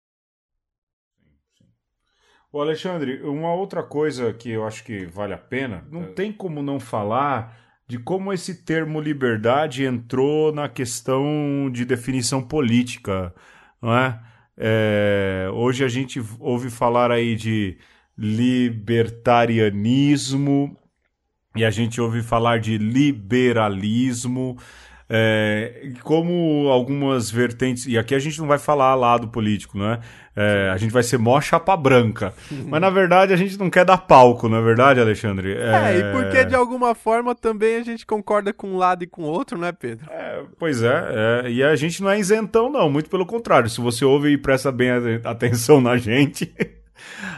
O 2.52 2.60
Alexandre, 2.60 3.20
uma 3.22 3.52
outra 3.52 3.82
coisa 3.82 4.32
que 4.32 4.50
eu 4.50 4.64
acho 4.64 4.84
que 4.84 5.06
vale 5.06 5.34
a 5.34 5.38
pena, 5.38 5.84
não 5.90 6.04
é. 6.04 6.06
tem 6.12 6.32
como 6.32 6.62
não 6.62 6.78
falar 6.78 7.58
de 7.84 7.98
como 7.98 8.32
esse 8.32 8.64
termo 8.64 9.00
liberdade 9.00 9.84
entrou 9.84 10.52
na 10.52 10.68
questão 10.68 11.68
de 11.72 11.84
definição 11.84 12.40
política, 12.40 13.34
não 13.82 13.92
é? 13.92 14.20
é 14.56 15.48
hoje 15.52 15.84
a 15.84 15.88
gente 15.88 16.22
ouve 16.38 16.70
falar 16.70 17.10
aí 17.10 17.34
de 17.34 17.76
libertarianismo 18.16 20.78
e 21.56 21.64
a 21.64 21.70
gente 21.70 22.00
ouve 22.00 22.22
falar 22.22 22.58
de 22.58 22.78
liberalismo. 22.78 24.58
É, 25.06 25.92
como 26.02 26.66
algumas 26.70 27.30
vertentes, 27.30 27.86
e 27.86 27.98
aqui 27.98 28.14
a 28.14 28.18
gente 28.18 28.40
não 28.40 28.46
vai 28.46 28.58
falar 28.58 28.94
lado 28.94 29.28
político, 29.28 29.78
né? 29.78 30.00
É, 30.34 30.70
a 30.72 30.78
gente 30.78 30.92
vai 30.92 31.02
ser 31.02 31.18
mó 31.18 31.38
chapa 31.42 31.76
branca. 31.76 32.32
Mas 32.66 32.80
na 32.80 32.88
verdade 32.88 33.32
a 33.32 33.36
gente 33.36 33.58
não 33.58 33.68
quer 33.68 33.84
dar 33.84 33.98
palco, 33.98 34.48
não 34.48 34.56
é 34.56 34.62
verdade, 34.62 34.98
Alexandre? 34.98 35.52
É, 35.52 35.74
é 35.74 35.98
e 35.98 36.12
porque 36.12 36.44
de 36.46 36.54
alguma 36.54 36.94
forma 36.94 37.34
também 37.34 37.76
a 37.76 37.82
gente 37.82 38.06
concorda 38.06 38.50
com 38.52 38.70
um 38.70 38.76
lado 38.78 39.04
e 39.04 39.06
com 39.06 39.22
o 39.22 39.26
outro, 39.26 39.58
né, 39.58 39.72
Pedro? 39.72 40.06
É, 40.10 40.42
pois 40.58 40.82
é, 40.82 41.42
é, 41.44 41.50
e 41.50 41.62
a 41.62 41.76
gente 41.76 42.02
não 42.02 42.10
é 42.10 42.18
isentão, 42.18 42.72
não, 42.72 42.90
muito 42.90 43.10
pelo 43.10 43.26
contrário. 43.26 43.68
Se 43.68 43.82
você 43.82 44.06
ouve 44.06 44.30
e 44.30 44.38
presta 44.38 44.72
bem 44.72 44.90
atenção 45.22 45.82
na 45.82 45.98
gente. 45.98 46.52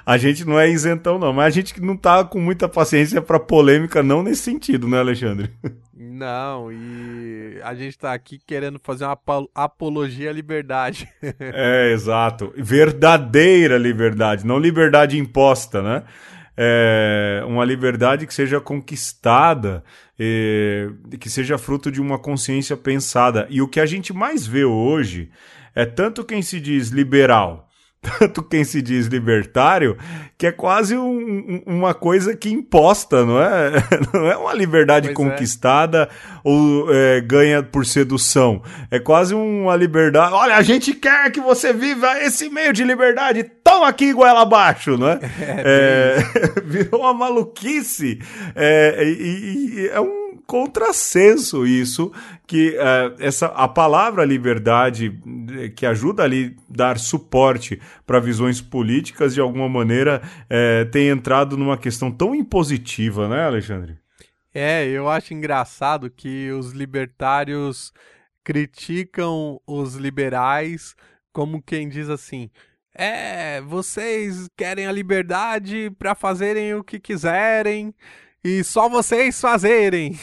a 0.04 0.16
gente 0.16 0.44
não 0.44 0.58
é 0.58 0.68
isentão, 0.68 1.18
não, 1.18 1.32
mas 1.32 1.46
a 1.46 1.50
gente 1.50 1.80
não 1.80 1.96
tá 1.96 2.24
com 2.24 2.40
muita 2.40 2.68
paciência 2.68 3.20
para 3.20 3.38
polêmica, 3.38 4.02
não 4.02 4.22
nesse 4.22 4.42
sentido, 4.42 4.88
né, 4.88 4.98
Alexandre? 4.98 5.50
Não, 5.94 6.70
e 6.70 7.58
a 7.62 7.74
gente 7.74 7.98
tá 7.98 8.12
aqui 8.12 8.38
querendo 8.38 8.78
fazer 8.82 9.04
uma 9.04 9.18
apologia 9.54 10.30
à 10.30 10.32
liberdade. 10.32 11.08
é, 11.40 11.92
exato. 11.92 12.52
Verdadeira 12.56 13.78
liberdade, 13.78 14.46
não 14.46 14.58
liberdade 14.58 15.18
imposta, 15.18 15.82
né? 15.82 16.02
É 16.56 17.42
uma 17.46 17.64
liberdade 17.64 18.26
que 18.26 18.32
seja 18.32 18.58
conquistada, 18.60 19.84
é, 20.18 20.88
que 21.20 21.28
seja 21.28 21.58
fruto 21.58 21.92
de 21.92 22.00
uma 22.00 22.18
consciência 22.18 22.76
pensada. 22.76 23.46
E 23.50 23.60
o 23.60 23.68
que 23.68 23.78
a 23.78 23.84
gente 23.84 24.12
mais 24.14 24.46
vê 24.46 24.64
hoje 24.64 25.30
é 25.74 25.84
tanto 25.84 26.24
quem 26.24 26.40
se 26.40 26.58
diz 26.58 26.88
liberal 26.88 27.65
tanto 28.06 28.42
quem 28.42 28.64
se 28.64 28.80
diz 28.80 29.06
libertário, 29.06 29.96
que 30.38 30.46
é 30.46 30.52
quase 30.52 30.96
um, 30.96 31.62
uma 31.66 31.94
coisa 31.94 32.36
que 32.36 32.50
imposta, 32.50 33.24
não 33.24 33.40
é? 33.40 33.72
Não 34.12 34.26
é 34.26 34.36
uma 34.36 34.52
liberdade 34.52 35.08
pois 35.12 35.26
é. 35.26 35.30
conquistada 35.30 36.08
é. 36.10 36.38
ou 36.44 36.92
é, 36.92 37.20
ganha 37.20 37.62
por 37.62 37.84
sedução. 37.84 38.62
É 38.90 38.98
quase 38.98 39.34
uma 39.34 39.74
liberdade. 39.74 40.32
Olha, 40.32 40.56
a 40.56 40.62
gente 40.62 40.92
quer 40.92 41.30
que 41.30 41.40
você 41.40 41.72
viva 41.72 42.20
esse 42.20 42.48
meio 42.48 42.72
de 42.72 42.84
liberdade. 42.84 43.44
Toma 43.64 43.88
aqui, 43.88 44.12
goela 44.12 44.42
abaixo, 44.42 44.96
não 44.96 45.08
é? 45.08 45.18
é, 45.40 46.16
é 46.16 46.60
virou 46.64 47.00
uma 47.00 47.14
maluquice. 47.14 48.18
É, 48.54 49.02
e, 49.04 49.80
e 49.80 49.88
é 49.88 50.00
um 50.00 50.25
contrassenso 50.46 51.66
isso, 51.66 52.12
que 52.46 52.70
uh, 52.70 53.16
essa, 53.18 53.46
a 53.46 53.66
palavra 53.66 54.24
liberdade, 54.24 55.18
que 55.76 55.84
ajuda 55.84 56.22
ali 56.22 56.56
dar 56.68 56.98
suporte 56.98 57.80
para 58.06 58.20
visões 58.20 58.60
políticas, 58.60 59.34
de 59.34 59.40
alguma 59.40 59.68
maneira 59.68 60.22
uh, 60.24 60.90
tem 60.90 61.08
entrado 61.08 61.56
numa 61.56 61.76
questão 61.76 62.10
tão 62.10 62.34
impositiva, 62.34 63.28
né, 63.28 63.44
Alexandre? 63.44 63.98
É, 64.54 64.86
eu 64.86 65.08
acho 65.08 65.34
engraçado 65.34 66.08
que 66.08 66.50
os 66.50 66.72
libertários 66.72 67.92
criticam 68.42 69.60
os 69.66 69.96
liberais 69.96 70.94
como 71.36 71.60
quem 71.60 71.86
diz 71.86 72.08
assim: 72.08 72.48
é, 72.94 73.60
vocês 73.60 74.48
querem 74.56 74.86
a 74.86 74.92
liberdade 74.92 75.92
para 75.98 76.14
fazerem 76.14 76.74
o 76.74 76.82
que 76.82 76.98
quiserem, 76.98 77.94
e 78.46 78.62
só 78.62 78.88
vocês 78.88 79.40
fazerem. 79.40 80.16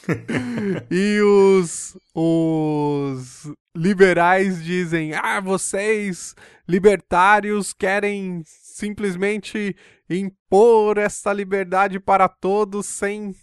e 0.90 1.20
os, 1.20 1.94
os 2.14 3.52
liberais 3.76 4.64
dizem: 4.64 5.12
ah, 5.12 5.38
vocês 5.38 6.34
libertários 6.66 7.74
querem 7.74 8.42
simplesmente 8.46 9.76
impor 10.08 10.96
essa 10.96 11.30
liberdade 11.30 12.00
para 12.00 12.26
todos 12.26 12.86
sem 12.86 13.34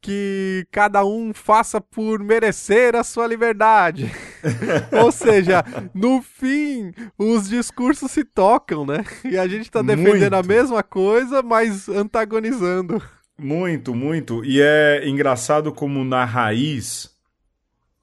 que 0.00 0.66
cada 0.72 1.04
um 1.04 1.34
faça 1.34 1.82
por 1.82 2.18
merecer 2.20 2.96
a 2.96 3.04
sua 3.04 3.26
liberdade. 3.26 4.10
Ou 5.04 5.12
seja, 5.12 5.62
no 5.92 6.22
fim, 6.22 6.94
os 7.18 7.46
discursos 7.46 8.10
se 8.10 8.24
tocam, 8.24 8.86
né? 8.86 9.04
E 9.22 9.36
a 9.36 9.46
gente 9.46 9.64
está 9.64 9.82
defendendo 9.82 10.32
Muito. 10.32 10.34
a 10.34 10.42
mesma 10.42 10.82
coisa, 10.82 11.42
mas 11.42 11.90
antagonizando. 11.90 13.02
Muito, 13.40 13.94
muito. 13.94 14.44
E 14.44 14.60
é 14.60 15.08
engraçado 15.08 15.72
como 15.72 16.04
na 16.04 16.26
raiz 16.26 17.10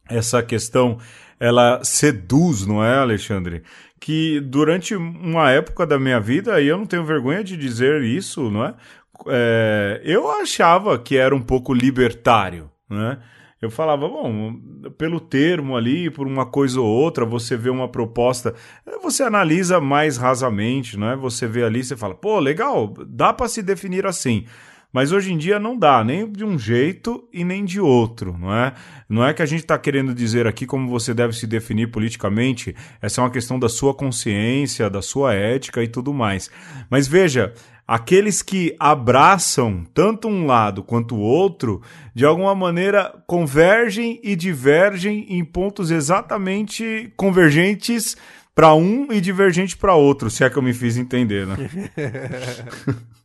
essa 0.10 0.42
questão 0.42 0.98
ela 1.40 1.84
seduz, 1.84 2.66
não 2.66 2.84
é, 2.84 2.98
Alexandre? 2.98 3.62
Que 4.00 4.40
durante 4.40 4.96
uma 4.96 5.52
época 5.52 5.86
da 5.86 6.00
minha 6.00 6.20
vida, 6.20 6.60
e 6.60 6.68
eu 6.68 6.78
não 6.78 6.88
tenho 6.88 7.06
vergonha 7.06 7.44
de 7.44 7.56
dizer 7.56 8.02
isso, 8.02 8.50
não 8.50 8.66
é? 8.66 8.74
é 9.28 10.02
eu 10.04 10.28
achava 10.32 10.98
que 10.98 11.16
era 11.16 11.36
um 11.36 11.42
pouco 11.42 11.72
libertário, 11.72 12.72
né? 12.90 13.20
Eu 13.60 13.72
falava, 13.72 14.08
bom, 14.08 14.56
pelo 15.00 15.20
termo 15.20 15.76
ali, 15.76 16.12
por 16.12 16.28
uma 16.28 16.46
coisa 16.46 16.80
ou 16.80 16.88
outra, 16.88 17.26
você 17.26 17.58
vê 17.58 17.72
uma 17.72 17.88
proposta, 17.88 18.54
você 19.02 19.24
analisa 19.24 19.82
mais 19.82 20.16
rasamente, 20.18 20.96
é? 21.04 21.16
Você 21.16 21.48
vê 21.48 21.64
ali, 21.64 21.84
você 21.84 21.96
fala, 21.96 22.14
pô, 22.14 22.40
legal, 22.40 22.94
dá 23.08 23.34
para 23.34 23.48
se 23.48 23.64
definir 23.64 24.06
assim. 24.06 24.46
Mas 24.98 25.12
hoje 25.12 25.32
em 25.32 25.38
dia 25.38 25.60
não 25.60 25.78
dá, 25.78 26.04
nem 26.04 26.28
de 26.28 26.44
um 26.44 26.58
jeito 26.58 27.30
e 27.32 27.44
nem 27.44 27.64
de 27.64 27.80
outro, 27.80 28.36
não 28.36 28.52
é? 28.52 28.74
Não 29.08 29.24
é 29.24 29.32
que 29.32 29.44
a 29.44 29.46
gente 29.46 29.60
está 29.60 29.78
querendo 29.78 30.12
dizer 30.12 30.48
aqui 30.48 30.66
como 30.66 30.90
você 30.90 31.14
deve 31.14 31.34
se 31.34 31.46
definir 31.46 31.92
politicamente, 31.92 32.76
essa 33.00 33.22
é 33.22 33.24
uma 33.24 33.30
questão 33.30 33.60
da 33.60 33.70
sua 33.70 33.94
consciência, 33.94 34.90
da 34.90 35.00
sua 35.00 35.36
ética 35.36 35.84
e 35.84 35.88
tudo 35.88 36.12
mais. 36.12 36.50
Mas 36.90 37.08
veja, 37.08 37.54
aqueles 37.88 38.42
que 38.42 38.76
abraçam 38.80 39.86
tanto 39.94 40.28
um 40.28 40.48
lado 40.48 40.82
quanto 40.82 41.14
o 41.14 41.20
outro, 41.20 41.80
de 42.16 42.26
alguma 42.26 42.56
maneira 42.56 43.24
convergem 43.28 44.20
e 44.24 44.36
divergem 44.36 45.28
em 45.30 45.46
pontos 45.46 45.92
exatamente 45.92 47.14
convergentes 47.16 48.18
para 48.56 48.74
um 48.74 49.10
e 49.12 49.22
divergente 49.22 49.78
para 49.78 49.94
outro, 49.94 50.32
se 50.32 50.44
é 50.44 50.50
que 50.50 50.58
eu 50.58 50.64
me 50.64 50.74
fiz 50.74 50.98
entender, 50.98 51.46
né? 51.46 51.56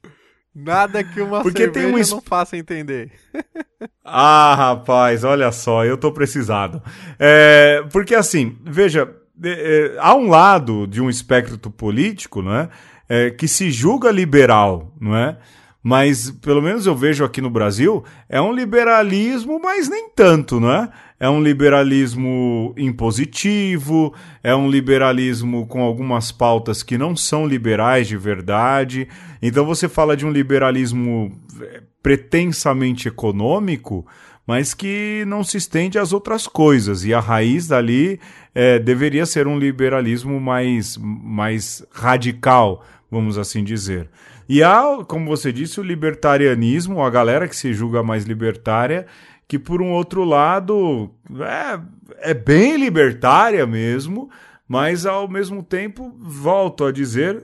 Nada 0.54 1.02
que 1.02 1.20
uma 1.20 1.40
Porque 1.40 1.62
cerveja 1.62 1.92
tem 1.92 1.94
um... 1.94 2.10
não 2.10 2.20
faça 2.20 2.56
entender. 2.56 3.10
ah, 4.04 4.54
rapaz, 4.54 5.24
olha 5.24 5.50
só, 5.50 5.84
eu 5.84 5.96
tô 5.96 6.12
precisado. 6.12 6.82
É, 7.18 7.82
porque 7.90 8.14
assim, 8.14 8.58
veja, 8.62 9.10
é, 9.42 9.96
há 9.98 10.14
um 10.14 10.28
lado 10.28 10.86
de 10.86 11.00
um 11.00 11.08
espectro 11.08 11.58
político, 11.70 12.42
não 12.42 12.54
é? 12.54 12.68
é? 13.08 13.30
que 13.30 13.48
se 13.48 13.70
julga 13.70 14.10
liberal, 14.10 14.94
não 15.00 15.16
é? 15.16 15.38
Mas 15.82 16.30
pelo 16.30 16.62
menos 16.62 16.86
eu 16.86 16.94
vejo 16.94 17.24
aqui 17.24 17.40
no 17.40 17.50
Brasil, 17.50 18.04
é 18.28 18.40
um 18.40 18.52
liberalismo, 18.52 19.60
mas 19.60 19.88
nem 19.88 20.08
tanto, 20.10 20.60
não 20.60 20.72
é? 20.72 20.88
é 21.22 21.30
um 21.30 21.40
liberalismo 21.40 22.74
impositivo, 22.76 24.12
é 24.42 24.52
um 24.56 24.68
liberalismo 24.68 25.68
com 25.68 25.80
algumas 25.80 26.32
pautas 26.32 26.82
que 26.82 26.98
não 26.98 27.14
são 27.14 27.46
liberais 27.46 28.08
de 28.08 28.16
verdade. 28.16 29.06
Então 29.40 29.64
você 29.64 29.88
fala 29.88 30.16
de 30.16 30.26
um 30.26 30.32
liberalismo 30.32 31.30
é, 31.60 31.80
pretensamente 32.02 33.06
econômico, 33.06 34.04
mas 34.44 34.74
que 34.74 35.22
não 35.28 35.44
se 35.44 35.58
estende 35.58 35.96
às 35.96 36.12
outras 36.12 36.48
coisas. 36.48 37.04
E 37.04 37.14
a 37.14 37.20
raiz 37.20 37.68
dali 37.68 38.18
é, 38.52 38.80
deveria 38.80 39.24
ser 39.24 39.46
um 39.46 39.56
liberalismo 39.56 40.40
mais, 40.40 40.96
mais 40.96 41.86
radical, 41.92 42.84
vamos 43.08 43.38
assim 43.38 43.62
dizer. 43.62 44.10
E 44.52 44.62
há, 44.62 45.02
como 45.08 45.24
você 45.24 45.50
disse, 45.50 45.80
o 45.80 45.82
libertarianismo, 45.82 47.02
a 47.02 47.08
galera 47.08 47.48
que 47.48 47.56
se 47.56 47.72
julga 47.72 48.02
mais 48.02 48.24
libertária, 48.24 49.06
que 49.48 49.58
por 49.58 49.80
um 49.80 49.90
outro 49.90 50.24
lado 50.24 51.10
é, 51.40 52.30
é 52.30 52.34
bem 52.34 52.76
libertária 52.76 53.66
mesmo, 53.66 54.30
mas 54.68 55.06
ao 55.06 55.26
mesmo 55.26 55.62
tempo, 55.62 56.14
volto 56.20 56.84
a 56.84 56.92
dizer, 56.92 57.42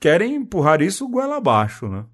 querem 0.00 0.36
empurrar 0.36 0.80
isso 0.80 1.06
goela 1.06 1.36
abaixo, 1.36 1.86
né? 1.86 2.06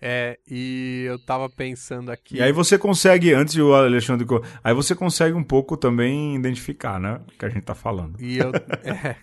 É, 0.00 0.36
e 0.50 1.04
eu 1.06 1.24
tava 1.24 1.48
pensando 1.48 2.10
aqui. 2.10 2.38
E 2.38 2.42
aí 2.42 2.50
você 2.50 2.76
consegue, 2.76 3.32
antes 3.32 3.54
o 3.54 3.72
Alexandre. 3.72 4.26
Aí 4.64 4.74
você 4.74 4.92
consegue 4.92 5.36
um 5.36 5.44
pouco 5.44 5.76
também 5.76 6.34
identificar, 6.34 6.98
né? 6.98 7.20
O 7.28 7.38
que 7.38 7.44
a 7.44 7.48
gente 7.48 7.62
tá 7.62 7.76
falando. 7.76 8.20
E 8.20 8.38
eu, 8.38 8.50
é, 8.82 9.14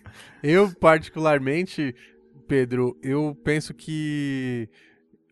eu 0.42 0.72
particularmente, 0.80 1.94
Pedro, 2.50 3.00
eu 3.02 3.34
penso 3.44 3.74
que 3.74 4.70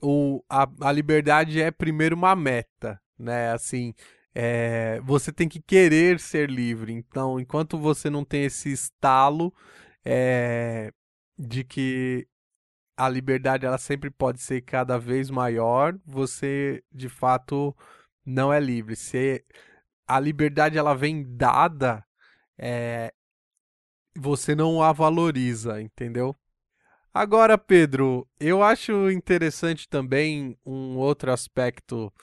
o, 0.01 0.41
a, 0.49 0.69
a 0.81 0.91
liberdade 0.91 1.61
é 1.61 1.71
primeiro 1.71 2.15
uma 2.15 2.35
meta 2.35 3.01
né? 3.17 3.51
Assim, 3.51 3.93
é, 4.33 4.99
você 5.01 5.31
tem 5.31 5.49
que 5.49 5.61
querer 5.61 6.19
ser 6.19 6.49
livre. 6.49 6.93
Então, 6.93 7.39
enquanto 7.39 7.77
você 7.77 8.09
não 8.09 8.23
tem 8.23 8.45
esse 8.45 8.71
estalo 8.71 9.53
é, 10.05 10.91
de 11.37 11.63
que 11.63 12.27
a 12.97 13.09
liberdade 13.09 13.65
ela 13.65 13.77
sempre 13.77 14.09
pode 14.09 14.41
ser 14.41 14.61
cada 14.61 14.97
vez 14.97 15.29
maior, 15.29 15.97
você 16.05 16.83
de 16.91 17.09
fato 17.09 17.75
não 18.25 18.51
é 18.53 18.59
livre. 18.59 18.95
Se 18.95 19.43
a 20.07 20.19
liberdade 20.19 20.77
ela 20.77 20.95
vem 20.95 21.23
dada, 21.35 22.03
é, 22.57 23.13
você 24.15 24.55
não 24.55 24.81
a 24.81 24.91
valoriza, 24.91 25.81
entendeu? 25.81 26.35
Agora, 27.19 27.57
Pedro, 27.57 28.27
eu 28.39 28.61
acho 28.61 29.09
interessante 29.09 29.89
também 29.89 30.55
um 30.63 30.97
outro 30.97 31.31
aspecto 31.31 32.13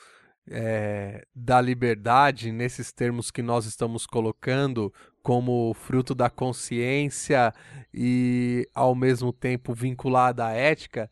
é, 0.49 1.27
da 1.35 1.59
liberdade, 1.59 2.49
nesses 2.49 2.93
termos 2.93 3.29
que 3.29 3.41
nós 3.41 3.65
estamos 3.65 4.07
colocando, 4.07 4.93
como 5.21 5.73
fruto 5.73 6.15
da 6.15 6.29
consciência 6.29 7.53
e 7.93 8.65
ao 8.73 8.95
mesmo 8.95 9.33
tempo 9.33 9.73
vinculada 9.73 10.45
à 10.45 10.53
ética, 10.53 11.11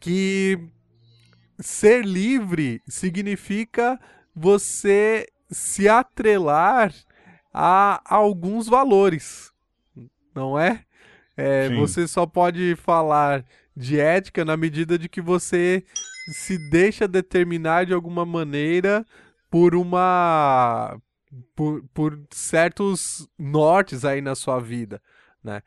que 0.00 0.58
ser 1.60 2.04
livre 2.04 2.82
significa 2.88 3.96
você 4.34 5.24
se 5.48 5.88
atrelar 5.88 6.92
a 7.54 8.02
alguns 8.04 8.66
valores, 8.66 9.52
não 10.34 10.58
é? 10.58 10.84
É 11.40 11.68
você 11.74 12.06
só 12.06 12.26
pode 12.26 12.76
falar 12.76 13.44
de 13.76 13.98
ética 13.98 14.44
na 14.44 14.56
medida 14.56 14.98
de 14.98 15.08
que 15.08 15.20
você 15.20 15.84
se 16.32 16.58
deixa 16.70 17.08
determinar 17.08 17.86
de 17.86 17.94
alguma 17.94 18.26
maneira 18.26 19.04
por 19.50 19.74
uma 19.74 21.00
por, 21.54 21.82
por 21.94 22.20
certos 22.30 23.28
nortes 23.38 24.04
aí 24.04 24.20
na 24.20 24.34
sua 24.34 24.60
vida, 24.60 25.00
né? 25.42 25.62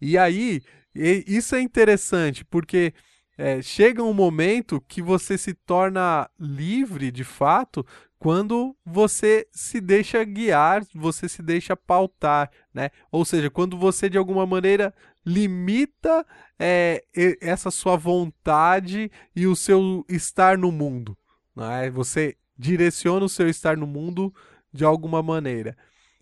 E 0.00 0.16
aí 0.16 0.62
isso 0.94 1.54
é 1.54 1.60
interessante 1.60 2.44
porque 2.44 2.94
é, 3.38 3.60
chega 3.60 4.02
um 4.02 4.14
momento 4.14 4.80
que 4.88 5.02
você 5.02 5.36
se 5.36 5.52
torna 5.52 6.30
livre 6.38 7.10
de 7.10 7.24
fato 7.24 7.84
quando 8.18 8.74
você 8.84 9.46
se 9.52 9.80
deixa 9.80 10.24
guiar, 10.24 10.82
você 10.94 11.28
se 11.28 11.42
deixa 11.42 11.76
pautar, 11.76 12.50
né? 12.72 12.90
Ou 13.12 13.24
seja, 13.24 13.50
quando 13.50 13.76
você 13.76 14.08
de 14.08 14.16
alguma 14.16 14.46
maneira 14.46 14.94
limita 15.26 16.24
é, 16.58 17.04
essa 17.40 17.70
sua 17.70 17.96
vontade 17.96 19.10
e 19.34 19.46
o 19.46 19.56
seu 19.56 20.04
estar 20.08 20.56
no 20.56 20.70
mundo, 20.70 21.18
né? 21.54 21.90
Você 21.90 22.36
direciona 22.56 23.26
o 23.26 23.28
seu 23.28 23.48
estar 23.48 23.76
no 23.76 23.86
mundo 23.86 24.32
de 24.72 24.84
alguma 24.84 25.22
maneira. 25.22 25.76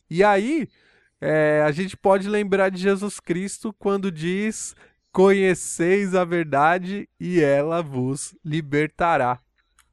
E 0.09 0.25
aí 0.25 0.69
é, 1.21 1.63
a 1.65 1.71
gente 1.71 1.97
pode 1.97 2.29
lembrar 2.29 2.71
de 2.71 2.79
Jesus 2.81 3.21
Cristo 3.21 3.73
quando 3.79 4.11
diz 4.11 4.75
Conheceis 5.15 6.13
a 6.13 6.25
verdade 6.25 7.09
e 7.21 7.41
ela 7.41 7.81
vos 7.81 8.37
libertará. 8.45 9.39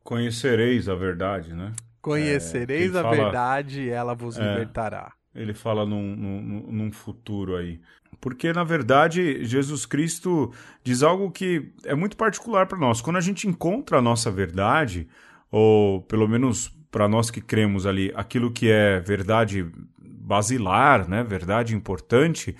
Conhecereis 0.03 0.89
a 0.89 0.95
verdade, 0.95 1.53
né? 1.53 1.73
Conhecereis 2.01 2.95
é, 2.95 2.99
a 2.99 3.03
fala, 3.03 3.15
verdade 3.15 3.81
e 3.81 3.89
ela 3.91 4.15
vos 4.15 4.39
é, 4.39 4.41
libertará. 4.41 5.13
Ele 5.33 5.53
fala 5.53 5.85
num, 5.85 6.15
num, 6.15 6.71
num 6.71 6.91
futuro 6.91 7.55
aí. 7.55 7.79
Porque, 8.19 8.51
na 8.51 8.63
verdade, 8.63 9.45
Jesus 9.45 9.85
Cristo 9.85 10.51
diz 10.83 11.01
algo 11.01 11.31
que 11.31 11.71
é 11.85 11.95
muito 11.95 12.17
particular 12.17 12.67
para 12.67 12.77
nós. 12.77 13.01
Quando 13.01 13.15
a 13.17 13.21
gente 13.21 13.47
encontra 13.47 13.99
a 13.99 14.01
nossa 14.01 14.29
verdade, 14.29 15.07
ou 15.49 16.01
pelo 16.01 16.27
menos 16.27 16.69
para 16.91 17.07
nós 17.07 17.31
que 17.31 17.39
cremos 17.39 17.85
ali, 17.85 18.11
aquilo 18.15 18.51
que 18.51 18.69
é 18.69 18.99
verdade 18.99 19.65
basilar, 19.97 21.09
né, 21.09 21.23
verdade 21.23 21.73
importante, 21.73 22.55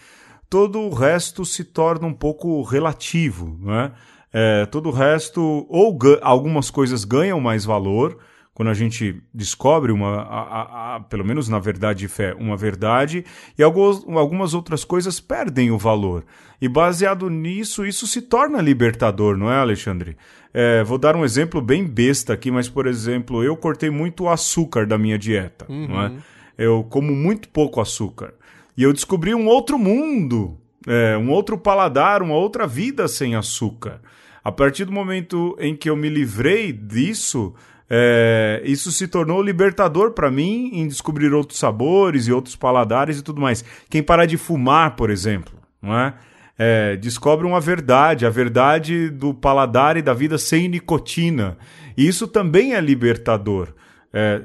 todo 0.50 0.80
o 0.80 0.94
resto 0.94 1.46
se 1.46 1.64
torna 1.64 2.08
um 2.08 2.14
pouco 2.14 2.62
relativo, 2.64 3.58
né? 3.62 3.92
É, 4.34 4.66
todo 4.66 4.88
o 4.88 4.92
resto, 4.94 5.66
ou 5.70 6.00
algumas 6.22 6.72
coisas 6.72 7.04
ganham 7.04 7.40
mais 7.42 7.66
valor, 7.66 8.18
quando 8.54 8.70
a 8.70 8.74
gente 8.74 9.22
descobre 9.34 9.92
uma, 9.92 10.22
a, 10.24 10.42
a, 10.42 10.96
a, 10.96 11.00
pelo 11.00 11.26
menos 11.26 11.48
na 11.48 11.58
verdade 11.58 12.00
de 12.00 12.08
fé, 12.08 12.34
uma 12.34 12.58
verdade, 12.58 13.26
e 13.58 13.64
algumas, 13.64 14.04
algumas 14.08 14.54
outras 14.54 14.84
coisas 14.84 15.20
perdem 15.20 15.72
o 15.72 15.78
valor. 15.78 16.26
E 16.62 16.68
baseado 16.68 17.30
nisso, 17.30 17.86
isso 17.86 18.06
se 18.06 18.22
torna 18.22 18.62
libertador, 18.62 19.38
não 19.38 19.52
é, 19.52 19.58
Alexandre? 19.58 20.18
É, 20.54 20.84
vou 20.84 20.98
dar 20.98 21.16
um 21.16 21.24
exemplo 21.24 21.62
bem 21.62 21.86
besta 21.86 22.34
aqui, 22.34 22.52
mas, 22.52 22.68
por 22.68 22.86
exemplo, 22.86 23.44
eu 23.44 23.56
cortei 23.56 23.90
muito 23.90 24.26
o 24.26 24.30
açúcar 24.30 24.86
da 24.86 24.98
minha 24.98 25.18
dieta, 25.18 25.66
uhum. 25.70 25.88
não 25.88 26.02
é? 26.02 26.08
Uhum. 26.10 26.20
Eu 26.58 26.84
como 26.84 27.16
muito 27.16 27.50
pouco 27.50 27.80
açúcar. 27.80 28.34
E 28.78 28.84
eu 28.84 28.94
descobri 28.94 29.34
um 29.34 29.48
outro 29.48 29.80
mundo, 29.80 30.58
é, 30.88 31.18
um 31.18 31.32
outro 31.32 31.58
paladar, 31.58 32.22
uma 32.22 32.36
outra 32.36 32.68
vida 32.68 33.08
sem 33.08 33.36
açúcar. 33.36 34.02
A 34.44 34.52
partir 34.52 34.86
do 34.86 34.92
momento 34.92 35.56
em 35.60 35.76
que 35.76 35.90
eu 35.90 35.96
me 35.96 36.10
livrei 36.10 36.74
disso, 36.74 37.54
é, 37.94 38.62
isso 38.64 38.90
se 38.90 39.06
tornou 39.06 39.44
libertador 39.44 40.12
para 40.12 40.32
mim 40.32 40.70
em 40.72 40.88
descobrir 40.88 41.34
outros 41.34 41.60
sabores 41.60 42.26
e 42.26 42.32
outros 42.32 42.56
paladares 42.56 43.20
e 43.20 43.22
tudo 43.22 43.42
mais. 43.42 43.66
Quem 43.90 44.02
parar 44.02 44.26
de 44.26 44.38
fumar, 44.38 44.96
por 44.96 45.10
exemplo, 45.10 45.54
não 45.82 46.00
é? 46.00 46.14
É, 46.58 46.96
descobre 46.96 47.46
uma 47.46 47.60
verdade, 47.60 48.26
a 48.26 48.30
verdade 48.30 49.10
do 49.10 49.34
paladar 49.34 49.98
e 49.98 50.02
da 50.02 50.14
vida 50.14 50.38
sem 50.38 50.70
nicotina. 50.70 51.58
E 51.98 52.08
isso 52.08 52.30
também 52.30 52.76
é 52.76 52.80
libertador. 52.80 53.74
É, 54.14 54.42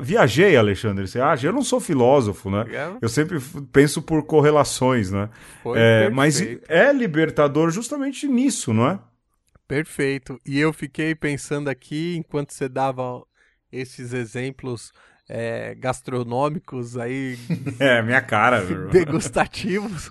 viajei, 0.00 0.56
Alexandre, 0.56 1.08
você 1.08 1.20
acha? 1.20 1.48
Eu 1.48 1.52
não 1.52 1.62
sou 1.62 1.80
filósofo, 1.80 2.48
né? 2.48 2.64
É. 2.70 2.90
Eu 3.00 3.08
sempre 3.08 3.40
penso 3.72 4.02
por 4.02 4.22
correlações, 4.24 5.10
né? 5.10 5.30
É, 5.74 6.10
mas 6.10 6.40
é 6.68 6.92
libertador 6.92 7.70
justamente 7.70 8.28
nisso, 8.28 8.72
não 8.72 8.88
é? 8.88 8.98
Perfeito. 9.66 10.40
E 10.44 10.58
eu 10.58 10.72
fiquei 10.72 11.14
pensando 11.14 11.68
aqui, 11.68 12.16
enquanto 12.16 12.52
você 12.52 12.68
dava 12.68 13.24
esses 13.72 14.12
exemplos 14.12 14.92
é, 15.28 15.74
gastronômicos 15.74 16.96
aí. 16.96 17.38
É, 17.80 18.02
minha 18.02 18.20
cara. 18.20 18.64
degustativos. 18.90 20.10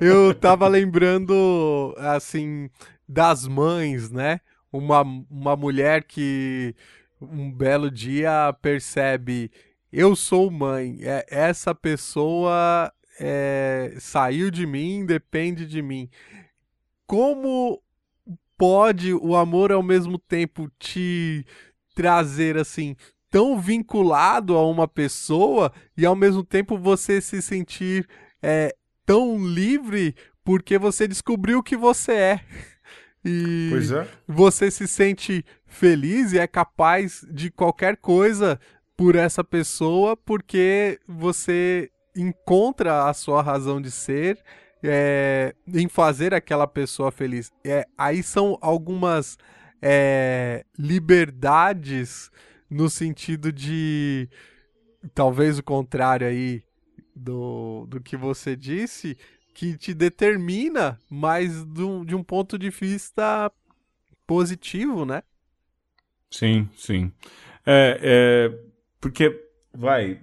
eu 0.00 0.34
tava 0.34 0.68
lembrando, 0.68 1.94
assim, 1.98 2.70
das 3.08 3.46
mães, 3.46 4.10
né? 4.10 4.40
Uma, 4.70 5.02
uma 5.30 5.56
mulher 5.56 6.04
que 6.04 6.74
um 7.20 7.50
belo 7.50 7.90
dia 7.90 8.54
percebe 8.60 9.50
eu 9.92 10.14
sou 10.14 10.50
mãe, 10.50 10.98
é, 11.02 11.24
essa 11.30 11.74
pessoa 11.74 12.92
é, 13.18 13.94
saiu 13.98 14.50
de 14.50 14.66
mim, 14.66 15.06
depende 15.06 15.66
de 15.66 15.80
mim. 15.80 16.10
Como 17.06 17.82
pode 18.58 19.14
o 19.14 19.36
amor 19.36 19.70
ao 19.72 19.82
mesmo 19.82 20.18
tempo 20.18 20.68
te 20.78 21.46
trazer 21.94 22.58
assim 22.58 22.96
tão 23.30 23.60
vinculado 23.60 24.56
a 24.56 24.66
uma 24.66 24.88
pessoa 24.88 25.72
e 25.96 26.04
ao 26.04 26.16
mesmo 26.16 26.42
tempo 26.42 26.76
você 26.76 27.20
se 27.20 27.40
sentir 27.40 28.08
é, 28.42 28.74
tão 29.06 29.38
livre 29.38 30.14
porque 30.44 30.78
você 30.78 31.06
descobriu 31.06 31.62
que 31.62 31.76
você 31.76 32.12
é. 32.12 32.40
E 33.24 33.70
é. 33.92 34.06
você 34.26 34.70
se 34.70 34.86
sente 34.86 35.44
feliz 35.66 36.32
e 36.32 36.38
é 36.38 36.46
capaz 36.46 37.26
de 37.30 37.50
qualquer 37.50 37.96
coisa 37.96 38.58
por 38.96 39.14
essa 39.14 39.44
pessoa 39.44 40.16
porque 40.16 40.98
você 41.06 41.90
encontra 42.16 43.08
a 43.08 43.12
sua 43.12 43.42
razão 43.42 43.80
de 43.80 43.90
ser 43.90 44.38
é, 44.82 45.54
em 45.72 45.88
fazer 45.88 46.34
aquela 46.34 46.66
pessoa 46.66 47.10
feliz. 47.10 47.52
É, 47.64 47.86
aí 47.96 48.22
são 48.22 48.58
algumas 48.60 49.38
é, 49.82 50.64
liberdades 50.78 52.30
no 52.70 52.88
sentido 52.90 53.52
de 53.52 54.28
talvez 55.14 55.58
o 55.58 55.62
contrário 55.62 56.26
aí 56.26 56.62
do, 57.14 57.86
do 57.88 58.00
que 58.00 58.16
você 58.16 58.54
disse, 58.54 59.16
que 59.54 59.76
te 59.76 59.92
determina 59.92 60.98
mais 61.10 61.64
do, 61.64 62.04
de 62.04 62.14
um 62.14 62.22
ponto 62.22 62.58
de 62.58 62.70
vista 62.70 63.50
positivo, 64.26 65.04
né? 65.04 65.22
Sim, 66.30 66.68
sim. 66.76 67.10
É, 67.66 67.98
é, 68.02 68.58
porque, 69.00 69.48
vai, 69.74 70.20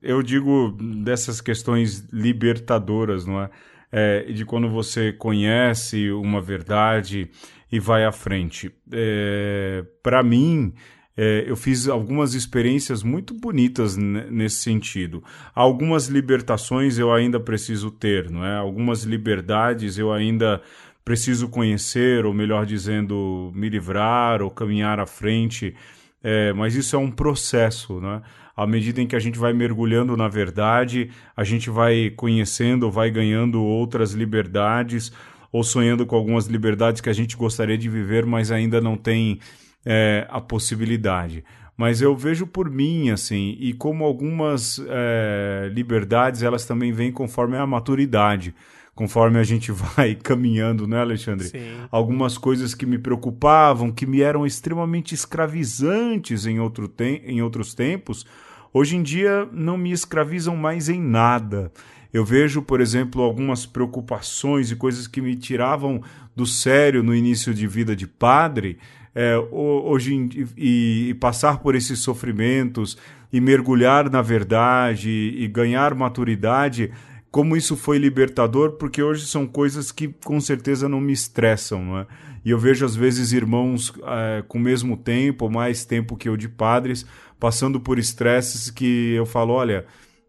eu 0.00 0.22
digo 0.22 0.76
dessas 1.02 1.40
questões 1.40 2.06
libertadoras, 2.12 3.26
não 3.26 3.42
é? 3.42 3.50
É? 3.90 4.22
De 4.32 4.44
quando 4.44 4.68
você 4.68 5.12
conhece 5.12 6.10
uma 6.10 6.40
verdade 6.40 7.30
e 7.70 7.78
vai 7.78 8.04
à 8.04 8.12
frente. 8.12 8.70
É, 8.92 9.84
Para 10.02 10.22
mim, 10.22 10.72
é, 11.16 11.44
eu 11.48 11.56
fiz 11.56 11.88
algumas 11.88 12.34
experiências 12.34 13.02
muito 13.02 13.34
bonitas 13.34 13.96
nesse 13.96 14.58
sentido. 14.58 15.22
Algumas 15.54 16.06
libertações 16.06 16.96
eu 16.96 17.12
ainda 17.12 17.40
preciso 17.40 17.90
ter, 17.90 18.30
não 18.30 18.44
é? 18.44 18.56
Algumas 18.56 19.02
liberdades 19.02 19.98
eu 19.98 20.12
ainda 20.12 20.62
preciso 21.04 21.48
conhecer, 21.48 22.24
ou 22.24 22.32
melhor 22.32 22.64
dizendo, 22.64 23.50
me 23.54 23.68
livrar 23.68 24.42
ou 24.42 24.50
caminhar 24.50 25.00
à 25.00 25.06
frente. 25.06 25.74
É, 26.22 26.52
mas 26.52 26.74
isso 26.74 26.96
é 26.96 26.98
um 26.98 27.10
processo, 27.10 28.00
né? 28.00 28.22
À 28.56 28.66
medida 28.66 29.00
em 29.00 29.06
que 29.06 29.14
a 29.14 29.20
gente 29.20 29.38
vai 29.38 29.52
mergulhando 29.52 30.16
na 30.16 30.26
verdade, 30.26 31.10
a 31.36 31.44
gente 31.44 31.70
vai 31.70 32.10
conhecendo, 32.10 32.90
vai 32.90 33.08
ganhando 33.10 33.62
outras 33.62 34.12
liberdades, 34.12 35.12
ou 35.52 35.62
sonhando 35.62 36.04
com 36.04 36.16
algumas 36.16 36.46
liberdades 36.46 37.00
que 37.00 37.08
a 37.08 37.12
gente 37.12 37.36
gostaria 37.36 37.78
de 37.78 37.88
viver, 37.88 38.26
mas 38.26 38.50
ainda 38.50 38.80
não 38.80 38.96
tem 38.96 39.38
é, 39.86 40.26
a 40.28 40.40
possibilidade. 40.40 41.44
Mas 41.76 42.02
eu 42.02 42.16
vejo 42.16 42.46
por 42.46 42.68
mim, 42.68 43.10
assim, 43.10 43.56
e 43.60 43.72
como 43.72 44.04
algumas 44.04 44.84
é, 44.88 45.70
liberdades, 45.72 46.42
elas 46.42 46.66
também 46.66 46.90
vêm 46.90 47.12
conforme 47.12 47.56
a 47.56 47.64
maturidade 47.64 48.52
conforme 48.98 49.38
a 49.38 49.44
gente 49.44 49.70
vai 49.94 50.16
caminhando, 50.16 50.84
né, 50.84 51.00
Alexandre? 51.00 51.46
Sim. 51.46 51.70
Algumas 51.88 52.36
coisas 52.36 52.74
que 52.74 52.84
me 52.84 52.98
preocupavam, 52.98 53.92
que 53.92 54.04
me 54.04 54.22
eram 54.22 54.44
extremamente 54.44 55.14
escravizantes 55.14 56.46
em, 56.46 56.58
outro 56.58 56.88
te 56.88 57.22
em 57.24 57.40
outros 57.40 57.74
tempos, 57.74 58.26
hoje 58.74 58.96
em 58.96 59.02
dia 59.04 59.48
não 59.52 59.78
me 59.78 59.92
escravizam 59.92 60.56
mais 60.56 60.88
em 60.88 61.00
nada. 61.00 61.70
Eu 62.12 62.24
vejo, 62.24 62.60
por 62.60 62.80
exemplo, 62.80 63.22
algumas 63.22 63.64
preocupações 63.64 64.72
e 64.72 64.76
coisas 64.76 65.06
que 65.06 65.20
me 65.20 65.36
tiravam 65.36 66.02
do 66.34 66.44
sério 66.44 67.00
no 67.00 67.14
início 67.14 67.54
de 67.54 67.68
vida 67.68 67.94
de 67.94 68.06
padre, 68.06 68.78
é, 69.14 69.36
hoje 69.52 70.14
em, 70.14 70.28
e, 70.56 71.10
e 71.10 71.14
passar 71.14 71.58
por 71.58 71.76
esses 71.76 72.00
sofrimentos 72.00 72.98
e 73.32 73.40
mergulhar 73.40 74.10
na 74.10 74.22
verdade 74.22 75.10
e 75.10 75.46
ganhar 75.46 75.94
maturidade 75.94 76.90
como 77.30 77.56
isso 77.56 77.76
foi 77.76 77.98
libertador, 77.98 78.72
porque 78.72 79.02
hoje 79.02 79.26
são 79.26 79.46
coisas 79.46 79.92
que 79.92 80.08
com 80.24 80.40
certeza 80.40 80.88
não 80.88 81.00
me 81.00 81.12
estressam, 81.12 81.84
não 81.84 81.98
é? 81.98 82.06
E 82.44 82.50
eu 82.50 82.58
vejo 82.58 82.84
às 82.84 82.96
vezes 82.96 83.32
irmãos 83.32 83.92
é, 84.06 84.42
com 84.46 84.58
o 84.58 84.60
mesmo 84.60 84.96
tempo, 84.96 85.50
mais 85.50 85.84
tempo 85.84 86.16
que 86.16 86.28
eu 86.28 86.36
de 86.36 86.48
padres, 86.48 87.04
passando 87.38 87.78
por 87.78 87.98
estresses 87.98 88.70
que 88.70 89.12
eu 89.14 89.26
falo, 89.26 89.52
olha, 89.52 89.84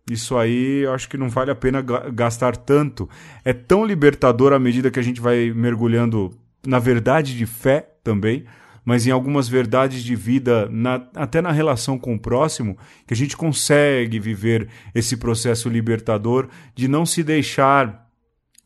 isso 0.10 0.38
aí 0.38 0.82
eu 0.84 0.94
acho 0.94 1.08
que 1.08 1.18
não 1.18 1.30
vale 1.30 1.52
a 1.52 1.56
pena 1.56 1.82
gastar 1.82 2.58
tanto. 2.58 3.08
É 3.46 3.54
tão 3.54 3.86
libertador 3.86 4.54
à 4.54 4.60
medida 4.60 4.92
que 4.92 5.00
a 5.00 5.04
gente 5.04 5.22
vai 5.22 5.54
mergulhando 5.54 6.32
na 6.66 6.80
verdade 6.80 7.38
de 7.38 7.46
fé 7.46 7.90
também, 8.04 8.46
mas 8.90 9.06
em 9.06 9.12
algumas 9.12 9.48
verdades 9.48 10.04
de 10.04 10.16
vida, 10.16 10.68
na, 10.72 11.06
até 11.16 11.44
na 11.44 11.52
relação 11.52 11.96
com 11.96 12.16
o 12.16 12.20
próximo, 12.20 12.76
que 13.06 13.14
a 13.14 13.16
gente 13.16 13.38
consegue 13.38 14.20
viver 14.20 14.68
esse 14.96 15.16
processo 15.16 15.70
libertador 15.70 16.48
de 16.74 16.88
não 16.88 17.06
se 17.06 17.22
deixar 17.22 18.10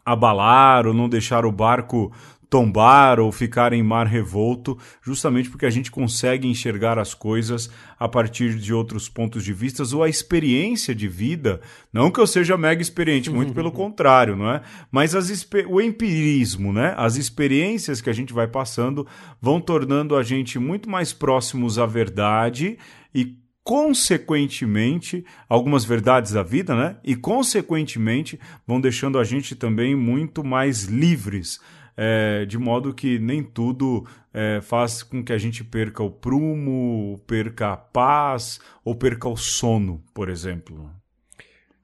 abalar 0.05 0.87
ou 0.87 0.93
não 0.93 1.09
deixar 1.09 1.45
o 1.45 1.51
barco 1.51 2.09
tombar 2.53 3.19
ou 3.19 3.31
ficar 3.31 3.73
em 3.73 3.81
mar 3.81 4.05
revolto, 4.05 4.77
justamente 5.01 5.49
porque 5.49 5.65
a 5.65 5.71
gente 5.71 5.89
consegue 5.89 6.47
enxergar 6.47 6.99
as 6.99 7.15
coisas 7.15 7.67
a 7.97 8.07
partir 8.07 8.59
de 8.59 8.71
outros 8.71 9.09
pontos 9.09 9.43
de 9.43 9.51
vista 9.51 9.81
ou 9.91 10.03
a 10.03 10.07
experiência 10.07 10.93
de 10.93 11.07
vida, 11.07 11.61
não 11.91 12.11
que 12.11 12.19
eu 12.19 12.27
seja 12.27 12.55
mega 12.55 12.79
experiente, 12.79 13.31
muito 13.31 13.53
pelo 13.57 13.71
contrário, 13.71 14.35
não 14.35 14.51
é? 14.51 14.61
Mas 14.91 15.15
as, 15.15 15.47
o 15.67 15.81
empirismo, 15.81 16.71
né? 16.71 16.93
As 16.95 17.15
experiências 17.15 18.01
que 18.01 18.09
a 18.11 18.13
gente 18.13 18.31
vai 18.31 18.45
passando 18.45 19.07
vão 19.41 19.59
tornando 19.59 20.15
a 20.15 20.21
gente 20.21 20.59
muito 20.59 20.87
mais 20.87 21.11
próximos 21.11 21.79
à 21.79 21.87
verdade 21.87 22.77
e 23.15 23.35
consequentemente, 23.63 25.25
algumas 25.49 25.85
verdades 25.85 26.33
da 26.33 26.43
vida, 26.43 26.75
né? 26.75 26.97
E 27.03 27.15
consequentemente 27.15 28.39
vão 28.67 28.79
deixando 28.79 29.17
a 29.17 29.23
gente 29.23 29.55
também 29.55 29.95
muito 29.95 30.43
mais 30.43 30.83
livres 30.83 31.59
é, 31.95 32.45
de 32.45 32.57
modo 32.57 32.93
que 32.93 33.19
nem 33.19 33.43
tudo 33.43 34.05
é, 34.33 34.59
faz 34.61 35.03
com 35.03 35.23
que 35.23 35.31
a 35.31 35.37
gente 35.37 35.63
perca 35.63 36.01
o 36.01 36.09
prumo, 36.09 37.21
perca 37.27 37.73
a 37.73 37.77
paz 37.77 38.59
ou 38.83 38.95
perca 38.95 39.29
o 39.29 39.37
sono, 39.37 40.01
por 40.13 40.29
exemplo. 40.29 40.89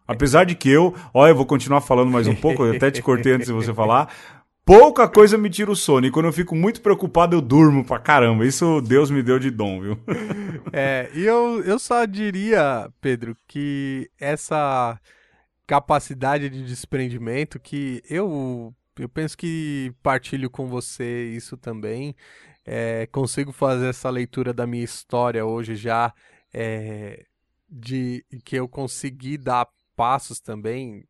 Apesar 0.07 0.43
de 0.43 0.55
que 0.55 0.69
eu, 0.69 0.95
olha, 1.13 1.31
eu 1.31 1.35
vou 1.35 1.45
continuar 1.45 1.81
falando 1.81 2.09
mais 2.09 2.27
um 2.27 2.33
pouco, 2.35 2.65
eu 2.65 2.75
até 2.75 2.89
te 2.89 3.01
cortei 3.01 3.33
antes 3.33 3.47
de 3.47 3.53
você 3.53 3.71
falar. 3.71 4.11
Pouca 4.65 5.07
coisa 5.07 5.37
me 5.37 5.49
tira 5.49 5.71
o 5.71 5.75
sono. 5.75 6.05
E 6.05 6.11
quando 6.11 6.25
eu 6.25 6.33
fico 6.33 6.55
muito 6.55 6.81
preocupado, 6.81 7.35
eu 7.35 7.41
durmo 7.41 7.83
pra 7.83 7.99
caramba. 7.99 8.45
Isso 8.45 8.81
Deus 8.81 9.09
me 9.09 9.23
deu 9.23 9.39
de 9.39 9.49
dom, 9.49 9.81
viu? 9.81 9.99
É, 10.71 11.09
e 11.15 11.25
eu, 11.25 11.63
eu 11.63 11.79
só 11.79 12.05
diria, 12.05 12.89
Pedro, 13.01 13.35
que 13.47 14.09
essa 14.19 14.99
capacidade 15.65 16.49
de 16.49 16.63
desprendimento 16.63 17.59
que 17.59 18.03
eu 18.09 18.73
eu 19.01 19.09
penso 19.09 19.37
que 19.37 19.93
partilho 20.03 20.49
com 20.49 20.67
você 20.67 21.29
isso 21.29 21.57
também. 21.57 22.15
É, 22.65 23.07
consigo 23.07 23.51
fazer 23.51 23.87
essa 23.87 24.09
leitura 24.09 24.53
da 24.53 24.67
minha 24.67 24.83
história 24.83 25.45
hoje 25.45 25.75
já, 25.75 26.13
é, 26.53 27.25
de 27.69 28.25
que 28.43 28.55
eu 28.55 28.67
consegui 28.67 29.37
dar 29.37 29.67
passos 29.95 30.39
também 30.39 31.05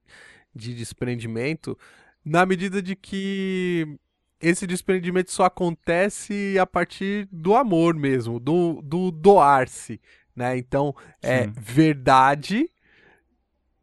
de 0.53 0.73
desprendimento, 0.73 1.77
na 2.23 2.45
medida 2.45 2.81
de 2.81 2.95
que 2.95 3.99
esse 4.41 4.65
desprendimento 4.65 5.31
só 5.31 5.45
acontece 5.45 6.57
a 6.59 6.65
partir 6.65 7.27
do 7.31 7.55
amor 7.55 7.93
mesmo, 7.93 8.39
do, 8.39 8.81
do 8.81 9.11
doar-se, 9.11 9.99
né? 10.35 10.57
Então, 10.57 10.95
é 11.21 11.43
Sim. 11.43 11.53
verdade, 11.57 12.69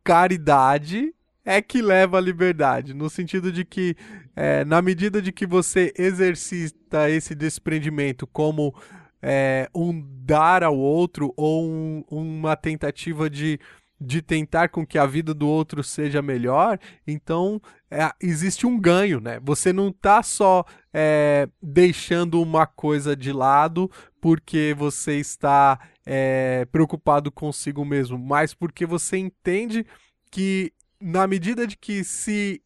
caridade 0.02 1.14
é 1.46 1.62
que 1.62 1.80
leva 1.80 2.18
à 2.18 2.20
liberdade, 2.20 2.92
no 2.92 3.08
sentido 3.08 3.52
de 3.52 3.64
que, 3.64 3.96
é, 4.34 4.64
na 4.64 4.82
medida 4.82 5.22
de 5.22 5.30
que 5.30 5.46
você 5.46 5.94
exercita 5.96 7.08
esse 7.08 7.36
desprendimento 7.36 8.26
como 8.26 8.74
é, 9.22 9.70
um 9.72 10.04
dar 10.24 10.64
ao 10.64 10.76
outro 10.76 11.32
ou 11.36 11.64
um, 11.64 12.04
uma 12.10 12.56
tentativa 12.56 13.30
de, 13.30 13.60
de 14.00 14.20
tentar 14.20 14.70
com 14.70 14.84
que 14.84 14.98
a 14.98 15.06
vida 15.06 15.32
do 15.32 15.46
outro 15.46 15.84
seja 15.84 16.20
melhor, 16.20 16.80
então 17.06 17.62
é, 17.88 18.10
existe 18.20 18.66
um 18.66 18.78
ganho, 18.78 19.20
né? 19.20 19.38
Você 19.40 19.72
não 19.72 19.90
está 19.90 20.24
só 20.24 20.64
é, 20.92 21.48
deixando 21.62 22.42
uma 22.42 22.66
coisa 22.66 23.14
de 23.14 23.32
lado 23.32 23.88
porque 24.20 24.74
você 24.76 25.20
está 25.20 25.78
é, 26.04 26.66
preocupado 26.72 27.30
consigo 27.30 27.84
mesmo, 27.84 28.18
mas 28.18 28.52
porque 28.52 28.84
você 28.84 29.16
entende 29.16 29.86
que 30.30 30.72
na 31.00 31.26
medida 31.26 31.66
de 31.66 31.76
que 31.76 32.04
se 32.04 32.62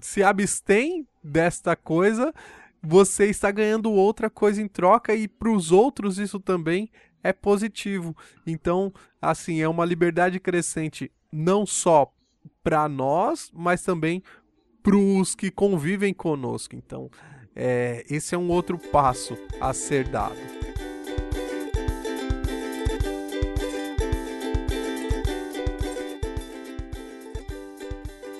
se 0.00 0.22
abstém 0.22 1.06
desta 1.24 1.74
coisa, 1.74 2.32
você 2.82 3.26
está 3.26 3.50
ganhando 3.50 3.90
outra 3.90 4.28
coisa 4.28 4.60
em 4.60 4.68
troca 4.68 5.14
e 5.14 5.26
para 5.26 5.50
os 5.50 5.72
outros 5.72 6.18
isso 6.18 6.38
também 6.38 6.90
é 7.22 7.32
positivo. 7.32 8.16
Então, 8.46 8.92
assim, 9.20 9.60
é 9.60 9.68
uma 9.68 9.84
liberdade 9.84 10.38
crescente 10.38 11.10
não 11.32 11.66
só 11.66 12.12
para 12.62 12.88
nós, 12.88 13.50
mas 13.52 13.82
também 13.82 14.22
para 14.82 14.96
os 14.96 15.34
que 15.34 15.50
convivem 15.50 16.14
conosco. 16.14 16.76
Então, 16.76 17.10
é, 17.54 18.04
esse 18.08 18.34
é 18.34 18.38
um 18.38 18.48
outro 18.50 18.78
passo 18.78 19.36
a 19.60 19.72
ser 19.72 20.08
dado. 20.08 20.36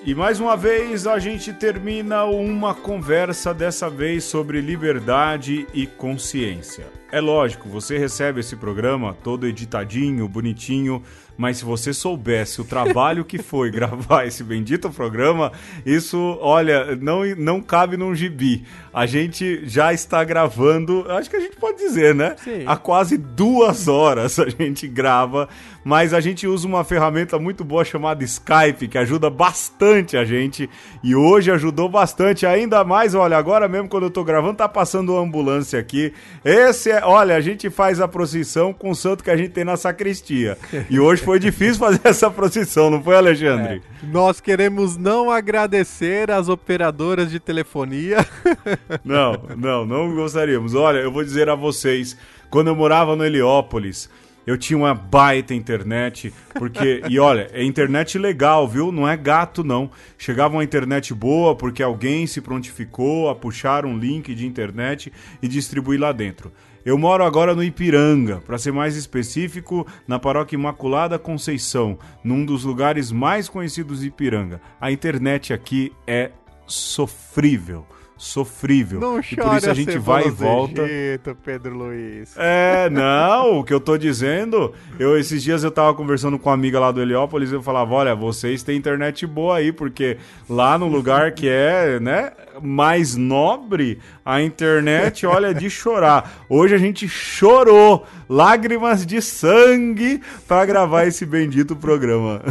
E 0.07 0.15
mais 0.15 0.39
uma 0.39 0.55
vez 0.55 1.05
a 1.05 1.19
gente 1.19 1.51
termina 1.51 2.23
uma 2.23 2.73
conversa 2.73 3.53
dessa 3.53 3.89
vez 3.89 4.23
sobre 4.23 4.61
liberdade 4.61 5.67
e 5.73 5.85
consciência. 5.85 6.87
É 7.11 7.21
lógico, 7.21 7.69
você 7.69 7.97
recebe 7.97 8.41
esse 8.41 8.55
programa 8.57 9.13
todo 9.23 9.47
editadinho, 9.47 10.27
bonitinho, 10.27 11.01
mas 11.37 11.57
se 11.57 11.65
você 11.65 11.93
soubesse 11.93 12.59
o 12.59 12.65
trabalho 12.65 13.23
que 13.23 13.37
foi 13.37 13.69
gravar 13.71 14.25
esse 14.25 14.43
bendito 14.43 14.89
programa, 14.89 15.51
isso, 15.85 16.37
olha, 16.41 16.95
não, 16.95 17.23
não 17.37 17.61
cabe 17.61 17.95
num 17.95 18.15
gibi. 18.15 18.65
A 18.91 19.05
gente 19.05 19.61
já 19.65 19.93
está 19.93 20.23
gravando, 20.23 21.05
acho 21.11 21.29
que 21.29 21.35
a 21.35 21.39
gente 21.39 21.55
pode 21.55 21.77
dizer, 21.77 22.15
né? 22.15 22.35
Sim. 22.43 22.63
Há 22.65 22.75
quase 22.75 23.17
duas 23.17 23.87
horas 23.87 24.39
a 24.39 24.49
gente 24.49 24.87
grava, 24.87 25.47
mas 25.83 26.13
a 26.13 26.19
gente 26.19 26.47
usa 26.47 26.67
uma 26.67 26.83
ferramenta 26.83 27.37
muito 27.37 27.63
boa 27.63 27.85
chamada 27.85 28.23
Skype, 28.23 28.87
que 28.89 28.97
ajuda 28.97 29.29
bastante 29.29 30.17
a 30.17 30.25
gente. 30.25 30.69
E 31.03 31.15
hoje 31.15 31.51
ajudou 31.51 31.87
bastante, 31.87 32.45
ainda 32.45 32.83
mais, 32.83 33.13
olha, 33.13 33.37
agora 33.37 33.67
mesmo 33.67 33.87
quando 33.87 34.03
eu 34.03 34.09
estou 34.09 34.25
gravando, 34.25 34.55
tá 34.55 34.67
passando 34.67 35.13
uma 35.13 35.21
ambulância 35.21 35.79
aqui. 35.79 36.11
Esse 36.43 36.91
é, 36.91 36.96
olha, 37.03 37.35
a 37.35 37.41
gente 37.41 37.69
faz 37.69 37.99
a 37.99 38.07
procissão 38.07 38.73
com 38.73 38.89
o 38.89 38.95
santo 38.95 39.23
que 39.23 39.31
a 39.31 39.37
gente 39.37 39.49
tem 39.49 39.63
na 39.63 39.77
sacristia. 39.77 40.57
E 40.89 40.99
hoje 40.99 41.21
foi 41.21 41.39
difícil 41.39 41.75
fazer 41.75 42.01
essa 42.05 42.29
procissão, 42.29 42.89
não 42.89 43.03
foi, 43.03 43.15
Alexandre? 43.15 43.81
É. 44.03 44.07
Nós 44.07 44.39
queremos 44.39 44.97
não 44.97 45.31
agradecer 45.31 46.31
as 46.31 46.49
operadoras 46.49 47.31
de 47.31 47.39
telefonia. 47.39 48.25
Não, 49.03 49.33
não, 49.55 49.85
não 49.85 50.15
gostaríamos. 50.15 50.73
Olha, 50.73 50.99
eu 50.99 51.11
vou 51.11 51.23
dizer 51.23 51.49
a 51.49 51.55
vocês, 51.55 52.17
quando 52.49 52.67
eu 52.67 52.75
morava 52.75 53.15
no 53.15 53.23
Heliópolis, 53.23 54.09
eu 54.47 54.57
tinha 54.57 54.77
uma 54.77 54.93
baita 54.93 55.53
internet, 55.53 56.33
porque. 56.53 57.03
e 57.09 57.19
olha, 57.19 57.49
é 57.51 57.61
internet 57.61 58.17
legal, 58.17 58.65
viu? 58.65 58.93
Não 58.93 59.05
é 59.05 59.17
gato, 59.17 59.61
não. 59.61 59.91
Chegava 60.17 60.55
uma 60.55 60.63
internet 60.63 61.13
boa 61.13 61.53
porque 61.53 61.83
alguém 61.83 62.25
se 62.25 62.39
prontificou 62.39 63.29
a 63.29 63.35
puxar 63.35 63.85
um 63.85 63.97
link 63.97 64.33
de 64.33 64.47
internet 64.47 65.11
e 65.41 65.49
distribuir 65.49 65.99
lá 65.99 66.13
dentro. 66.13 66.49
Eu 66.87 66.97
moro 66.97 67.25
agora 67.25 67.53
no 67.53 67.61
Ipiranga, 67.61 68.39
para 68.39 68.57
ser 68.57 68.71
mais 68.71 68.95
específico, 68.95 69.85
na 70.07 70.17
paróquia 70.17 70.55
Imaculada 70.55 71.19
Conceição, 71.19 71.99
num 72.23 72.45
dos 72.45 72.63
lugares 72.63 73.11
mais 73.11 73.49
conhecidos 73.49 73.99
de 73.99 74.07
Ipiranga. 74.07 74.61
A 74.79 74.89
internet 74.89 75.51
aqui 75.51 75.91
é 76.07 76.31
sofrível 76.65 77.85
sofrível. 78.17 78.99
Não 78.99 79.19
e 79.19 79.35
por 79.35 79.57
isso 79.57 79.69
a 79.69 79.73
gente 79.73 79.97
vai 79.97 80.27
e 80.27 80.31
volta. 80.31 80.81
Egito, 80.81 81.37
Pedro 81.43 81.77
Luiz. 81.77 82.33
É, 82.35 82.89
não, 82.89 83.59
o 83.59 83.63
que 83.63 83.73
eu 83.73 83.79
tô 83.79 83.97
dizendo, 83.97 84.73
eu 84.97 85.17
esses 85.17 85.43
dias 85.43 85.63
eu 85.63 85.71
tava 85.71 85.93
conversando 85.93 86.39
com 86.39 86.49
uma 86.49 86.55
amiga 86.55 86.79
lá 86.79 86.91
do 86.91 87.01
Heliópolis 87.01 87.51
e 87.51 87.53
eu 87.53 87.61
falava, 87.61 87.93
olha, 87.93 88.15
vocês 88.15 88.63
têm 88.63 88.77
internet 88.77 89.25
boa 89.27 89.57
aí, 89.57 89.71
porque 89.71 90.17
lá 90.49 90.77
no 90.77 90.87
lugar 90.87 91.31
que 91.31 91.47
é, 91.47 91.99
né, 91.99 92.31
mais 92.61 93.15
nobre, 93.15 93.99
a 94.25 94.41
internet, 94.41 95.25
olha, 95.25 95.53
de 95.53 95.69
chorar. 95.69 96.45
Hoje 96.49 96.73
a 96.73 96.79
gente 96.79 97.07
chorou, 97.07 98.05
lágrimas 98.27 99.05
de 99.05 99.21
sangue 99.21 100.21
para 100.47 100.65
gravar 100.65 101.05
esse 101.05 101.25
bendito 101.25 101.75
programa. 101.75 102.41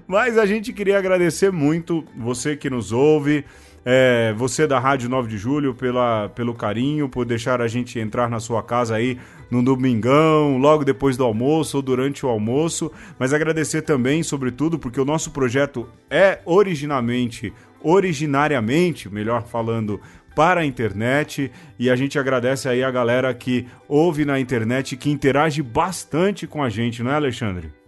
Mas 0.07 0.37
a 0.37 0.45
gente 0.45 0.73
queria 0.73 0.97
agradecer 0.97 1.51
muito 1.51 2.03
você 2.17 2.55
que 2.55 2.69
nos 2.69 2.91
ouve, 2.91 3.45
é, 3.85 4.33
você 4.37 4.67
da 4.67 4.79
Rádio 4.79 5.09
9 5.09 5.27
de 5.27 5.37
Julho 5.37 5.73
pela, 5.73 6.29
pelo 6.29 6.53
carinho, 6.53 7.09
por 7.09 7.25
deixar 7.25 7.61
a 7.61 7.67
gente 7.67 7.99
entrar 7.99 8.29
na 8.29 8.39
sua 8.39 8.61
casa 8.61 8.95
aí 8.95 9.17
no 9.49 9.63
domingão, 9.63 10.57
logo 10.57 10.85
depois 10.85 11.17
do 11.17 11.23
almoço 11.23 11.77
ou 11.77 11.83
durante 11.83 12.25
o 12.25 12.29
almoço. 12.29 12.91
Mas 13.17 13.33
agradecer 13.33 13.81
também, 13.81 14.23
sobretudo, 14.23 14.77
porque 14.77 14.99
o 14.99 15.05
nosso 15.05 15.31
projeto 15.31 15.87
é 16.09 16.39
originalmente, 16.45 17.51
originariamente, 17.83 19.09
melhor 19.09 19.43
falando, 19.43 19.99
para 20.35 20.61
a 20.61 20.65
internet 20.65 21.51
e 21.77 21.89
a 21.89 21.95
gente 21.95 22.17
agradece 22.17 22.69
aí 22.69 22.83
a 22.83 22.91
galera 22.91 23.33
que 23.33 23.67
ouve 23.87 24.23
na 24.23 24.39
internet, 24.39 24.95
que 24.95 25.09
interage 25.09 25.61
bastante 25.61 26.47
com 26.47 26.63
a 26.63 26.69
gente, 26.69 27.03
não 27.03 27.11
é, 27.11 27.15
Alexandre? 27.15 27.80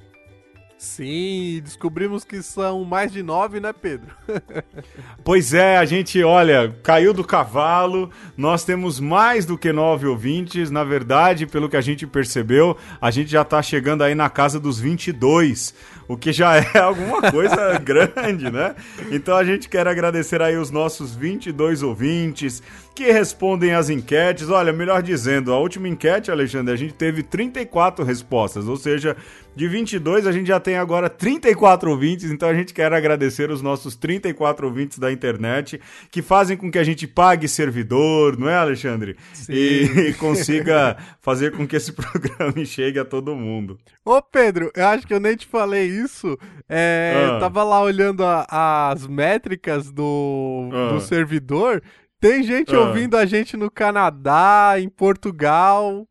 Sim, 0.83 1.61
descobrimos 1.63 2.25
que 2.25 2.43
são 2.43 2.83
mais 2.83 3.09
de 3.09 3.23
nove, 3.23 3.61
né, 3.61 3.71
Pedro? 3.71 4.13
pois 5.23 5.53
é, 5.53 5.77
a 5.77 5.85
gente, 5.85 6.21
olha, 6.21 6.75
caiu 6.83 7.13
do 7.13 7.23
cavalo. 7.23 8.11
Nós 8.35 8.65
temos 8.65 8.99
mais 8.99 9.45
do 9.45 9.57
que 9.57 9.71
nove 9.71 10.05
ouvintes. 10.05 10.69
Na 10.69 10.83
verdade, 10.83 11.47
pelo 11.47 11.69
que 11.69 11.77
a 11.77 11.81
gente 11.81 12.05
percebeu, 12.05 12.77
a 12.99 13.09
gente 13.11 13.31
já 13.31 13.43
está 13.43 13.61
chegando 13.61 14.03
aí 14.03 14.13
na 14.13 14.29
casa 14.29 14.59
dos 14.59 14.77
22 14.77 15.73
o 16.07 16.17
que 16.17 16.31
já 16.31 16.55
é 16.73 16.79
alguma 16.79 17.31
coisa 17.31 17.77
grande, 17.79 18.51
né? 18.51 18.75
Então 19.11 19.35
a 19.35 19.43
gente 19.43 19.69
quer 19.69 19.87
agradecer 19.87 20.41
aí 20.41 20.57
os 20.57 20.71
nossos 20.71 21.15
22 21.15 21.83
ouvintes 21.83 22.61
que 22.95 23.11
respondem 23.11 23.73
às 23.73 23.89
enquetes. 23.89 24.49
Olha, 24.49 24.71
melhor 24.71 25.01
dizendo, 25.01 25.51
a 25.53 25.57
última 25.57 25.87
enquete, 25.87 26.31
Alexandre, 26.31 26.73
a 26.73 26.77
gente 26.77 26.93
teve 26.93 27.23
34 27.23 28.03
respostas, 28.05 28.67
ou 28.67 28.77
seja, 28.77 29.15
de 29.55 29.67
22 29.67 30.25
a 30.25 30.31
gente 30.31 30.47
já 30.47 30.59
tem 30.59 30.77
agora 30.77 31.09
34 31.09 31.89
ouvintes, 31.89 32.31
então 32.31 32.49
a 32.49 32.53
gente 32.53 32.73
quer 32.73 32.91
agradecer 32.91 33.51
os 33.51 33.61
nossos 33.61 33.95
34 33.95 34.65
ouvintes 34.65 34.97
da 34.97 35.11
internet 35.11 35.79
que 36.11 36.21
fazem 36.21 36.57
com 36.57 36.71
que 36.71 36.79
a 36.79 36.83
gente 36.83 37.07
pague 37.07 37.47
servidor, 37.47 38.37
não 38.37 38.49
é, 38.49 38.55
Alexandre? 38.55 39.15
Sim. 39.33 39.53
E, 39.53 40.13
consiga 40.19 40.97
fazer 41.21 41.51
com 41.51 41.67
que 41.67 41.75
esse 41.75 41.91
programa 41.93 42.65
chegue 42.65 42.99
a 42.99 43.05
todo 43.05 43.35
mundo. 43.35 43.77
Ô 44.03 44.21
Pedro, 44.21 44.71
eu 44.75 44.87
acho 44.87 45.05
que 45.05 45.13
eu 45.13 45.19
nem 45.19 45.35
te 45.35 45.45
falei 45.45 45.85
isso. 45.85 46.37
É, 46.67 47.29
ah. 47.35 47.39
Tava 47.39 47.63
lá 47.63 47.81
olhando 47.81 48.23
a, 48.25 48.91
as 48.91 49.05
métricas 49.05 49.91
do, 49.91 50.69
ah. 50.73 50.93
do 50.93 50.99
servidor. 50.99 51.81
Tem 52.19 52.41
gente 52.41 52.73
ah. 52.73 52.79
ouvindo 52.79 53.17
a 53.17 53.25
gente 53.25 53.55
no 53.55 53.69
Canadá, 53.69 54.75
em 54.77 54.89
Portugal. 54.89 56.07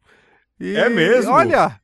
E, 0.61 0.77
é 0.77 0.89
mesmo? 0.89 1.33
Olha, 1.33 1.81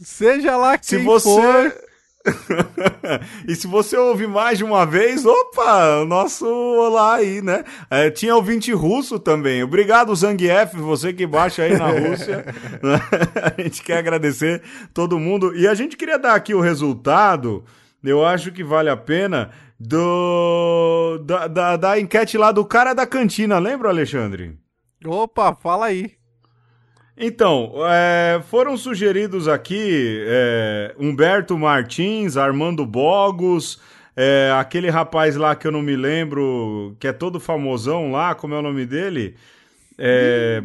seja 0.00 0.56
lá 0.56 0.78
quem 0.78 0.98
Se 0.98 1.04
você... 1.04 1.28
for 1.28 1.88
e 3.46 3.54
se 3.54 3.66
você 3.66 3.96
ouvir 3.96 4.28
mais 4.28 4.58
de 4.58 4.64
uma 4.64 4.84
vez, 4.84 5.24
opa, 5.24 6.04
nosso 6.04 6.46
olá 6.46 7.16
aí, 7.16 7.40
né? 7.42 7.64
É, 7.90 8.10
tinha 8.10 8.34
ouvinte 8.34 8.72
russo 8.72 9.18
também. 9.18 9.62
Obrigado, 9.62 10.14
Zangief, 10.14 10.74
você 10.74 11.12
que 11.12 11.26
baixa 11.26 11.62
aí 11.62 11.76
na 11.76 11.88
Rússia. 11.90 12.44
a 13.56 13.62
gente 13.62 13.82
quer 13.82 13.98
agradecer 13.98 14.62
todo 14.92 15.18
mundo. 15.18 15.56
E 15.56 15.66
a 15.66 15.74
gente 15.74 15.96
queria 15.96 16.18
dar 16.18 16.34
aqui 16.34 16.54
o 16.54 16.60
resultado, 16.60 17.64
eu 18.02 18.24
acho 18.24 18.52
que 18.52 18.64
vale 18.64 18.90
a 18.90 18.96
pena, 18.96 19.50
do 19.78 21.18
da, 21.24 21.46
da, 21.46 21.76
da 21.76 22.00
enquete 22.00 22.36
lá 22.36 22.52
do 22.52 22.64
cara 22.64 22.94
da 22.94 23.06
cantina. 23.06 23.58
Lembra, 23.58 23.88
Alexandre? 23.88 24.58
Opa, 25.04 25.54
fala 25.54 25.86
aí. 25.86 26.17
Então, 27.20 27.72
é, 27.88 28.40
foram 28.48 28.76
sugeridos 28.76 29.48
aqui 29.48 30.22
é, 30.24 30.94
Humberto 30.96 31.58
Martins, 31.58 32.36
Armando 32.36 32.86
Bogos, 32.86 33.80
é, 34.14 34.52
aquele 34.56 34.88
rapaz 34.88 35.34
lá 35.34 35.56
que 35.56 35.66
eu 35.66 35.72
não 35.72 35.82
me 35.82 35.96
lembro, 35.96 36.94
que 37.00 37.08
é 37.08 37.12
todo 37.12 37.40
famosão 37.40 38.12
lá, 38.12 38.36
como 38.36 38.54
é 38.54 38.58
o 38.58 38.62
nome 38.62 38.86
dele? 38.86 39.34
É, 39.98 40.62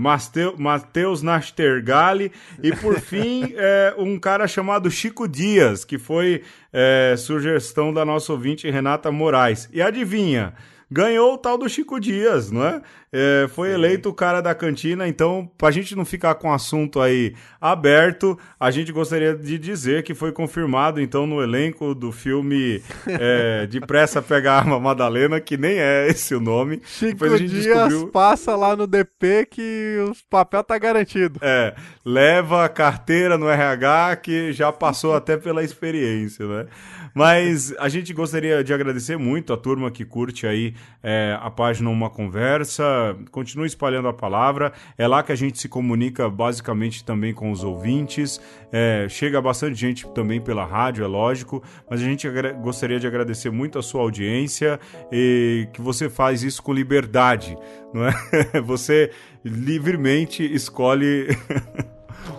Matheus 0.60 1.24
Nastergali 1.24 2.32
e 2.62 2.72
por 2.76 3.00
fim 3.02 3.52
é, 3.56 3.96
um 3.98 4.20
cara 4.20 4.48
chamado 4.48 4.92
Chico 4.92 5.28
Dias, 5.28 5.84
que 5.84 5.98
foi 5.98 6.44
é, 6.72 7.16
sugestão 7.18 7.92
da 7.92 8.06
nossa 8.06 8.32
ouvinte 8.32 8.70
Renata 8.70 9.12
Moraes. 9.12 9.68
E 9.74 9.82
adivinha? 9.82 10.54
Ganhou 10.90 11.34
o 11.34 11.38
tal 11.38 11.58
do 11.58 11.70
Chico 11.70 12.00
Dias, 12.00 12.52
não 12.52 12.66
é? 12.66 12.82
é 13.12 13.48
foi 13.50 13.70
Sim. 13.70 13.74
eleito 13.76 14.10
o 14.10 14.14
cara 14.14 14.42
da 14.42 14.54
cantina, 14.54 15.08
então, 15.08 15.50
pra 15.58 15.72
gente 15.72 15.96
não 15.96 16.06
ficar 16.06 16.36
com 16.36 16.50
o 16.50 16.54
assunto 16.54 17.00
aí 17.00 17.36
aberto, 17.60 18.38
a 18.60 18.72
gente 18.72 18.92
gostaria 18.92 19.36
de 19.36 19.58
dizer 19.58 20.04
que 20.04 20.14
foi 20.14 20.32
confirmado, 20.32 21.02
então, 21.02 21.26
no 21.26 21.42
elenco 21.42 21.96
do 21.96 22.12
filme 22.12 22.82
é, 23.08 23.68
Depressa 23.72 24.22
Pega 24.22 24.54
a 24.54 24.58
Arma 24.58 24.80
Madalena, 24.80 25.40
que 25.40 25.58
nem 25.58 25.80
é 25.80 26.08
esse 26.08 26.36
o 26.36 26.40
nome. 26.40 26.82
Chico 26.86 27.26
a 27.26 27.38
Dias 27.38 27.52
descobriu... 27.52 28.08
passa 28.08 28.56
lá 28.56 28.76
no 28.76 28.88
DP 28.88 29.48
que 29.50 29.98
o 30.08 30.14
papel 30.30 30.64
tá 30.64 30.78
garantido. 30.78 31.40
É, 31.42 31.76
leva 32.06 32.66
a 32.66 32.70
carteira 32.70 33.38
no 33.38 33.50
RH 33.50 34.18
que 34.18 34.54
já 34.54 34.72
passou 34.72 35.14
até 35.16 35.38
pela 35.38 35.64
experiência, 35.64 36.46
né? 36.46 36.68
Mas 37.14 37.74
a 37.78 37.88
gente 37.88 38.12
gostaria 38.12 38.64
de 38.64 38.74
agradecer 38.74 39.18
muito 39.18 39.54
a 39.54 39.58
turma 39.58 39.92
que 39.92 40.04
curte 40.04 40.48
aí 40.48 40.74
é, 41.02 41.38
a 41.40 41.50
página 41.52 41.90
Uma 41.90 42.10
Conversa. 42.10 42.84
Continue 43.32 43.68
espalhando 43.68 44.08
a 44.08 44.14
palavra. 44.14 44.74
É 44.98 45.08
lá 45.08 45.22
que 45.22 45.32
a 45.32 45.36
gente 45.36 45.60
se 45.60 45.70
comunica 45.70 46.28
basicamente 46.30 47.04
também 47.04 47.34
com 47.34 47.52
os 47.52 47.64
ouvintes. 47.64 48.42
É, 48.72 49.06
chega 49.10 49.40
bastante 49.42 49.76
gente 49.76 50.08
também 50.10 50.42
pela 50.42 50.66
rádio, 50.66 51.04
é 51.04 51.08
lógico. 51.08 51.64
Mas 51.90 52.02
a 52.02 52.04
gente 52.04 52.28
gostaria 52.62 53.00
de 53.00 53.06
agradecer 53.06 53.52
muito 53.52 53.78
a 53.78 53.84
sua 53.84 54.02
audiência 54.02 54.80
e 55.12 55.68
que 55.72 55.82
você 55.82 56.10
faz 56.10 56.42
isso 56.42 56.64
com 56.64 56.74
liberdade, 56.74 57.56
não 57.94 58.08
é? 58.08 58.14
Você 58.66 59.12
livremente 59.44 60.44
escolhe 60.44 61.28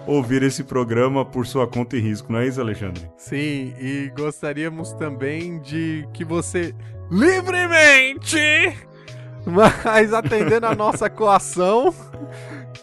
ouvir 0.07 0.43
esse 0.43 0.65
programa 0.65 1.25
por 1.25 1.47
sua 1.47 1.67
conta 1.67 1.97
e 1.97 2.01
risco, 2.01 2.31
não 2.33 2.41
é 2.41 2.47
isso, 2.47 2.61
Alexandre? 2.61 3.09
Sim, 3.17 3.73
e 3.79 4.13
gostaríamos 4.17 4.93
também 4.93 5.59
de 5.61 6.07
que 6.13 6.25
você 6.25 6.75
livremente, 7.11 8.77
mas 9.47 10.13
atendendo 10.13 10.67
a 10.67 10.75
nossa 10.75 11.09
coação, 11.11 11.95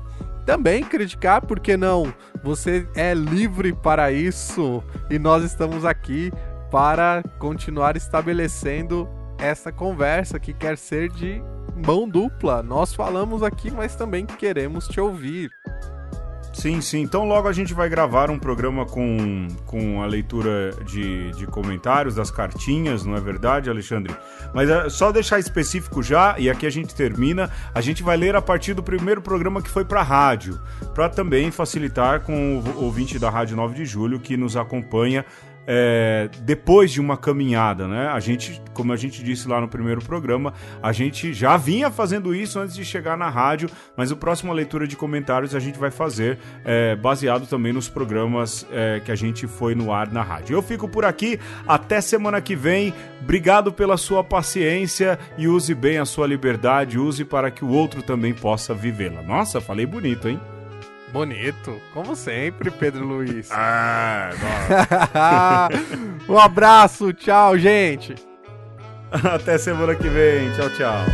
também 0.45 0.85
criticar, 0.85 1.45
por 1.45 1.61
que 1.61 1.77
não? 1.77 2.13
Você 2.43 2.87
é 2.95 3.15
livre 3.15 3.73
para 3.73 4.13
isso 4.13 4.83
e 5.11 5.19
nós 5.19 5.45
estamos 5.45 5.85
aqui 5.85 6.31
para 6.71 7.23
continuar 7.39 7.97
estabelecendo 7.97 9.09
essa 9.39 9.73
conversa 9.73 10.39
que 10.39 10.53
quer 10.53 10.77
ser 10.77 11.09
de 11.11 11.43
mão 11.87 12.09
dupla. 12.09 12.63
Nós 12.63 12.95
falamos 12.95 13.43
aqui, 13.43 13.71
mas 13.71 13.97
também 13.97 14.27
queremos 14.27 14.87
te 14.89 15.01
ouvir. 15.01 15.51
Sim, 16.55 16.81
sim. 16.81 17.03
Então 17.03 17.25
logo 17.25 17.49
a 17.49 17.53
gente 17.53 17.75
vai 17.75 17.89
gravar 17.89 18.31
um 18.31 18.39
programa 18.39 18.87
com, 18.87 19.49
com 19.67 20.03
a 20.03 20.07
leitura 20.07 20.71
de, 20.87 21.33
de 21.33 21.47
comentários, 21.47 22.15
das 22.15 22.31
cartinhas, 22.31 23.05
não 23.05 23.17
é 23.17 23.21
verdade, 23.21 23.69
Alexandre? 23.69 24.15
Mas 24.55 24.71
é 24.71 24.89
só 24.89 25.11
deixar 25.11 25.39
específico 25.39 26.03
já, 26.03 26.37
e 26.39 26.49
aqui 26.49 26.65
a 26.65 26.71
gente 26.71 26.95
termina, 26.95 27.51
a 27.75 27.81
gente 27.81 28.03
vai 28.03 28.17
ler 28.17 28.37
a 28.37 28.41
partir 28.41 28.73
do 28.73 28.83
primeiro 28.83 29.21
programa 29.21 29.61
que 29.61 29.69
foi 29.69 29.85
para 29.85 30.01
rádio, 30.03 30.59
para 30.95 31.09
também 31.09 31.51
facilitar 31.51 32.21
com 32.21 32.59
o 32.61 32.85
ouvinte 32.85 33.19
da 33.19 33.29
Rádio 33.29 33.57
9 33.57 33.75
de 33.75 33.85
Julho 33.85 34.21
que 34.21 34.37
nos 34.37 34.57
acompanha 34.57 35.25
é, 35.67 36.29
depois 36.43 36.91
de 36.91 37.01
uma 37.01 37.17
caminhada, 37.17 37.89
né? 37.89 38.09
A 38.09 38.21
gente, 38.21 38.61
como 38.73 38.93
a 38.93 38.97
gente 38.97 39.23
disse 39.23 39.49
lá 39.49 39.61
no 39.61 39.69
primeiro 39.69 40.03
programa, 40.03 40.53
a 40.83 40.93
gente 40.93 41.33
já 41.33 41.57
vinha 41.57 41.91
fazendo 41.91 42.35
isso 42.35 42.59
antes 42.59 42.75
de 42.75 42.85
chegar 42.85 43.17
na 43.17 43.29
rádio, 43.29 43.69
mas 43.97 44.11
o 44.11 44.17
próximo 44.17 44.53
leitura 44.53 44.87
de 44.87 44.97
comentários 44.97 45.55
a 45.55 45.61
gente 45.61 45.79
vai 45.79 45.91
fazer 45.91 46.39
é, 46.65 46.97
baseado 46.97 47.47
também 47.47 47.73
nos 47.73 47.89
programas 47.89 48.67
é, 48.71 49.01
que 49.05 49.11
a 49.11 49.17
gente 49.17 49.47
foi 49.47 49.75
no 49.75 49.93
ar 49.93 50.11
na 50.13 50.23
rádio. 50.23 50.55
Eu 50.55 50.63
fico 50.63 50.89
por 50.89 51.05
aqui, 51.05 51.39
até 51.67 52.01
semana 52.01 52.41
que 52.41 52.55
vem. 52.55 52.93
Obrigado 53.23 53.73
pela 53.73 53.97
sua 53.97 54.23
paciência 54.23 55.19
e 55.39 55.49
use 55.49 55.75
bem 55.75 55.99
a 55.99 56.05
sua 56.05 56.27
liberdade, 56.27 56.99
use 56.99 57.25
para 57.25 57.51
que 57.51 57.65
o 57.65 57.69
outro 57.69 58.03
também 58.03 58.35
possa 58.35 58.75
vivê-la. 58.75 59.23
Nossa, 59.23 59.61
falei 59.61 59.87
bonito, 59.87 60.29
hein? 60.29 60.39
Bonito, 61.15 61.81
como 61.93 62.17
sempre, 62.17 62.73
Pedro 62.73 63.07
Luiz. 63.07 63.49
Ah, 65.17 65.69
um 66.29 66.37
abraço, 66.37 67.13
tchau, 67.13 67.57
gente. 67.57 68.17
Até 69.13 69.57
semana 69.57 69.95
que 69.95 70.09
vem. 70.09 70.51
Tchau, 70.55 70.69
tchau. 70.71 71.05